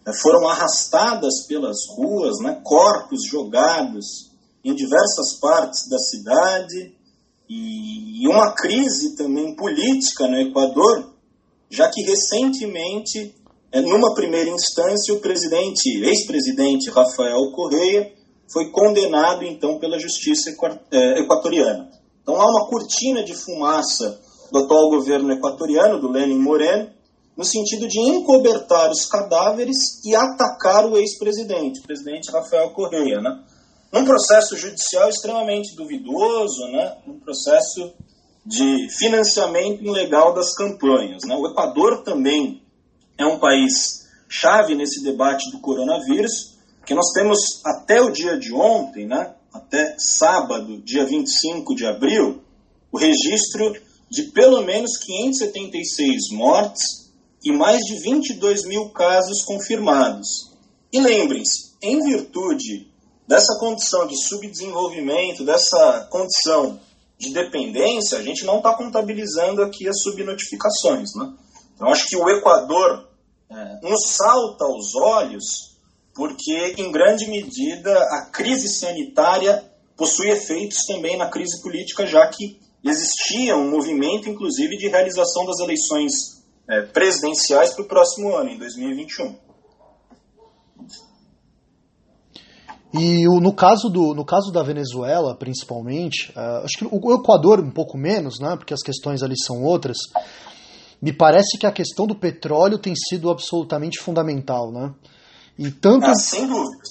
é, 0.04 0.12
foram 0.12 0.46
arrastadas 0.46 1.46
pelas 1.48 1.78
ruas, 1.96 2.38
né? 2.40 2.61
Corpos 2.62 3.24
jogados 3.26 4.25
em 4.66 4.74
diversas 4.74 5.38
partes 5.40 5.88
da 5.88 5.98
cidade 5.98 6.92
e 7.48 8.26
uma 8.26 8.52
crise 8.52 9.14
também 9.14 9.55
política 9.55 10.26
no 10.26 10.40
Equador, 10.40 11.12
já 11.70 11.88
que 11.88 12.02
recentemente, 12.02 13.33
é, 13.70 13.81
numa 13.81 14.12
primeira 14.14 14.50
instância, 14.50 15.14
o 15.14 15.20
presidente, 15.20 16.02
ex-presidente 16.02 16.90
Rafael 16.90 17.52
Correia, 17.52 18.12
foi 18.52 18.70
condenado 18.70 19.44
então 19.44 19.79
pela 19.79 20.00
justiça 20.00 20.50
é, 20.90 21.20
equatoriana. 21.20 21.88
Então 22.22 22.40
há 22.40 22.44
uma 22.44 22.66
cortina 22.68 23.22
de 23.22 23.35
fumaça 23.35 24.20
do 24.50 24.59
atual 24.59 24.90
governo 24.90 25.33
equatoriano, 25.33 26.00
do 26.00 26.11
Lenin 26.11 26.38
Moreno, 26.40 26.90
no 27.37 27.44
sentido 27.44 27.87
de 27.87 28.00
encobertar 28.00 28.90
os 28.90 29.07
cadáveres 29.07 29.76
e 30.05 30.12
atacar 30.12 30.87
o 30.87 30.96
ex-presidente, 30.96 31.81
o 31.81 31.83
presidente 31.85 32.33
Rafael 32.33 32.70
Correia, 32.70 33.20
né? 33.20 33.44
Num 33.92 34.05
processo 34.05 34.57
judicial 34.57 35.09
extremamente 35.09 35.75
duvidoso, 35.77 36.66
né? 36.68 36.96
um 37.07 37.18
processo 37.18 37.92
de 38.44 38.88
financiamento 38.99 39.83
ilegal 39.85 40.35
das 40.35 40.55
campanhas. 40.55 41.22
Né? 41.25 41.35
O 41.37 41.46
Equador 41.49 42.03
também 42.03 42.62
é 43.18 43.25
um 43.25 43.38
país 43.38 44.07
chave 44.29 44.75
nesse 44.75 45.03
debate 45.03 45.51
do 45.51 45.61
coronavírus, 45.61 46.57
que 46.85 46.94
nós 46.94 47.11
temos 47.12 47.38
até 47.64 48.01
o 48.01 48.11
dia 48.11 48.38
de 48.38 48.53
ontem, 48.53 49.07
né? 49.07 49.35
até 49.53 49.96
sábado, 49.99 50.81
dia 50.83 51.05
25 51.05 51.75
de 51.75 51.87
abril, 51.87 52.42
o 52.92 52.99
registro 52.99 53.75
de 54.11 54.25
pelo 54.25 54.62
menos 54.62 54.96
576 54.99 56.31
mortes 56.33 57.11
e 57.44 57.53
mais 57.53 57.81
de 57.81 58.01
22 58.01 58.64
mil 58.66 58.90
casos 58.90 59.42
confirmados. 59.44 60.53
E 60.92 61.01
lembrem-se, 61.01 61.75
em 61.83 62.01
virtude 62.03 62.88
dessa 63.26 63.58
condição 63.58 64.06
de 64.06 64.16
subdesenvolvimento, 64.16 65.44
dessa 65.44 66.06
condição 66.10 66.80
de 67.18 67.30
dependência, 67.30 68.18
a 68.18 68.22
gente 68.22 68.44
não 68.44 68.58
está 68.58 68.74
contabilizando 68.74 69.62
aqui 69.62 69.88
as 69.88 70.02
subnotificações. 70.02 71.14
Né? 71.14 71.32
Então, 71.74 71.88
acho 71.88 72.06
que 72.06 72.16
o 72.16 72.28
Equador 72.28 73.08
é, 73.50 73.80
nos 73.82 74.10
salta 74.10 74.64
aos 74.64 74.94
olhos 74.94 75.76
porque, 76.14 76.74
em 76.78 76.90
grande 76.90 77.28
medida, 77.28 77.92
a 77.92 78.30
crise 78.32 78.68
sanitária 78.68 79.62
possui 79.96 80.30
efeitos 80.30 80.78
também 80.86 81.16
na 81.16 81.28
crise 81.28 81.60
política, 81.60 82.06
já 82.06 82.26
que 82.28 82.58
existia 82.82 83.56
um 83.56 83.70
movimento, 83.70 84.28
inclusive, 84.28 84.78
de 84.78 84.88
realização 84.88 85.44
das 85.44 85.58
eleições 85.60 86.42
é, 86.68 86.82
presidenciais 86.82 87.72
para 87.72 87.82
o 87.82 87.88
próximo 87.88 88.34
ano, 88.34 88.50
em 88.50 88.58
2021. 88.58 89.36
E 92.98 93.28
o, 93.28 93.40
no, 93.40 93.52
caso 93.52 93.88
do, 93.88 94.14
no 94.14 94.24
caso 94.24 94.50
da 94.52 94.62
Venezuela, 94.62 95.35
principalmente, 95.35 96.32
uh, 96.37 96.64
acho 96.64 96.78
que 96.78 96.87
o, 96.90 97.14
Equador 97.14 97.61
um 97.61 97.70
pouco 97.70 97.98
menos, 97.98 98.38
né, 98.38 98.56
porque 98.56 98.74
as 98.74 98.82
questões 98.82 99.22
ali 99.22 99.35
são 99.37 99.62
outras, 99.62 99.96
me 101.00 101.12
parece 101.12 101.59
que 101.59 101.66
a 101.66 101.72
questão 101.72 102.06
do 102.06 102.14
petróleo 102.14 102.78
tem 102.78 102.94
sido 102.94 103.30
absolutamente 103.30 103.98
fundamental, 103.98 104.72
né? 104.72 104.94
E 105.59 105.70
tanto... 105.70 106.06
Ah, 106.06 106.14
sem 106.14 106.46
dúvida. 106.46 106.82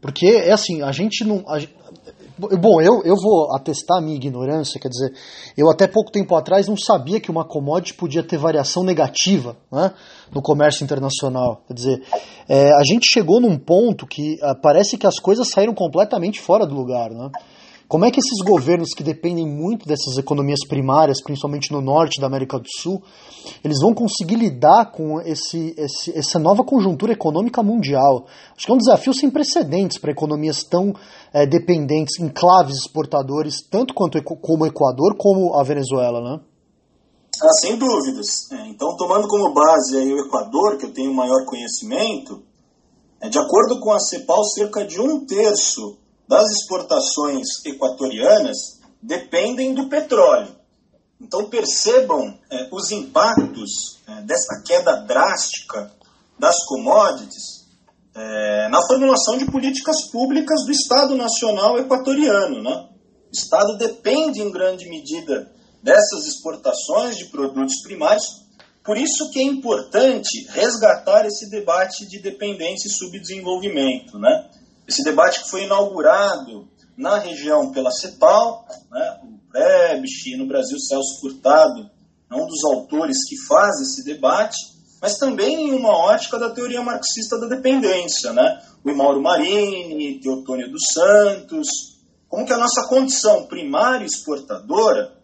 Porque, 0.00 0.26
é 0.26 0.52
assim, 0.52 0.82
a 0.82 0.92
gente 0.92 1.24
não... 1.24 1.44
A, 1.48 1.58
Bom, 2.38 2.82
eu, 2.82 3.02
eu 3.02 3.16
vou 3.16 3.54
atestar 3.54 3.98
a 3.98 4.00
minha 4.02 4.16
ignorância, 4.16 4.78
quer 4.78 4.88
dizer, 4.88 5.12
eu 5.56 5.70
até 5.70 5.86
pouco 5.86 6.12
tempo 6.12 6.34
atrás 6.34 6.68
não 6.68 6.76
sabia 6.76 7.18
que 7.18 7.30
uma 7.30 7.46
commodity 7.46 7.94
podia 7.94 8.22
ter 8.22 8.36
variação 8.36 8.84
negativa 8.84 9.56
né, 9.72 9.92
no 10.30 10.42
comércio 10.42 10.84
internacional. 10.84 11.62
Quer 11.66 11.74
dizer, 11.74 12.02
é, 12.46 12.68
a 12.68 12.82
gente 12.86 13.06
chegou 13.10 13.40
num 13.40 13.56
ponto 13.56 14.06
que 14.06 14.34
uh, 14.42 14.54
parece 14.60 14.98
que 14.98 15.06
as 15.06 15.18
coisas 15.18 15.48
saíram 15.48 15.72
completamente 15.72 16.38
fora 16.38 16.66
do 16.66 16.74
lugar. 16.74 17.10
Né? 17.10 17.30
Como 17.88 18.04
é 18.04 18.10
que 18.10 18.18
esses 18.18 18.44
governos 18.44 18.90
que 18.96 19.04
dependem 19.04 19.46
muito 19.46 19.86
dessas 19.86 20.18
economias 20.18 20.58
primárias, 20.66 21.22
principalmente 21.22 21.70
no 21.70 21.80
norte 21.80 22.20
da 22.20 22.26
América 22.26 22.58
do 22.58 22.66
Sul, 22.80 23.00
eles 23.62 23.78
vão 23.80 23.94
conseguir 23.94 24.34
lidar 24.34 24.90
com 24.90 25.20
esse, 25.20 25.72
esse, 25.78 26.18
essa 26.18 26.36
nova 26.36 26.64
conjuntura 26.64 27.12
econômica 27.12 27.62
mundial? 27.62 28.26
Acho 28.56 28.66
que 28.66 28.72
é 28.72 28.74
um 28.74 28.78
desafio 28.78 29.14
sem 29.14 29.30
precedentes 29.30 29.98
para 29.98 30.10
economias 30.10 30.64
tão 30.64 30.92
é, 31.32 31.46
dependentes, 31.46 32.18
enclaves 32.18 32.76
exportadores, 32.76 33.62
tanto 33.70 33.94
quanto 33.94 34.20
como 34.22 34.64
o 34.64 34.66
Equador, 34.66 35.16
como 35.16 35.54
a 35.54 35.62
Venezuela, 35.62 36.20
né? 36.20 36.40
Ah, 37.40 37.52
sem 37.60 37.78
dúvidas. 37.78 38.50
É, 38.50 38.68
então, 38.68 38.96
tomando 38.96 39.28
como 39.28 39.54
base 39.54 39.96
aí 39.96 40.12
o 40.12 40.26
Equador, 40.26 40.76
que 40.76 40.86
eu 40.86 40.92
tenho 40.92 41.14
maior 41.14 41.44
conhecimento, 41.44 42.42
é, 43.20 43.28
de 43.28 43.38
acordo 43.38 43.78
com 43.78 43.92
a 43.92 44.00
CEPAL, 44.00 44.42
cerca 44.44 44.84
de 44.84 45.00
um 45.00 45.24
terço 45.24 45.98
das 46.28 46.44
exportações 46.50 47.46
equatorianas 47.64 48.80
dependem 49.02 49.74
do 49.74 49.88
petróleo. 49.88 50.54
Então 51.20 51.48
percebam 51.48 52.38
é, 52.50 52.68
os 52.70 52.90
impactos 52.90 54.00
é, 54.06 54.22
dessa 54.22 54.62
queda 54.64 54.96
drástica 54.96 55.92
das 56.38 56.56
commodities 56.66 57.66
é, 58.14 58.68
na 58.68 58.80
formulação 58.86 59.38
de 59.38 59.44
políticas 59.46 60.10
públicas 60.10 60.64
do 60.64 60.72
Estado 60.72 61.14
Nacional 61.14 61.78
Equatoriano. 61.78 62.62
Né? 62.62 62.88
O 63.28 63.32
Estado 63.32 63.76
depende 63.76 64.40
em 64.40 64.50
grande 64.50 64.88
medida 64.88 65.50
dessas 65.82 66.26
exportações 66.26 67.16
de 67.16 67.26
produtos 67.26 67.80
primários, 67.82 68.44
por 68.82 68.96
isso 68.96 69.30
que 69.30 69.38
é 69.38 69.42
importante 69.42 70.46
resgatar 70.50 71.26
esse 71.26 71.50
debate 71.50 72.06
de 72.06 72.20
dependência 72.20 72.88
e 72.88 72.92
subdesenvolvimento. 72.92 74.18
Né? 74.18 74.50
Esse 74.88 75.02
debate 75.02 75.42
que 75.42 75.50
foi 75.50 75.64
inaugurado 75.64 76.68
na 76.96 77.18
região 77.18 77.72
pela 77.72 77.90
CEPAL, 77.90 78.66
né, 78.90 79.20
o 79.22 79.50
Prebisch, 79.50 80.36
no 80.36 80.46
Brasil 80.46 80.78
Celso 80.78 81.20
Furtado, 81.20 81.90
é 82.30 82.34
um 82.34 82.46
dos 82.46 82.64
autores 82.64 83.18
que 83.28 83.36
faz 83.46 83.80
esse 83.80 84.04
debate, 84.04 84.56
mas 85.00 85.18
também 85.18 85.68
em 85.68 85.72
uma 85.72 85.96
ótica 85.96 86.38
da 86.38 86.50
teoria 86.50 86.82
marxista 86.82 87.38
da 87.38 87.46
dependência, 87.46 88.32
né? 88.32 88.62
o 88.84 88.94
Mauro 88.94 89.20
Marini, 89.20 90.20
Teotônio 90.20 90.70
dos 90.70 90.82
Santos, 90.92 91.68
como 92.28 92.46
que 92.46 92.52
a 92.52 92.58
nossa 92.58 92.86
condição 92.88 93.46
primária 93.46 94.04
exportadora 94.04 95.16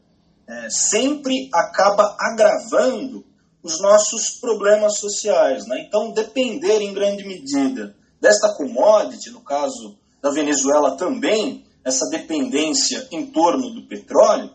é, 0.49 0.69
sempre 0.71 1.49
acaba 1.53 2.17
agravando 2.19 3.25
os 3.63 3.81
nossos 3.81 4.39
problemas 4.41 4.99
sociais. 4.99 5.67
Né? 5.67 5.85
Então, 5.87 6.13
depender 6.13 6.81
em 6.81 6.93
grande 6.93 7.25
medida 7.25 7.97
desta 8.23 8.55
commodity, 8.55 9.31
no 9.31 9.41
caso 9.41 9.99
da 10.23 10.31
Venezuela 10.31 10.97
também, 10.97 11.67
essa 11.85 12.09
dependência 12.09 13.09
em 13.11 13.27
torno 13.27 13.69
do 13.71 13.83
petróleo, 13.89 14.49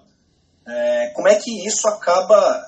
é, 0.66 1.12
como 1.14 1.28
é 1.28 1.36
que 1.36 1.68
isso 1.68 1.86
acaba, 1.90 2.66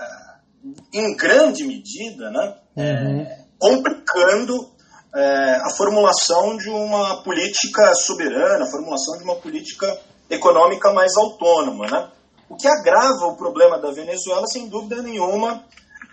é, 0.93 0.99
em 0.99 1.15
grande 1.15 1.65
medida, 1.65 2.29
né, 2.29 2.55
uhum. 2.75 3.21
é, 3.21 3.45
complicando 3.57 4.69
é, 5.15 5.55
a 5.63 5.69
formulação 5.69 6.57
de 6.57 6.69
uma 6.69 7.23
política 7.23 7.95
soberana, 7.95 8.65
a 8.65 8.69
formulação 8.69 9.17
de 9.17 9.23
uma 9.23 9.35
política 9.37 9.97
econômica 10.29 10.91
mais 10.91 11.15
autônoma. 11.15 11.87
Né? 11.87 12.09
O 12.49 12.57
que 12.57 12.67
agrava 12.67 13.25
o 13.27 13.37
problema 13.37 13.79
da 13.79 13.91
Venezuela, 13.91 14.45
sem 14.47 14.67
dúvida 14.67 15.01
nenhuma, 15.01 15.63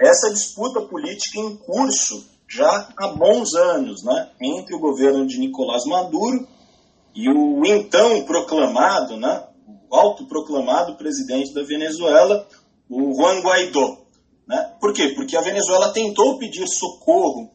é 0.01 0.09
essa 0.09 0.33
disputa 0.33 0.81
política 0.83 1.41
em 1.41 1.57
curso 1.57 2.36
já 2.49 2.89
há 2.97 3.09
bons 3.09 3.55
anos, 3.55 4.03
né, 4.05 4.31
entre 4.41 4.75
o 4.75 4.81
governo 4.81 5.27
de 5.27 5.39
Nicolás 5.39 5.85
Maduro 5.85 6.47
e 7.15 7.29
o 7.29 7.65
então 7.65 8.25
proclamado, 8.25 9.17
né, 9.17 9.45
o 9.91 9.95
autoproclamado 9.95 10.97
presidente 10.97 11.53
da 11.53 11.63
Venezuela, 11.63 12.47
o 12.89 13.15
Juan 13.15 13.41
Guaidó. 13.41 13.99
Né? 14.47 14.75
Por 14.81 14.93
quê? 14.93 15.09
Porque 15.09 15.37
a 15.37 15.41
Venezuela 15.41 15.93
tentou 15.93 16.39
pedir 16.39 16.67
socorro 16.69 17.51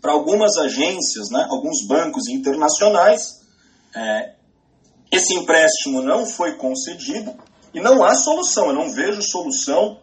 para 0.00 0.12
algumas 0.12 0.56
agências, 0.58 1.30
né, 1.30 1.46
alguns 1.50 1.86
bancos 1.86 2.28
internacionais. 2.28 3.40
É, 3.94 4.34
esse 5.10 5.34
empréstimo 5.34 6.02
não 6.02 6.26
foi 6.26 6.56
concedido 6.56 7.34
e 7.72 7.80
não 7.80 8.04
há 8.04 8.14
solução. 8.14 8.66
Eu 8.66 8.74
não 8.74 8.92
vejo 8.92 9.22
solução 9.22 10.00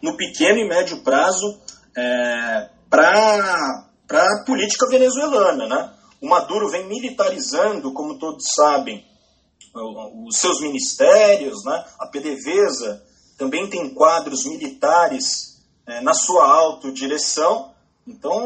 no 0.00 0.16
pequeno 0.16 0.58
e 0.58 0.68
médio 0.68 1.02
prazo 1.02 1.58
é, 1.96 2.68
para 2.92 3.86
a 4.10 4.44
política 4.44 4.86
venezuelana. 4.86 5.66
Né? 5.66 5.90
O 6.20 6.28
Maduro 6.28 6.68
vem 6.68 6.86
militarizando, 6.86 7.94
como 7.94 8.18
todos 8.18 8.44
sabem, 8.54 9.02
os 10.26 10.36
seus 10.36 10.60
ministérios, 10.60 11.64
né? 11.64 11.82
a 11.98 12.06
PDVSA 12.06 13.02
também 13.38 13.66
tem 13.70 13.94
quadros 13.94 14.44
militares 14.44 15.58
é, 15.86 16.02
na 16.02 16.12
sua 16.12 16.44
autodireção. 16.46 17.72
Então, 18.06 18.44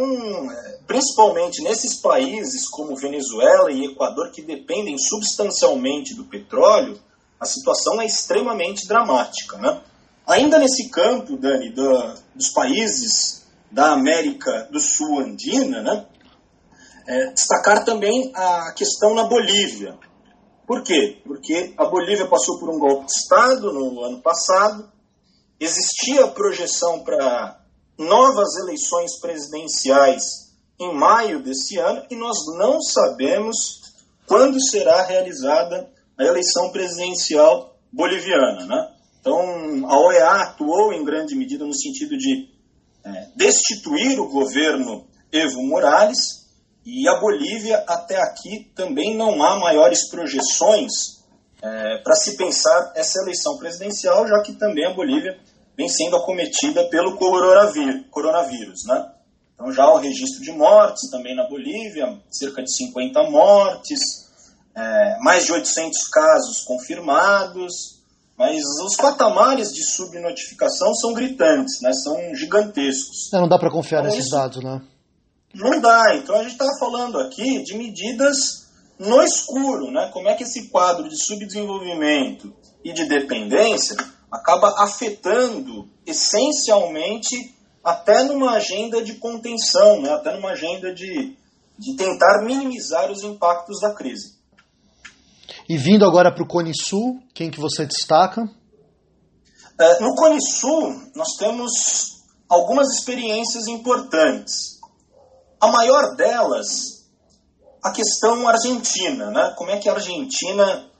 é, 0.52 0.78
principalmente 0.86 1.60
nesses 1.62 2.00
países 2.00 2.68
como 2.68 2.94
Venezuela 2.94 3.72
e 3.72 3.86
Equador, 3.86 4.30
que 4.30 4.42
dependem 4.42 4.96
substancialmente 4.96 6.14
do 6.14 6.24
petróleo, 6.24 7.00
a 7.40 7.44
situação 7.44 8.00
é 8.00 8.06
extremamente 8.06 8.86
dramática. 8.86 9.58
Né? 9.58 9.82
Ainda 10.24 10.58
nesse 10.58 10.88
campo, 10.88 11.36
Dani, 11.36 11.70
do, 11.70 12.14
dos 12.34 12.50
países 12.50 13.35
da 13.70 13.92
América 13.92 14.68
do 14.70 14.80
Sul 14.80 15.20
andina, 15.20 15.82
né? 15.82 16.06
É, 17.06 17.32
destacar 17.32 17.84
também 17.84 18.32
a 18.34 18.72
questão 18.72 19.14
na 19.14 19.24
Bolívia. 19.24 19.96
Por 20.66 20.82
quê? 20.82 21.22
Porque 21.24 21.74
a 21.78 21.84
Bolívia 21.84 22.26
passou 22.26 22.58
por 22.58 22.68
um 22.68 22.78
golpe 22.78 23.06
de 23.06 23.12
Estado 23.12 23.72
no 23.72 24.02
ano 24.02 24.20
passado, 24.20 24.90
existia 25.60 26.26
projeção 26.28 27.04
para 27.04 27.60
novas 27.96 28.56
eleições 28.56 29.18
presidenciais 29.20 30.22
em 30.78 30.92
maio 30.94 31.42
desse 31.42 31.78
ano 31.78 32.04
e 32.10 32.16
nós 32.16 32.36
não 32.58 32.82
sabemos 32.82 33.56
quando 34.26 34.60
será 34.60 35.02
realizada 35.02 35.88
a 36.18 36.24
eleição 36.24 36.70
presidencial 36.70 37.76
boliviana. 37.92 38.66
Né? 38.66 38.94
Então, 39.20 39.88
a 39.88 39.98
OEA 40.00 40.30
atuou 40.42 40.92
em 40.92 41.04
grande 41.04 41.34
medida 41.34 41.64
no 41.64 41.74
sentido 41.74 42.16
de 42.18 42.55
é, 43.06 43.28
destituir 43.36 44.18
o 44.18 44.28
governo 44.28 45.06
Evo 45.30 45.62
Morales 45.62 46.44
e 46.84 47.08
a 47.08 47.18
Bolívia, 47.20 47.84
até 47.86 48.20
aqui, 48.20 48.70
também 48.74 49.16
não 49.16 49.42
há 49.42 49.56
maiores 49.58 50.08
projeções 50.08 51.22
é, 51.62 51.98
para 52.02 52.14
se 52.14 52.36
pensar 52.36 52.92
essa 52.96 53.20
eleição 53.22 53.56
presidencial, 53.58 54.26
já 54.26 54.40
que 54.42 54.54
também 54.54 54.84
a 54.84 54.94
Bolívia 54.94 55.38
vem 55.76 55.88
sendo 55.88 56.16
acometida 56.16 56.88
pelo 56.88 57.16
coronavírus. 57.16 58.84
Né? 58.86 59.12
Então 59.54 59.72
já 59.72 59.84
há 59.84 59.94
o 59.94 59.98
registro 59.98 60.42
de 60.42 60.52
mortes 60.52 61.10
também 61.10 61.34
na 61.34 61.48
Bolívia, 61.48 62.20
cerca 62.30 62.62
de 62.62 62.74
50 62.74 63.30
mortes, 63.30 64.00
é, 64.74 65.18
mais 65.20 65.46
de 65.46 65.52
800 65.52 66.08
casos 66.08 66.62
confirmados, 66.62 67.95
mas 68.38 68.60
os 68.84 68.96
patamares 68.96 69.72
de 69.72 69.82
subnotificação 69.84 70.94
são 70.94 71.14
gritantes, 71.14 71.80
né? 71.80 71.92
são 71.92 72.34
gigantescos. 72.34 73.32
É, 73.32 73.40
não 73.40 73.48
dá 73.48 73.58
para 73.58 73.70
confiar 73.70 74.00
então, 74.00 74.10
nesses 74.10 74.26
isso... 74.26 74.36
dados, 74.36 74.62
né? 74.62 74.82
Não 75.54 75.80
dá. 75.80 76.16
Então 76.16 76.34
a 76.36 76.42
gente 76.42 76.52
está 76.52 76.66
falando 76.78 77.18
aqui 77.18 77.62
de 77.62 77.76
medidas 77.76 78.66
no 78.98 79.22
escuro, 79.22 79.90
né? 79.90 80.10
Como 80.12 80.28
é 80.28 80.34
que 80.34 80.42
esse 80.42 80.68
quadro 80.68 81.08
de 81.08 81.16
subdesenvolvimento 81.16 82.52
e 82.84 82.92
de 82.92 83.06
dependência 83.06 83.96
acaba 84.30 84.74
afetando 84.78 85.88
essencialmente 86.04 87.54
até 87.82 88.24
numa 88.24 88.52
agenda 88.52 89.02
de 89.02 89.14
contenção, 89.14 90.02
né? 90.02 90.12
até 90.12 90.34
numa 90.34 90.50
agenda 90.50 90.92
de, 90.92 91.36
de 91.78 91.96
tentar 91.96 92.42
minimizar 92.44 93.10
os 93.10 93.22
impactos 93.22 93.80
da 93.80 93.94
crise. 93.94 94.35
E 95.68 95.76
vindo 95.76 96.04
agora 96.04 96.32
para 96.32 96.42
o 96.42 96.48
Cone 96.48 96.72
Sul, 96.74 97.20
quem 97.34 97.50
que 97.50 97.60
você 97.60 97.86
destaca? 97.86 98.48
É, 99.78 100.00
no 100.00 100.14
Cone 100.14 100.40
Sul, 100.40 100.94
nós 101.14 101.36
temos 101.38 102.22
algumas 102.48 102.88
experiências 102.94 103.66
importantes. 103.66 104.80
A 105.60 105.68
maior 105.68 106.14
delas, 106.16 107.06
a 107.82 107.90
questão 107.90 108.48
argentina, 108.48 109.30
né? 109.30 109.54
Como 109.56 109.70
é 109.70 109.78
que 109.78 109.88
a 109.88 109.94
Argentina 109.94 110.90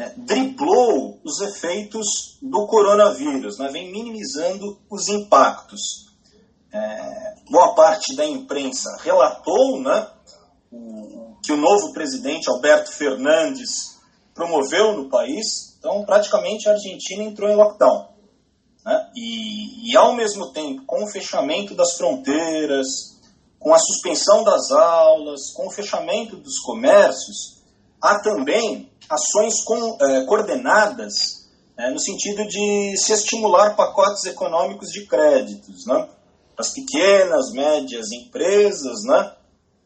é, 0.00 0.14
driblou 0.16 1.20
os 1.22 1.40
efeitos 1.40 2.38
do 2.40 2.66
coronavírus, 2.66 3.58
né? 3.58 3.68
vem 3.68 3.92
minimizando 3.92 4.78
os 4.88 5.08
impactos. 5.08 6.08
É, 6.72 7.34
boa 7.50 7.74
parte 7.74 8.14
da 8.16 8.24
imprensa 8.24 8.96
relatou 9.02 9.80
né, 9.82 10.08
o, 10.70 11.36
que 11.42 11.52
o 11.52 11.56
novo 11.56 11.92
presidente 11.92 12.48
Alberto 12.48 12.92
Fernandes 12.92 13.89
promoveu 14.40 14.96
no 14.96 15.10
país, 15.10 15.76
então 15.78 16.02
praticamente 16.06 16.66
a 16.66 16.72
Argentina 16.72 17.22
entrou 17.22 17.50
em 17.50 17.56
lockdown. 17.56 18.08
Né? 18.86 19.10
E, 19.14 19.92
e 19.92 19.96
ao 19.96 20.14
mesmo 20.14 20.50
tempo, 20.52 20.82
com 20.86 21.04
o 21.04 21.06
fechamento 21.06 21.74
das 21.74 21.92
fronteiras, 21.98 22.86
com 23.58 23.74
a 23.74 23.78
suspensão 23.78 24.42
das 24.42 24.70
aulas, 24.70 25.52
com 25.54 25.66
o 25.66 25.70
fechamento 25.70 26.36
dos 26.36 26.58
comércios, 26.60 27.60
há 28.00 28.18
também 28.20 28.90
ações 29.10 29.62
com, 29.62 29.98
eh, 30.00 30.24
coordenadas 30.24 31.46
eh, 31.76 31.90
no 31.90 32.00
sentido 32.00 32.46
de 32.48 32.96
se 32.96 33.12
estimular 33.12 33.76
pacotes 33.76 34.24
econômicos 34.24 34.88
de 34.88 35.06
créditos, 35.06 35.84
né? 35.84 36.08
para 36.56 36.64
as 36.64 36.72
pequenas, 36.72 37.52
médias 37.52 38.10
empresas, 38.12 39.02
né? 39.04 39.32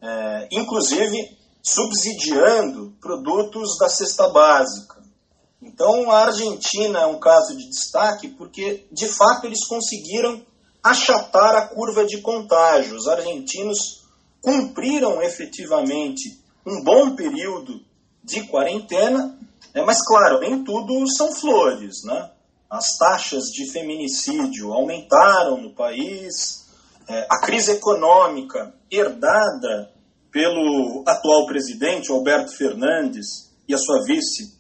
Eh, 0.01 0.49
inclusive 0.53 1.37
subsidiando 1.65 2.95
produtos 3.01 3.79
da 3.79 3.89
cesta 3.89 4.29
básica. 4.29 5.03
Então, 5.63 6.11
a 6.11 6.27
Argentina 6.27 7.01
é 7.01 7.07
um 7.07 7.19
caso 7.19 7.57
de 7.57 7.71
destaque 7.71 8.29
porque, 8.29 8.87
de 8.93 9.09
fato, 9.09 9.47
eles 9.47 9.67
conseguiram 9.67 10.43
achatar 10.83 11.57
a 11.57 11.67
curva 11.69 12.05
de 12.05 12.21
contágio. 12.21 12.95
Os 12.95 13.09
argentinos 13.09 14.05
cumpriram 14.43 15.23
efetivamente 15.23 16.39
um 16.67 16.85
bom 16.85 17.17
período 17.17 17.81
de 18.23 18.43
quarentena, 18.43 19.39
né, 19.75 19.83
mas, 19.87 20.05
claro, 20.07 20.41
nem 20.41 20.63
tudo 20.63 21.03
são 21.17 21.33
flores. 21.33 22.05
Né? 22.05 22.31
As 22.69 22.85
taxas 22.99 23.45
de 23.45 23.73
feminicídio 23.73 24.71
aumentaram 24.71 25.63
no 25.63 25.75
país, 25.75 26.67
é, 27.09 27.27
a 27.31 27.41
crise 27.41 27.73
econômica 27.73 28.75
herdada 28.91 29.94
pelo 30.35 31.05
atual 31.07 31.47
presidente, 31.47 32.11
Alberto 32.11 32.51
Fernandes, 32.57 33.53
e 33.69 33.73
a 33.73 33.79
sua 33.79 34.03
vice, 34.05 34.53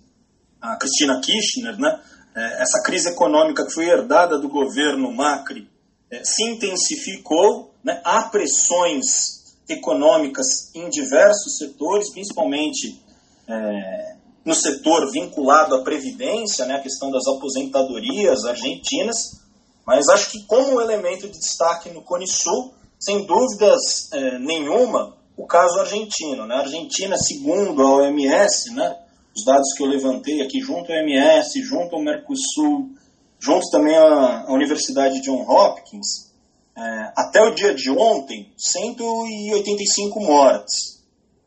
a 0.62 0.76
Cristina 0.76 1.20
Kirchner, 1.20 1.76
né? 1.80 2.00
É, 2.36 2.62
essa 2.62 2.80
crise 2.84 3.08
econômica 3.08 3.66
que 3.66 3.72
foi 3.72 3.86
herdada 3.86 4.38
do 4.38 4.48
governo 4.48 5.12
Macri 5.12 5.68
é, 6.08 6.22
se 6.24 6.44
intensificou, 6.44 7.74
né? 7.82 8.00
há 8.04 8.22
pressões 8.22 9.56
econômicas 9.68 10.72
em 10.74 10.88
diversos 10.88 11.58
setores, 11.58 12.10
principalmente 12.12 13.00
é, 13.48 14.16
no 14.44 14.54
setor 14.54 15.10
vinculado 15.10 15.74
à 15.74 15.82
previdência, 15.82 16.66
né? 16.66 16.76
a 16.76 16.82
questão 16.82 17.10
das 17.10 17.26
aposentadorias 17.26 18.44
argentinas, 18.44 19.40
mas 19.84 20.08
acho 20.08 20.30
que 20.30 20.44
como 20.44 20.80
elemento 20.80 21.28
de 21.28 21.38
destaque 21.38 21.90
no 21.90 22.02
Cone 22.02 22.28
Sul, 22.28 22.74
sem 22.98 23.26
dúvidas 23.26 24.12
é, 24.12 24.38
nenhuma, 24.38 25.13
o 25.36 25.46
caso 25.46 25.80
argentino. 25.80 26.46
Né? 26.46 26.54
A 26.54 26.60
Argentina, 26.60 27.16
segundo 27.18 27.82
a 27.82 27.96
OMS, 27.96 28.72
né? 28.74 28.96
os 29.36 29.44
dados 29.44 29.72
que 29.76 29.82
eu 29.82 29.86
levantei 29.86 30.40
aqui 30.42 30.60
junto 30.60 30.92
à 30.92 30.96
OMS, 30.96 31.60
junto 31.62 31.96
ao 31.96 32.02
Mercosul, 32.02 32.90
junto 33.38 33.68
também 33.70 33.96
à, 33.96 34.46
Universidade 34.48 35.20
John 35.20 35.42
Hopkins, 35.48 36.32
é, 36.76 37.12
até 37.16 37.42
o 37.42 37.54
dia 37.54 37.74
de 37.74 37.90
ontem, 37.90 38.52
185 38.56 40.20
mortes 40.20 41.04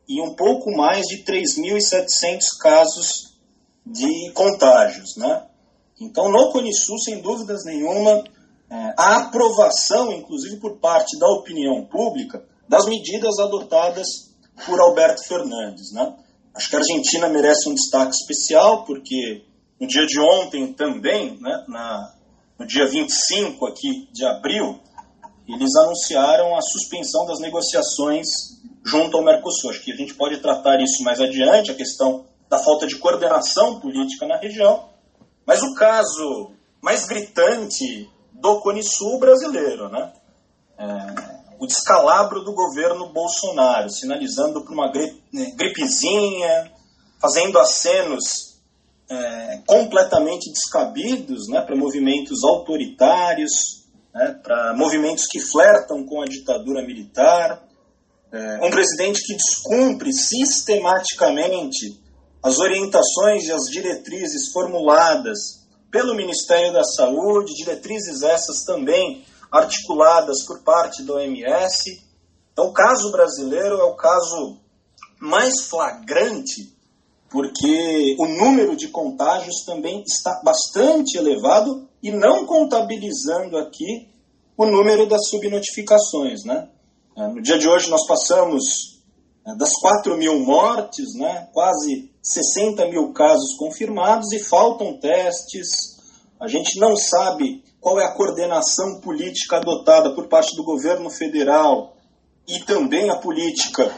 e 0.08 0.22
um 0.22 0.34
pouco 0.36 0.72
mais 0.76 1.06
de 1.06 1.24
3.700 1.24 2.58
casos 2.62 3.38
de 3.86 4.32
contágios. 4.34 5.18
Né? 5.18 5.44
Então, 6.00 6.32
no 6.32 6.52
Cone 6.52 6.74
Sul, 6.74 6.98
sem 7.00 7.22
dúvidas 7.22 7.66
nenhuma, 7.66 8.24
é, 8.70 8.94
a 8.98 9.18
aprovação, 9.18 10.12
inclusive 10.12 10.58
por 10.58 10.78
parte 10.78 11.18
da 11.18 11.28
opinião 11.28 11.86
pública, 11.86 12.46
das 12.68 12.86
medidas 12.86 13.40
adotadas 13.40 14.08
por 14.66 14.80
Alberto 14.80 15.24
Fernandes. 15.28 15.92
Né? 15.92 16.14
Acho 16.54 16.70
que 16.70 16.76
a 16.76 16.80
Argentina 16.80 17.30
merece 17.30 17.70
um 17.70 17.74
destaque 17.74 18.16
especial, 18.16 18.84
porque 18.84 19.46
no 19.80 19.88
dia 19.88 20.06
de 20.06 20.20
ontem 20.20 20.74
também, 20.74 21.38
né, 21.40 21.64
na, 21.68 22.14
no 22.58 22.66
dia 22.66 22.88
25 22.88 23.66
aqui 23.68 24.10
de 24.12 24.26
abril, 24.26 24.80
eles 25.48 25.76
anunciaram 25.76 26.58
a 26.58 26.62
suspensão 26.62 27.26
das 27.26 27.40
negociações 27.40 28.28
junto 28.84 29.18
ao 29.18 29.24
Mercosul. 29.24 29.70
Acho 29.70 29.82
que 29.82 29.94
a 29.94 29.96
gente 29.96 30.16
pode 30.16 30.38
tratar 30.38 30.82
isso 30.82 31.04
mais 31.04 31.22
adiante, 31.22 31.72
a 31.72 31.76
questão 31.76 32.26
da 32.50 32.58
falta 32.58 32.88
de 32.88 32.98
coordenação 32.98 33.80
política 33.80 34.26
na 34.26 34.38
região. 34.38 34.90
Mas 35.46 35.62
o 35.62 35.74
caso 35.76 36.52
mais 36.82 37.06
gritante 37.06 38.10
do 38.34 38.60
Cone 38.60 38.84
Sul 38.84 39.20
brasileiro, 39.20 39.90
né? 39.90 40.12
É, 40.78 41.37
o 41.60 41.66
descalabro 41.66 42.44
do 42.44 42.54
governo 42.54 43.10
Bolsonaro, 43.10 43.90
sinalizando 43.90 44.62
para 44.62 44.74
uma 44.74 44.92
né, 44.92 45.52
gripezinha, 45.56 46.72
fazendo 47.20 47.58
acenos 47.58 48.58
é, 49.10 49.62
completamente 49.66 50.52
descabidos 50.52 51.48
né, 51.48 51.62
para 51.62 51.76
movimentos 51.76 52.44
autoritários, 52.44 53.86
né, 54.14 54.40
para 54.44 54.76
movimentos 54.76 55.26
que 55.26 55.40
flertam 55.40 56.06
com 56.06 56.22
a 56.22 56.26
ditadura 56.26 56.86
militar. 56.86 57.64
É, 58.32 58.66
um 58.66 58.70
presidente 58.70 59.22
que 59.26 59.36
descumpre 59.36 60.12
sistematicamente 60.14 62.00
as 62.44 62.60
orientações 62.60 63.46
e 63.46 63.52
as 63.52 63.64
diretrizes 63.64 64.52
formuladas 64.52 65.66
pelo 65.90 66.14
Ministério 66.14 66.74
da 66.74 66.84
Saúde, 66.84 67.56
diretrizes 67.56 68.22
essas 68.22 68.64
também 68.64 69.26
articuladas 69.52 70.46
por 70.46 70.64
parte 70.64 71.04
da 71.04 71.14
OMS. 71.16 72.04
Então, 72.52 72.68
o 72.68 72.74
caso 72.74 73.12
brasileiro 73.12 73.80
é 73.80 73.84
o 73.84 73.96
caso 73.96 74.60
mais 75.20 75.62
flagrante, 75.62 76.76
porque 77.30 78.16
o 78.20 78.28
número 78.28 78.76
de 78.76 78.88
contágios 78.88 79.64
também 79.66 80.04
está 80.06 80.42
bastante 80.44 81.18
elevado 81.18 81.88
e 82.02 82.12
não 82.12 82.46
contabilizando 82.46 83.58
aqui 83.58 84.08
o 84.56 84.66
número 84.66 85.08
das 85.08 85.28
subnotificações. 85.30 86.44
Né? 86.44 86.70
É, 87.18 87.28
no 87.28 87.42
dia 87.42 87.58
de 87.58 87.68
hoje, 87.68 87.90
nós 87.90 88.06
passamos 88.08 89.02
é, 89.46 89.56
das 89.56 89.74
4 89.82 90.18
mil 90.18 90.40
mortes, 90.40 91.14
né? 91.16 91.48
quase 91.54 92.12
60 92.22 92.88
mil 92.88 93.14
casos 93.14 93.56
confirmados 93.58 94.32
e 94.34 94.40
faltam 94.40 95.00
testes. 95.00 95.98
A 96.40 96.48
gente 96.48 96.80
não 96.80 96.96
sabe 96.96 97.64
qual 97.88 98.02
é 98.02 98.04
a 98.04 98.12
coordenação 98.12 99.00
política 99.00 99.56
adotada 99.56 100.14
por 100.14 100.28
parte 100.28 100.54
do 100.58 100.64
governo 100.66 101.10
federal 101.10 101.94
e 102.46 102.60
também 102.60 103.10
a 103.10 103.16
política 103.16 103.90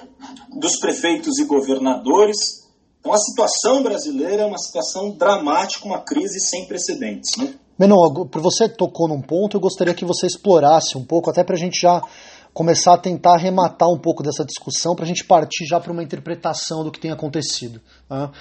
dos 0.59 0.79
prefeitos 0.79 1.39
e 1.39 1.45
governadores. 1.45 2.67
Então, 2.99 3.11
a 3.11 3.17
situação 3.17 3.81
brasileira 3.81 4.43
é 4.43 4.45
uma 4.45 4.59
situação 4.59 5.09
dramática, 5.17 5.87
uma 5.87 6.01
crise 6.01 6.39
sem 6.39 6.67
precedentes. 6.67 7.35
Né? 7.35 7.55
Menon, 7.79 8.27
você 8.31 8.69
tocou 8.69 9.07
num 9.07 9.23
ponto, 9.23 9.57
eu 9.57 9.61
gostaria 9.61 9.95
que 9.95 10.05
você 10.05 10.27
explorasse 10.27 10.95
um 10.95 11.03
pouco, 11.03 11.31
até 11.31 11.43
para 11.43 11.55
a 11.55 11.59
gente 11.59 11.81
já 11.81 11.99
começar 12.53 12.95
a 12.95 12.97
tentar 12.97 13.35
arrematar 13.35 13.89
um 13.89 13.97
pouco 13.97 14.23
dessa 14.23 14.43
discussão 14.43 14.95
para 14.95 15.05
a 15.05 15.07
gente 15.07 15.23
partir 15.23 15.65
já 15.65 15.79
para 15.79 15.91
uma 15.91 16.03
interpretação 16.03 16.83
do 16.83 16.91
que 16.91 16.99
tem 16.99 17.11
acontecido. 17.11 17.79
Tá? 18.07 18.31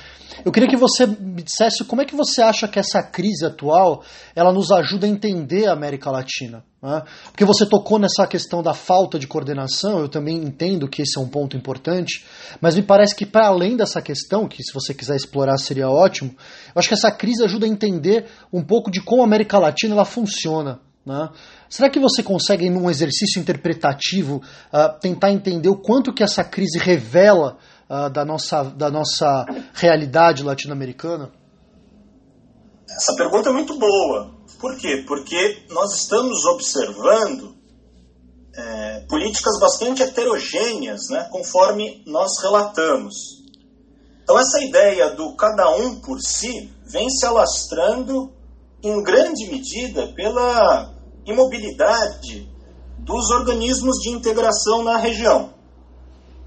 Eu 0.44 0.50
queria 0.50 0.68
que 0.68 0.76
você 0.76 1.06
me 1.06 1.42
dissesse 1.42 1.84
como 1.84 2.02
é 2.02 2.04
que 2.04 2.16
você 2.16 2.42
acha 2.42 2.66
que 2.66 2.78
essa 2.78 3.02
crise 3.02 3.44
atual 3.44 4.02
ela 4.34 4.52
nos 4.52 4.70
ajuda 4.72 5.06
a 5.06 5.10
entender 5.10 5.66
a 5.66 5.72
América 5.72 6.10
Latina. 6.10 6.64
Tá? 6.80 7.04
Porque 7.26 7.44
você 7.44 7.66
tocou 7.66 7.98
nessa 7.98 8.26
questão 8.26 8.62
da 8.62 8.72
falta 8.72 9.18
de 9.18 9.26
coordenação, 9.26 10.00
eu 10.00 10.08
também 10.08 10.36
entendo 10.36 10.88
que 10.88 11.02
esse 11.02 11.18
é 11.18 11.20
um 11.20 11.28
ponto 11.28 11.56
importante, 11.56 12.24
mas 12.60 12.74
me 12.74 12.82
parece 12.82 13.14
que 13.14 13.26
para 13.26 13.48
além 13.48 13.76
dessa 13.76 14.00
questão, 14.00 14.48
que 14.48 14.62
se 14.62 14.72
você 14.72 14.94
quiser 14.94 15.16
explorar 15.16 15.58
seria 15.58 15.90
ótimo, 15.90 16.30
eu 16.74 16.78
acho 16.78 16.88
que 16.88 16.94
essa 16.94 17.10
crise 17.10 17.44
ajuda 17.44 17.66
a 17.66 17.68
entender 17.68 18.26
um 18.52 18.62
pouco 18.62 18.90
de 18.90 19.00
como 19.00 19.22
a 19.22 19.24
América 19.24 19.58
Latina 19.58 19.94
ela 19.94 20.04
funciona. 20.04 20.80
Né? 21.08 21.30
Será 21.70 21.88
que 21.88 21.98
você 21.98 22.22
consegue, 22.22 22.68
num 22.68 22.90
exercício 22.90 23.40
interpretativo, 23.40 24.42
uh, 24.70 25.00
tentar 25.00 25.32
entender 25.32 25.70
o 25.70 25.80
quanto 25.80 26.12
que 26.12 26.22
essa 26.22 26.44
crise 26.44 26.78
revela 26.78 27.56
uh, 27.88 28.10
da, 28.10 28.26
nossa, 28.26 28.62
da 28.64 28.90
nossa 28.90 29.46
realidade 29.72 30.42
latino-americana? 30.42 31.32
Essa 32.90 33.14
pergunta 33.16 33.48
é 33.48 33.52
muito 33.54 33.78
boa. 33.78 34.34
Por 34.60 34.76
quê? 34.76 35.02
Porque 35.06 35.64
nós 35.70 35.94
estamos 35.94 36.44
observando 36.44 37.56
é, 38.54 39.00
políticas 39.08 39.58
bastante 39.60 40.02
heterogêneas, 40.02 41.08
né, 41.10 41.28
conforme 41.30 42.02
nós 42.06 42.32
relatamos. 42.42 43.14
Então, 44.22 44.38
essa 44.38 44.60
ideia 44.60 45.10
do 45.10 45.34
cada 45.36 45.70
um 45.76 46.00
por 46.00 46.18
si 46.20 46.70
vem 46.84 47.08
se 47.08 47.24
alastrando 47.24 48.32
em 48.82 49.02
grande 49.02 49.46
medida 49.46 50.12
pela 50.14 50.97
imobilidade 51.30 52.48
dos 52.98 53.30
organismos 53.30 53.96
de 53.98 54.10
integração 54.10 54.82
na 54.82 54.96
região. 54.96 55.54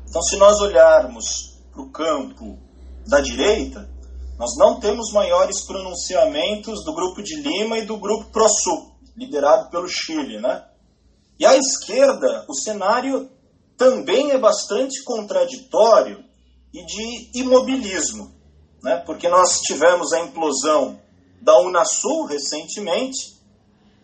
Então, 0.08 0.22
se 0.22 0.36
nós 0.38 0.60
olharmos 0.60 1.58
para 1.72 1.82
o 1.82 1.90
campo 1.90 2.60
da 3.08 3.22
direita, 3.22 3.90
nós 4.38 4.58
não 4.58 4.80
temos 4.80 5.12
maiores 5.14 5.62
pronunciamentos 5.62 6.84
do 6.84 6.94
grupo 6.94 7.22
de 7.22 7.36
Lima 7.36 7.78
e 7.78 7.86
do 7.86 7.98
grupo 7.98 8.32
ProSul, 8.32 8.96
liderado 9.16 9.70
pelo 9.70 9.88
Chile, 9.88 10.40
né? 10.42 10.66
E 11.40 11.46
à 11.46 11.56
esquerda, 11.56 12.46
o 12.48 12.54
cenário 12.54 13.30
também 13.78 14.32
é 14.32 14.38
bastante 14.38 15.04
contraditório 15.04 16.24
e 16.74 16.86
de 16.86 17.40
imobilismo, 17.40 18.32
né? 18.84 18.98
Porque 19.06 19.30
nós 19.30 19.60
tivemos 19.62 20.12
a 20.14 20.20
implosão 20.20 21.00
da 21.42 21.58
Unasul 21.60 22.26
recentemente 22.26 23.41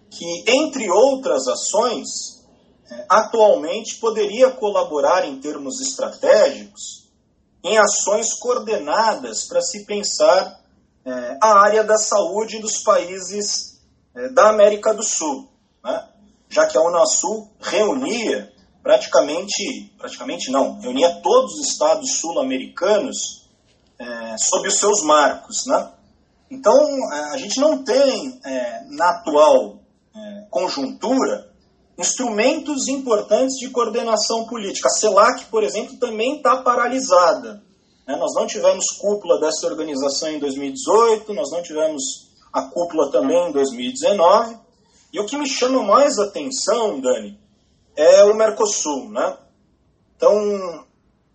que, 0.09 0.43
entre 0.47 0.89
outras 0.89 1.47
ações, 1.47 2.45
é, 2.89 3.05
atualmente 3.09 3.97
poderia 3.97 4.49
colaborar 4.51 5.25
em 5.27 5.39
termos 5.39 5.81
estratégicos 5.81 7.07
em 7.63 7.77
ações 7.77 8.33
coordenadas 8.39 9.45
para 9.45 9.61
se 9.61 9.85
pensar 9.85 10.61
é, 11.03 11.37
a 11.41 11.59
área 11.59 11.83
da 11.83 11.97
saúde 11.97 12.59
dos 12.59 12.81
países 12.83 13.81
é, 14.15 14.29
da 14.29 14.49
América 14.49 14.93
do 14.93 15.03
Sul, 15.03 15.49
né? 15.83 16.07
já 16.49 16.65
que 16.65 16.77
a 16.77 16.81
Unasul 16.81 17.49
reunia 17.59 18.53
praticamente, 18.81 19.93
praticamente 19.97 20.49
não, 20.49 20.79
reunia 20.79 21.19
todos 21.21 21.55
os 21.55 21.67
estados 21.67 22.19
sul-americanos 22.19 23.49
é, 23.99 24.37
sob 24.37 24.67
os 24.67 24.79
seus 24.79 25.01
marcos. 25.03 25.65
Né? 25.65 25.91
Então, 26.49 26.73
é, 27.13 27.19
a 27.33 27.37
gente 27.37 27.59
não 27.59 27.83
tem, 27.83 28.39
é, 28.45 28.83
na 28.89 29.09
atual 29.09 29.76
conjuntura 30.49 31.47
instrumentos 31.97 32.87
importantes 32.87 33.57
de 33.57 33.69
coordenação 33.69 34.45
política. 34.45 34.87
A 34.87 34.91
CELAC, 34.91 35.45
por 35.45 35.63
exemplo, 35.63 35.97
também 35.97 36.37
está 36.37 36.57
paralisada. 36.57 37.63
Né? 38.07 38.15
Nós 38.15 38.33
não 38.35 38.45
tivemos 38.45 38.85
cúpula 38.99 39.39
dessa 39.39 39.65
organização 39.65 40.29
em 40.29 40.39
2018, 40.39 41.33
nós 41.33 41.49
não 41.51 41.63
tivemos 41.63 42.29
a 42.53 42.63
cúpula 42.69 43.11
também 43.11 43.49
em 43.49 43.51
2019. 43.51 44.57
E 45.11 45.19
o 45.19 45.25
que 45.25 45.37
me 45.37 45.47
chama 45.47 45.81
mais 45.83 46.19
atenção, 46.19 46.99
Dani, 46.99 47.39
é 47.95 48.23
o 48.25 48.35
Mercosul. 48.35 49.09
Né? 49.09 49.37
Então, 50.15 50.85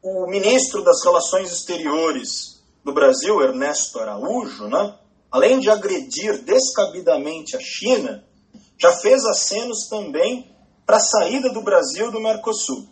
o 0.01 0.27
ministro 0.29 0.83
das 0.85 1.03
Relações 1.05 1.51
Exteriores 1.51 2.63
do 2.85 2.93
Brasil, 2.93 3.41
Ernesto 3.43 3.99
Araújo, 3.99 4.69
né? 4.69 4.95
além 5.31 5.59
de 5.59 5.71
agredir 5.71 6.43
descabidamente 6.45 7.57
a 7.57 7.61
China, 7.61 8.25
já 8.79 8.93
fez 8.93 9.25
acenos 9.25 9.89
também 9.89 10.51
para 10.85 10.97
a 10.97 11.01
saída 11.01 11.53
do 11.53 11.63
Brasil 11.63 12.11
do 12.11 12.21
Mercosul. 12.21 12.89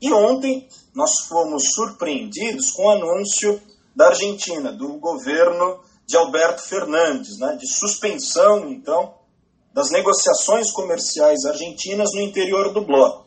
E 0.00 0.12
ontem 0.12 0.68
nós 0.94 1.26
fomos 1.28 1.72
surpreendidos 1.74 2.70
com 2.70 2.86
o 2.86 2.90
anúncio 2.90 3.60
da 3.94 4.08
Argentina, 4.08 4.72
do 4.72 4.98
governo 4.98 5.80
de 6.06 6.16
Alberto 6.16 6.62
Fernandes, 6.62 7.38
né, 7.38 7.56
de 7.56 7.66
suspensão, 7.66 8.70
então, 8.70 9.14
das 9.72 9.90
negociações 9.90 10.70
comerciais 10.70 11.44
argentinas 11.44 12.10
no 12.14 12.20
interior 12.20 12.72
do 12.72 12.84
bloco. 12.84 13.26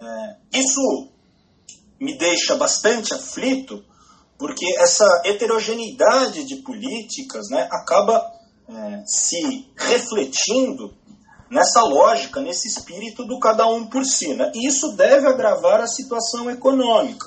É, 0.00 0.36
isso 0.58 1.08
me 1.98 2.16
deixa 2.16 2.54
bastante 2.56 3.12
aflito, 3.12 3.84
porque 4.38 4.64
essa 4.78 5.04
heterogeneidade 5.24 6.44
de 6.44 6.56
políticas 6.56 7.48
né, 7.50 7.68
acaba 7.70 8.24
é, 8.68 9.02
se 9.06 9.68
refletindo 9.76 10.94
nessa 11.50 11.82
lógica, 11.82 12.40
nesse 12.40 12.68
espírito 12.68 13.24
do 13.24 13.38
cada 13.40 13.66
um 13.66 13.86
por 13.86 14.04
si. 14.04 14.34
Né? 14.34 14.52
E 14.54 14.66
isso 14.66 14.94
deve 14.96 15.26
agravar 15.26 15.80
a 15.80 15.86
situação 15.86 16.50
econômica. 16.50 17.26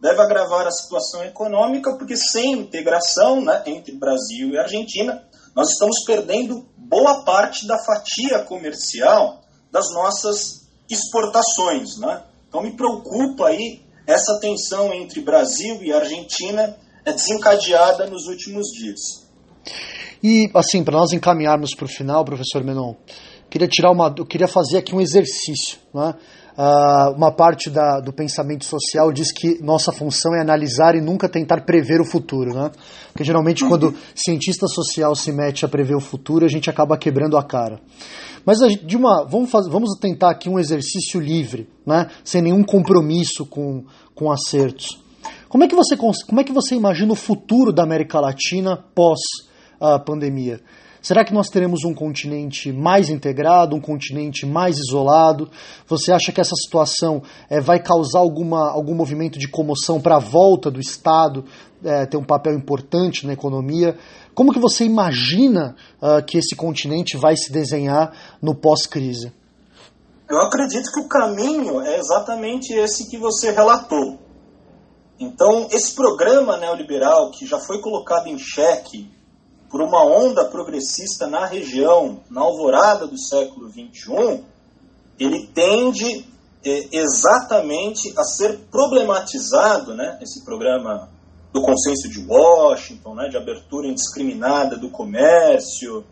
Deve 0.00 0.20
agravar 0.20 0.66
a 0.66 0.70
situação 0.70 1.24
econômica 1.24 1.96
porque 1.96 2.16
sem 2.16 2.52
integração 2.52 3.40
né, 3.40 3.62
entre 3.66 3.92
Brasil 3.96 4.50
e 4.50 4.58
Argentina, 4.58 5.22
nós 5.54 5.70
estamos 5.70 6.04
perdendo 6.06 6.66
boa 6.76 7.24
parte 7.24 7.66
da 7.66 7.76
fatia 7.84 8.38
comercial 8.44 9.42
das 9.70 9.92
nossas 9.92 10.68
exportações. 10.88 11.98
Né? 11.98 12.22
Então 12.48 12.62
me 12.62 12.74
preocupa 12.76 13.48
aí 13.48 13.82
essa 14.06 14.38
tensão 14.40 14.94
entre 14.94 15.20
Brasil 15.20 15.82
e 15.82 15.92
Argentina 15.92 16.76
é 17.04 17.12
desencadeada 17.12 18.06
nos 18.06 18.26
últimos 18.26 18.68
dias. 18.68 19.28
E 20.22 20.50
assim, 20.54 20.82
para 20.82 20.98
nós 20.98 21.12
encaminharmos 21.12 21.74
para 21.74 21.84
o 21.84 21.88
final, 21.88 22.24
professor 22.24 22.64
Menon, 22.64 22.94
queria 23.50 23.68
tirar 23.68 23.90
uma, 23.90 24.14
eu 24.16 24.26
queria 24.26 24.48
fazer 24.48 24.78
aqui 24.78 24.94
um 24.94 25.00
exercício, 25.00 25.78
né? 25.94 26.14
Uh, 26.58 27.14
uma 27.14 27.30
parte 27.30 27.70
da, 27.70 28.00
do 28.00 28.12
pensamento 28.12 28.64
social 28.64 29.12
diz 29.12 29.30
que 29.30 29.62
nossa 29.62 29.92
função 29.92 30.34
é 30.34 30.40
analisar 30.40 30.96
e 30.96 31.00
nunca 31.00 31.28
tentar 31.28 31.60
prever 31.60 32.00
o 32.00 32.04
futuro, 32.04 32.52
né? 32.52 32.72
Porque 33.12 33.22
geralmente 33.22 33.64
quando 33.64 33.94
cientista 34.12 34.66
social 34.66 35.14
se 35.14 35.30
mete 35.30 35.64
a 35.64 35.68
prever 35.68 35.94
o 35.94 36.00
futuro, 36.00 36.44
a 36.44 36.48
gente 36.48 36.68
acaba 36.68 36.98
quebrando 36.98 37.36
a 37.36 37.44
cara. 37.44 37.80
Mas 38.44 38.58
de 38.82 38.96
uma, 38.96 39.24
vamos, 39.24 39.50
fazer, 39.50 39.70
vamos 39.70 39.90
tentar 40.00 40.30
aqui 40.30 40.48
um 40.48 40.58
exercício 40.58 41.20
livre, 41.20 41.68
né? 41.86 42.08
sem 42.24 42.40
nenhum 42.42 42.64
compromisso 42.64 43.44
com, 43.46 43.84
com 44.14 44.32
acertos. 44.32 45.00
Como 45.48 45.64
é, 45.64 45.68
que 45.68 45.74
você, 45.74 45.96
como 45.96 46.40
é 46.40 46.44
que 46.44 46.52
você 46.52 46.74
imagina 46.74 47.12
o 47.12 47.16
futuro 47.16 47.72
da 47.72 47.82
América 47.82 48.18
Latina 48.18 48.76
pós 48.94 49.18
a 49.80 49.98
pandemia? 49.98 50.60
Será 51.00 51.24
que 51.24 51.32
nós 51.32 51.48
teremos 51.48 51.84
um 51.84 51.94
continente 51.94 52.72
mais 52.72 53.08
integrado, 53.08 53.76
um 53.76 53.80
continente 53.80 54.44
mais 54.44 54.78
isolado? 54.78 55.50
Você 55.86 56.12
acha 56.12 56.32
que 56.32 56.40
essa 56.40 56.56
situação 56.56 57.22
é, 57.48 57.60
vai 57.60 57.80
causar 57.80 58.18
alguma, 58.18 58.70
algum 58.70 58.94
movimento 58.94 59.38
de 59.38 59.48
comoção 59.48 60.00
para 60.00 60.16
a 60.16 60.20
volta 60.20 60.70
do 60.70 60.80
Estado 60.80 61.44
é, 61.84 62.06
ter 62.06 62.16
um 62.16 62.24
papel 62.24 62.54
importante 62.54 63.26
na 63.26 63.32
economia? 63.32 63.96
Como 64.34 64.52
que 64.52 64.60
você 64.60 64.84
imagina 64.84 65.74
uh, 66.00 66.24
que 66.24 66.38
esse 66.38 66.54
continente 66.54 67.16
vai 67.16 67.36
se 67.36 67.50
desenhar 67.50 68.12
no 68.40 68.54
pós-crise? 68.54 69.32
Eu 70.30 70.38
acredito 70.42 70.92
que 70.92 71.00
o 71.00 71.08
caminho 71.08 71.80
é 71.80 71.98
exatamente 71.98 72.72
esse 72.72 73.10
que 73.10 73.18
você 73.18 73.50
relatou. 73.50 74.18
Então, 75.18 75.66
esse 75.72 75.92
programa 75.92 76.56
neoliberal 76.56 77.32
que 77.32 77.46
já 77.46 77.58
foi 77.58 77.80
colocado 77.80 78.28
em 78.28 78.38
xeque 78.38 79.10
por 79.70 79.80
uma 79.82 80.04
onda 80.04 80.44
progressista 80.46 81.26
na 81.26 81.46
região, 81.46 82.20
na 82.30 82.40
alvorada 82.40 83.06
do 83.06 83.18
século 83.18 83.68
XXI, 83.68 84.42
ele 85.18 85.46
tende 85.48 86.26
é, 86.64 86.88
exatamente 86.92 88.12
a 88.16 88.24
ser 88.24 88.58
problematizado, 88.70 89.94
né, 89.94 90.18
esse 90.22 90.44
programa 90.44 91.10
do 91.52 91.62
consenso 91.62 92.08
de 92.08 92.24
Washington, 92.26 93.14
né, 93.14 93.28
de 93.28 93.36
abertura 93.36 93.86
indiscriminada 93.86 94.76
do 94.76 94.90
comércio, 94.90 96.04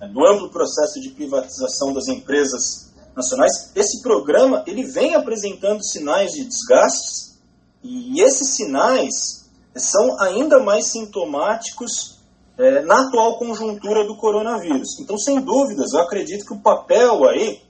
né, 0.00 0.08
do 0.08 0.26
amplo 0.26 0.50
processo 0.50 1.00
de 1.00 1.10
privatização 1.10 1.92
das 1.92 2.08
empresas 2.08 2.92
nacionais, 3.14 3.70
esse 3.76 4.02
programa 4.02 4.64
ele 4.66 4.84
vem 4.84 5.14
apresentando 5.14 5.84
sinais 5.84 6.32
de 6.32 6.44
desgastes 6.44 7.38
e 7.82 8.20
esses 8.20 8.56
sinais 8.56 9.44
são 9.76 10.20
ainda 10.20 10.60
mais 10.60 10.90
sintomáticos 10.90 12.13
é, 12.58 12.82
na 12.82 13.02
atual 13.02 13.38
conjuntura 13.38 14.06
do 14.06 14.16
coronavírus. 14.16 14.98
Então, 15.00 15.18
sem 15.18 15.40
dúvidas, 15.40 15.92
eu 15.92 16.00
acredito 16.00 16.44
que 16.44 16.54
o 16.54 16.60
papel 16.60 17.28
aí 17.28 17.62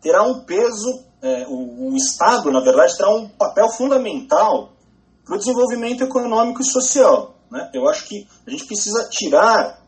terá 0.00 0.22
um 0.22 0.40
peso, 0.40 1.04
é, 1.22 1.46
o, 1.48 1.90
o 1.90 1.96
Estado, 1.96 2.50
na 2.50 2.60
verdade, 2.60 2.96
terá 2.96 3.10
um 3.10 3.28
papel 3.28 3.68
fundamental 3.70 4.72
para 5.24 5.34
o 5.34 5.38
desenvolvimento 5.38 6.04
econômico 6.04 6.60
e 6.60 6.64
social. 6.64 7.34
Né? 7.50 7.70
Eu 7.74 7.88
acho 7.88 8.06
que 8.06 8.26
a 8.46 8.50
gente 8.50 8.66
precisa 8.66 9.08
tirar 9.10 9.82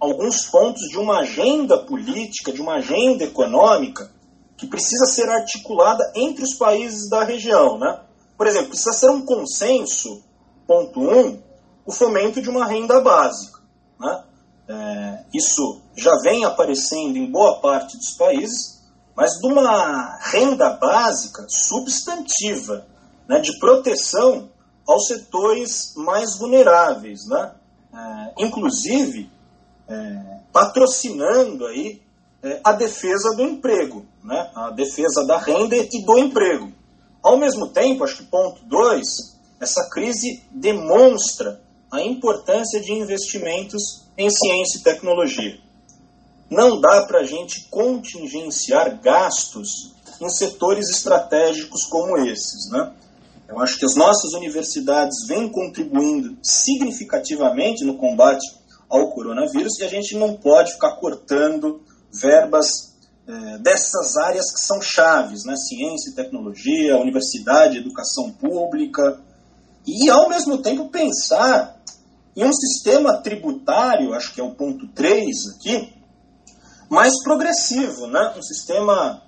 alguns 0.00 0.46
pontos 0.46 0.82
de 0.88 0.96
uma 0.96 1.20
agenda 1.20 1.78
política, 1.78 2.52
de 2.52 2.60
uma 2.60 2.76
agenda 2.76 3.24
econômica, 3.24 4.10
que 4.56 4.66
precisa 4.66 5.06
ser 5.06 5.28
articulada 5.28 6.12
entre 6.14 6.42
os 6.42 6.54
países 6.54 7.08
da 7.08 7.24
região. 7.24 7.78
Né? 7.78 8.00
Por 8.36 8.46
exemplo, 8.46 8.68
precisa 8.68 8.92
ser 8.92 9.10
um 9.10 9.22
consenso, 9.22 10.22
ponto 10.66 11.00
um, 11.00 11.40
o 11.84 11.92
fomento 11.92 12.40
de 12.40 12.48
uma 12.48 12.66
renda 12.66 13.00
básica. 13.00 13.57
Né? 13.98 14.24
É, 14.68 15.24
isso 15.34 15.80
já 15.96 16.12
vem 16.22 16.44
aparecendo 16.44 17.16
em 17.16 17.30
boa 17.30 17.60
parte 17.60 17.96
dos 17.96 18.12
países, 18.12 18.82
mas 19.16 19.32
de 19.40 19.46
uma 19.46 20.18
renda 20.20 20.70
básica 20.70 21.44
substantiva, 21.48 22.86
né, 23.26 23.40
de 23.40 23.58
proteção 23.58 24.48
aos 24.86 25.06
setores 25.06 25.92
mais 25.96 26.38
vulneráveis, 26.38 27.26
né? 27.26 27.52
É, 27.92 28.44
inclusive 28.44 29.30
é, 29.88 30.38
patrocinando 30.52 31.66
aí 31.66 32.00
é, 32.42 32.60
a 32.62 32.72
defesa 32.72 33.34
do 33.34 33.42
emprego, 33.42 34.06
né? 34.22 34.50
a 34.54 34.70
defesa 34.70 35.26
da 35.26 35.38
renda 35.38 35.76
e 35.76 36.04
do 36.04 36.18
emprego. 36.18 36.72
Ao 37.22 37.36
mesmo 37.36 37.68
tempo, 37.68 38.04
acho 38.04 38.18
que 38.18 38.24
ponto 38.24 38.62
dois, 38.64 39.36
essa 39.60 39.88
crise 39.90 40.44
demonstra 40.50 41.60
a 41.90 42.02
importância 42.02 42.80
de 42.80 42.92
investimentos 42.92 44.04
em 44.16 44.28
ciência 44.30 44.78
e 44.78 44.82
tecnologia. 44.82 45.58
Não 46.50 46.80
dá 46.80 47.06
para 47.06 47.20
a 47.20 47.24
gente 47.24 47.68
contingenciar 47.70 49.00
gastos 49.00 49.94
em 50.20 50.28
setores 50.28 50.90
estratégicos 50.90 51.84
como 51.84 52.16
esses, 52.18 52.70
né? 52.70 52.92
Eu 53.48 53.58
acho 53.60 53.78
que 53.78 53.84
as 53.86 53.94
nossas 53.94 54.34
universidades 54.34 55.26
vêm 55.26 55.48
contribuindo 55.48 56.36
significativamente 56.42 57.84
no 57.84 57.96
combate 57.96 58.46
ao 58.90 59.10
coronavírus 59.10 59.78
e 59.78 59.84
a 59.84 59.88
gente 59.88 60.16
não 60.16 60.34
pode 60.34 60.72
ficar 60.72 60.96
cortando 60.96 61.80
verbas 62.12 62.94
é, 63.26 63.58
dessas 63.58 64.16
áreas 64.16 64.52
que 64.52 64.60
são 64.60 64.80
chaves, 64.82 65.44
né? 65.44 65.54
ciência 65.56 66.10
e 66.10 66.14
tecnologia, 66.14 66.98
universidade, 66.98 67.78
educação 67.78 68.30
pública, 68.32 69.20
e 69.86 70.10
ao 70.10 70.28
mesmo 70.28 70.58
tempo 70.58 70.88
pensar 70.90 71.77
em 72.38 72.44
um 72.44 72.52
sistema 72.52 73.20
tributário, 73.20 74.14
acho 74.14 74.32
que 74.32 74.40
é 74.40 74.44
o 74.44 74.54
ponto 74.54 74.86
3 74.94 75.56
aqui, 75.56 75.92
mais 76.88 77.20
progressivo, 77.24 78.06
né? 78.06 78.32
um 78.38 78.42
sistema 78.42 79.20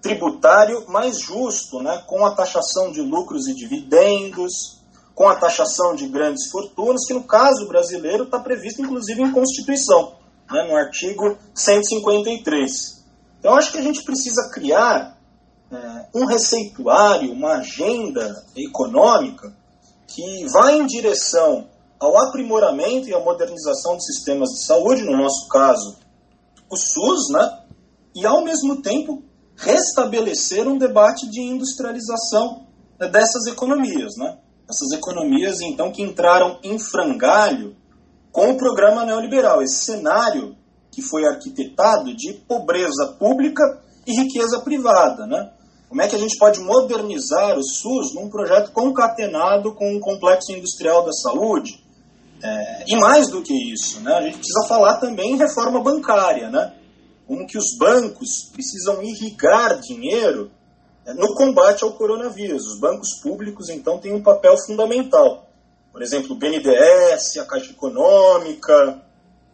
tributário 0.00 0.88
mais 0.88 1.20
justo, 1.20 1.82
né, 1.82 2.02
com 2.06 2.24
a 2.24 2.34
taxação 2.34 2.90
de 2.90 3.02
lucros 3.02 3.46
e 3.46 3.54
dividendos, 3.54 4.80
com 5.14 5.28
a 5.28 5.36
taxação 5.36 5.94
de 5.94 6.08
grandes 6.08 6.48
fortunas, 6.50 7.04
que 7.06 7.12
no 7.12 7.24
caso 7.24 7.68
brasileiro 7.68 8.24
está 8.24 8.38
previsto 8.38 8.80
inclusive 8.80 9.20
em 9.20 9.32
Constituição, 9.32 10.14
né, 10.50 10.66
no 10.66 10.74
artigo 10.74 11.36
153. 11.54 13.04
Então 13.38 13.54
acho 13.54 13.70
que 13.70 13.76
a 13.76 13.82
gente 13.82 14.02
precisa 14.02 14.48
criar 14.50 15.18
é, 15.70 16.06
um 16.14 16.24
receituário, 16.24 17.34
uma 17.34 17.58
agenda 17.58 18.42
econômica 18.56 19.54
que 20.06 20.46
vá 20.50 20.72
em 20.72 20.86
direção 20.86 21.68
ao 22.00 22.16
aprimoramento 22.18 23.08
e 23.08 23.14
à 23.14 23.20
modernização 23.20 23.94
dos 23.94 24.06
sistemas 24.06 24.48
de 24.48 24.64
saúde, 24.64 25.02
no 25.02 25.16
nosso 25.16 25.46
caso, 25.48 25.98
o 26.70 26.76
SUS, 26.76 27.30
né? 27.30 27.60
e 28.14 28.26
ao 28.26 28.42
mesmo 28.42 28.80
tempo 28.82 29.22
restabelecer 29.56 30.66
um 30.66 30.78
debate 30.78 31.28
de 31.28 31.40
industrialização 31.40 32.66
dessas 32.98 33.46
economias, 33.46 34.16
né? 34.16 34.38
Essas 34.68 34.92
economias, 34.92 35.60
então, 35.60 35.90
que 35.92 36.02
entraram 36.02 36.58
em 36.62 36.78
frangalho 36.78 37.76
com 38.32 38.50
o 38.50 38.56
programa 38.56 39.04
neoliberal, 39.04 39.62
esse 39.62 39.84
cenário 39.84 40.56
que 40.90 41.02
foi 41.02 41.26
arquitetado 41.26 42.14
de 42.14 42.32
pobreza 42.32 43.16
pública 43.18 43.62
e 44.06 44.12
riqueza 44.12 44.60
privada, 44.60 45.26
né? 45.26 45.52
Como 45.88 46.00
é 46.00 46.08
que 46.08 46.14
a 46.14 46.18
gente 46.18 46.38
pode 46.38 46.60
modernizar 46.60 47.58
o 47.58 47.64
SUS 47.64 48.14
num 48.14 48.30
projeto 48.30 48.70
concatenado 48.70 49.74
com 49.74 49.96
o 49.96 50.00
complexo 50.00 50.52
industrial 50.52 51.04
da 51.04 51.12
saúde? 51.12 51.84
É, 52.42 52.84
e 52.88 52.96
mais 52.96 53.28
do 53.28 53.42
que 53.42 53.52
isso, 53.72 54.00
né? 54.00 54.14
a 54.14 54.22
gente 54.22 54.38
precisa 54.38 54.66
falar 54.68 54.96
também 54.96 55.32
em 55.32 55.36
reforma 55.36 55.82
bancária, 55.82 56.48
né? 56.48 56.74
como 57.30 57.46
que 57.46 57.56
os 57.56 57.76
bancos 57.78 58.50
precisam 58.52 59.00
irrigar 59.02 59.78
dinheiro 59.78 60.50
é, 61.06 61.14
no 61.14 61.32
combate 61.34 61.84
ao 61.84 61.92
coronavírus. 61.92 62.66
Os 62.66 62.80
bancos 62.80 63.20
públicos, 63.22 63.68
então, 63.68 63.98
têm 63.98 64.12
um 64.12 64.20
papel 64.20 64.56
fundamental. 64.66 65.48
Por 65.92 66.02
exemplo, 66.02 66.32
o 66.32 66.34
BNDES, 66.38 67.36
a 67.38 67.44
Caixa 67.44 67.70
Econômica, 67.70 69.00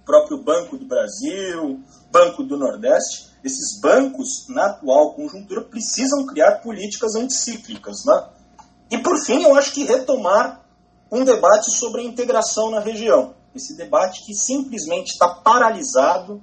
o 0.00 0.04
próprio 0.06 0.42
Banco 0.42 0.78
do 0.78 0.86
Brasil, 0.86 1.80
Banco 2.10 2.42
do 2.42 2.56
Nordeste. 2.56 3.26
Esses 3.44 3.78
bancos, 3.80 4.46
na 4.48 4.66
atual 4.66 5.12
conjuntura, 5.12 5.62
precisam 5.62 6.24
criar 6.26 6.62
políticas 6.62 7.14
anticíclicas. 7.14 8.04
Né? 8.06 8.28
E, 8.90 8.98
por 8.98 9.18
fim, 9.18 9.42
eu 9.42 9.54
acho 9.54 9.72
que 9.72 9.84
retomar 9.84 10.65
um 11.10 11.24
debate 11.24 11.70
sobre 11.76 12.00
a 12.00 12.04
integração 12.04 12.70
na 12.70 12.80
região. 12.80 13.34
Esse 13.54 13.76
debate 13.76 14.24
que 14.24 14.34
simplesmente 14.34 15.12
está 15.12 15.28
paralisado 15.28 16.42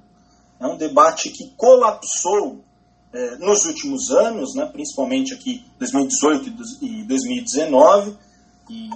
é 0.58 0.66
um 0.66 0.76
debate 0.76 1.30
que 1.30 1.52
colapsou 1.56 2.64
é, 3.12 3.36
nos 3.36 3.64
últimos 3.64 4.10
anos, 4.10 4.54
né, 4.54 4.66
principalmente 4.66 5.32
aqui 5.32 5.64
2018 5.78 6.48
e 6.82 7.04
2019, 7.04 8.16
e, 8.68 8.90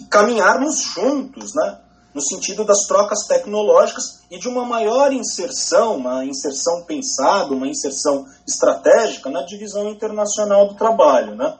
e 0.00 0.04
caminharmos 0.04 0.80
juntos, 0.80 1.52
né, 1.54 1.78
no 2.14 2.20
sentido 2.20 2.64
das 2.64 2.86
trocas 2.86 3.26
tecnológicas 3.26 4.20
e 4.30 4.38
de 4.38 4.48
uma 4.48 4.64
maior 4.64 5.12
inserção, 5.12 5.96
uma 5.96 6.24
inserção 6.24 6.84
pensada, 6.84 7.54
uma 7.54 7.66
inserção 7.66 8.26
estratégica 8.46 9.30
na 9.30 9.42
divisão 9.42 9.88
internacional 9.90 10.68
do 10.68 10.74
trabalho. 10.74 11.34
Né? 11.34 11.54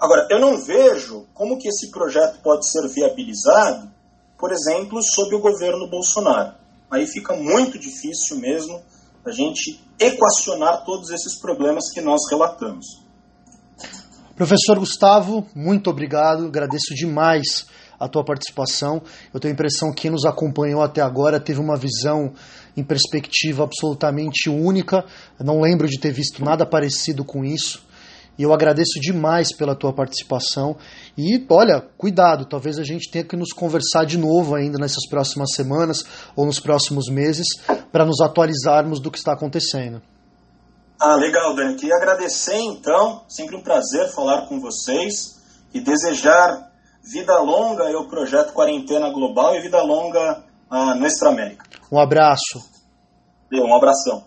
Agora, 0.00 0.26
eu 0.30 0.38
não 0.38 0.58
vejo 0.58 1.26
como 1.34 1.58
que 1.58 1.68
esse 1.68 1.90
projeto 1.90 2.40
pode 2.42 2.68
ser 2.68 2.86
viabilizado, 2.88 3.90
por 4.38 4.52
exemplo, 4.52 5.00
sob 5.02 5.34
o 5.34 5.40
governo 5.40 5.88
Bolsonaro. 5.88 6.54
Aí 6.90 7.06
fica 7.06 7.34
muito 7.34 7.78
difícil 7.78 8.38
mesmo 8.38 8.80
a 9.24 9.30
gente 9.30 9.80
equacionar 9.98 10.84
todos 10.84 11.10
esses 11.10 11.38
problemas 11.38 11.90
que 11.92 12.00
nós 12.00 12.20
relatamos. 12.30 12.86
Professor 14.36 14.78
Gustavo, 14.78 15.46
muito 15.54 15.90
obrigado, 15.90 16.46
agradeço 16.46 16.94
demais 16.94 17.66
a 17.98 18.08
tua 18.08 18.24
participação. 18.24 19.02
Eu 19.34 19.40
tenho 19.40 19.52
a 19.52 19.54
impressão 19.54 19.92
que 19.92 20.02
quem 20.02 20.10
nos 20.10 20.24
acompanhou 20.24 20.82
até 20.82 21.00
agora 21.00 21.40
teve 21.40 21.60
uma 21.60 21.76
visão 21.76 22.32
em 22.76 22.84
perspectiva 22.84 23.64
absolutamente 23.64 24.48
única. 24.48 25.04
Eu 25.38 25.44
não 25.44 25.60
lembro 25.60 25.88
de 25.88 25.98
ter 25.98 26.12
visto 26.12 26.44
nada 26.44 26.64
parecido 26.64 27.24
com 27.24 27.44
isso. 27.44 27.84
E 28.38 28.42
eu 28.44 28.52
agradeço 28.52 29.00
demais 29.00 29.54
pela 29.54 29.74
tua 29.74 29.92
participação. 29.92 30.76
E 31.16 31.44
olha, 31.50 31.80
cuidado, 31.98 32.46
talvez 32.46 32.78
a 32.78 32.84
gente 32.84 33.10
tenha 33.10 33.24
que 33.24 33.36
nos 33.36 33.52
conversar 33.52 34.06
de 34.06 34.16
novo 34.16 34.54
ainda 34.54 34.78
nessas 34.78 35.08
próximas 35.08 35.50
semanas 35.54 36.04
ou 36.36 36.46
nos 36.46 36.60
próximos 36.60 37.10
meses 37.10 37.46
para 37.90 38.04
nos 38.04 38.20
atualizarmos 38.20 39.00
do 39.00 39.10
que 39.10 39.18
está 39.18 39.32
acontecendo. 39.32 40.00
Ah, 41.00 41.16
legal, 41.16 41.54
Dani. 41.54 41.76
Queria 41.76 41.96
agradecer 41.96 42.56
então, 42.56 43.22
sempre 43.28 43.56
um 43.56 43.62
prazer 43.62 44.08
falar 44.12 44.46
com 44.46 44.60
vocês 44.60 45.38
e 45.74 45.80
desejar 45.80 46.68
vida 47.12 47.38
longa 47.38 47.84
ao 47.96 48.08
projeto 48.08 48.52
Quarentena 48.52 49.10
Global 49.10 49.54
e 49.56 49.62
vida 49.62 49.82
longa 49.82 50.44
à 50.70 50.94
Nuestra 50.94 51.30
América. 51.30 51.64
Um 51.90 51.98
abraço. 51.98 52.62
Um 53.52 53.74
abração. 53.74 54.24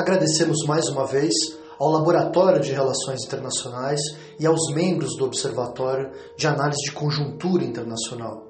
Agradecemos 0.00 0.64
mais 0.66 0.88
uma 0.88 1.06
vez 1.06 1.30
ao 1.78 1.90
Laboratório 1.90 2.62
de 2.62 2.72
Relações 2.72 3.22
Internacionais 3.22 4.00
e 4.38 4.46
aos 4.46 4.72
membros 4.72 5.14
do 5.14 5.26
Observatório 5.26 6.10
de 6.38 6.46
Análise 6.46 6.80
de 6.86 6.92
Conjuntura 6.92 7.62
Internacional, 7.62 8.46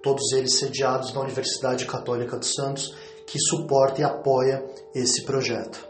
todos 0.00 0.30
eles 0.30 0.60
sediados 0.60 1.12
na 1.12 1.22
Universidade 1.22 1.86
Católica 1.86 2.36
dos 2.36 2.54
Santos, 2.54 2.94
que 3.26 3.36
suporta 3.40 4.00
e 4.00 4.04
apoia 4.04 4.64
esse 4.94 5.24
projeto. 5.24 5.84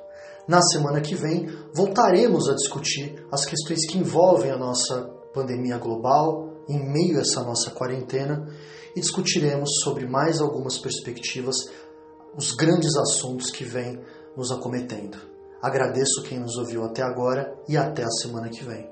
Na 0.49 0.63
semana 0.63 1.03
que 1.03 1.15
vem, 1.15 1.47
voltaremos 1.75 2.49
a 2.49 2.55
discutir 2.55 3.23
as 3.31 3.45
questões 3.45 3.87
que 3.87 3.99
envolvem 3.99 4.51
a 4.51 4.57
nossa 4.57 5.11
pandemia 5.35 5.77
global, 5.77 6.65
em 6.67 6.91
meio 6.91 7.19
a 7.19 7.21
essa 7.21 7.43
nossa 7.43 7.71
quarentena, 7.73 8.49
e 8.97 9.01
discutiremos 9.01 9.69
sobre 9.85 10.07
mais 10.07 10.41
algumas 10.41 10.79
perspectivas, 10.79 11.57
os 12.35 12.53
grandes 12.53 12.97
assuntos 12.97 13.51
que 13.51 13.63
vêm 13.63 14.01
nos 14.37 14.51
acometendo. 14.51 15.19
Agradeço 15.63 16.23
quem 16.25 16.41
nos 16.41 16.57
ouviu 16.57 16.85
até 16.85 17.03
agora 17.03 17.57
e 17.69 17.77
até 17.77 18.03
a 18.03 18.11
semana 18.11 18.49
que 18.49 18.65
vem. 18.65 18.92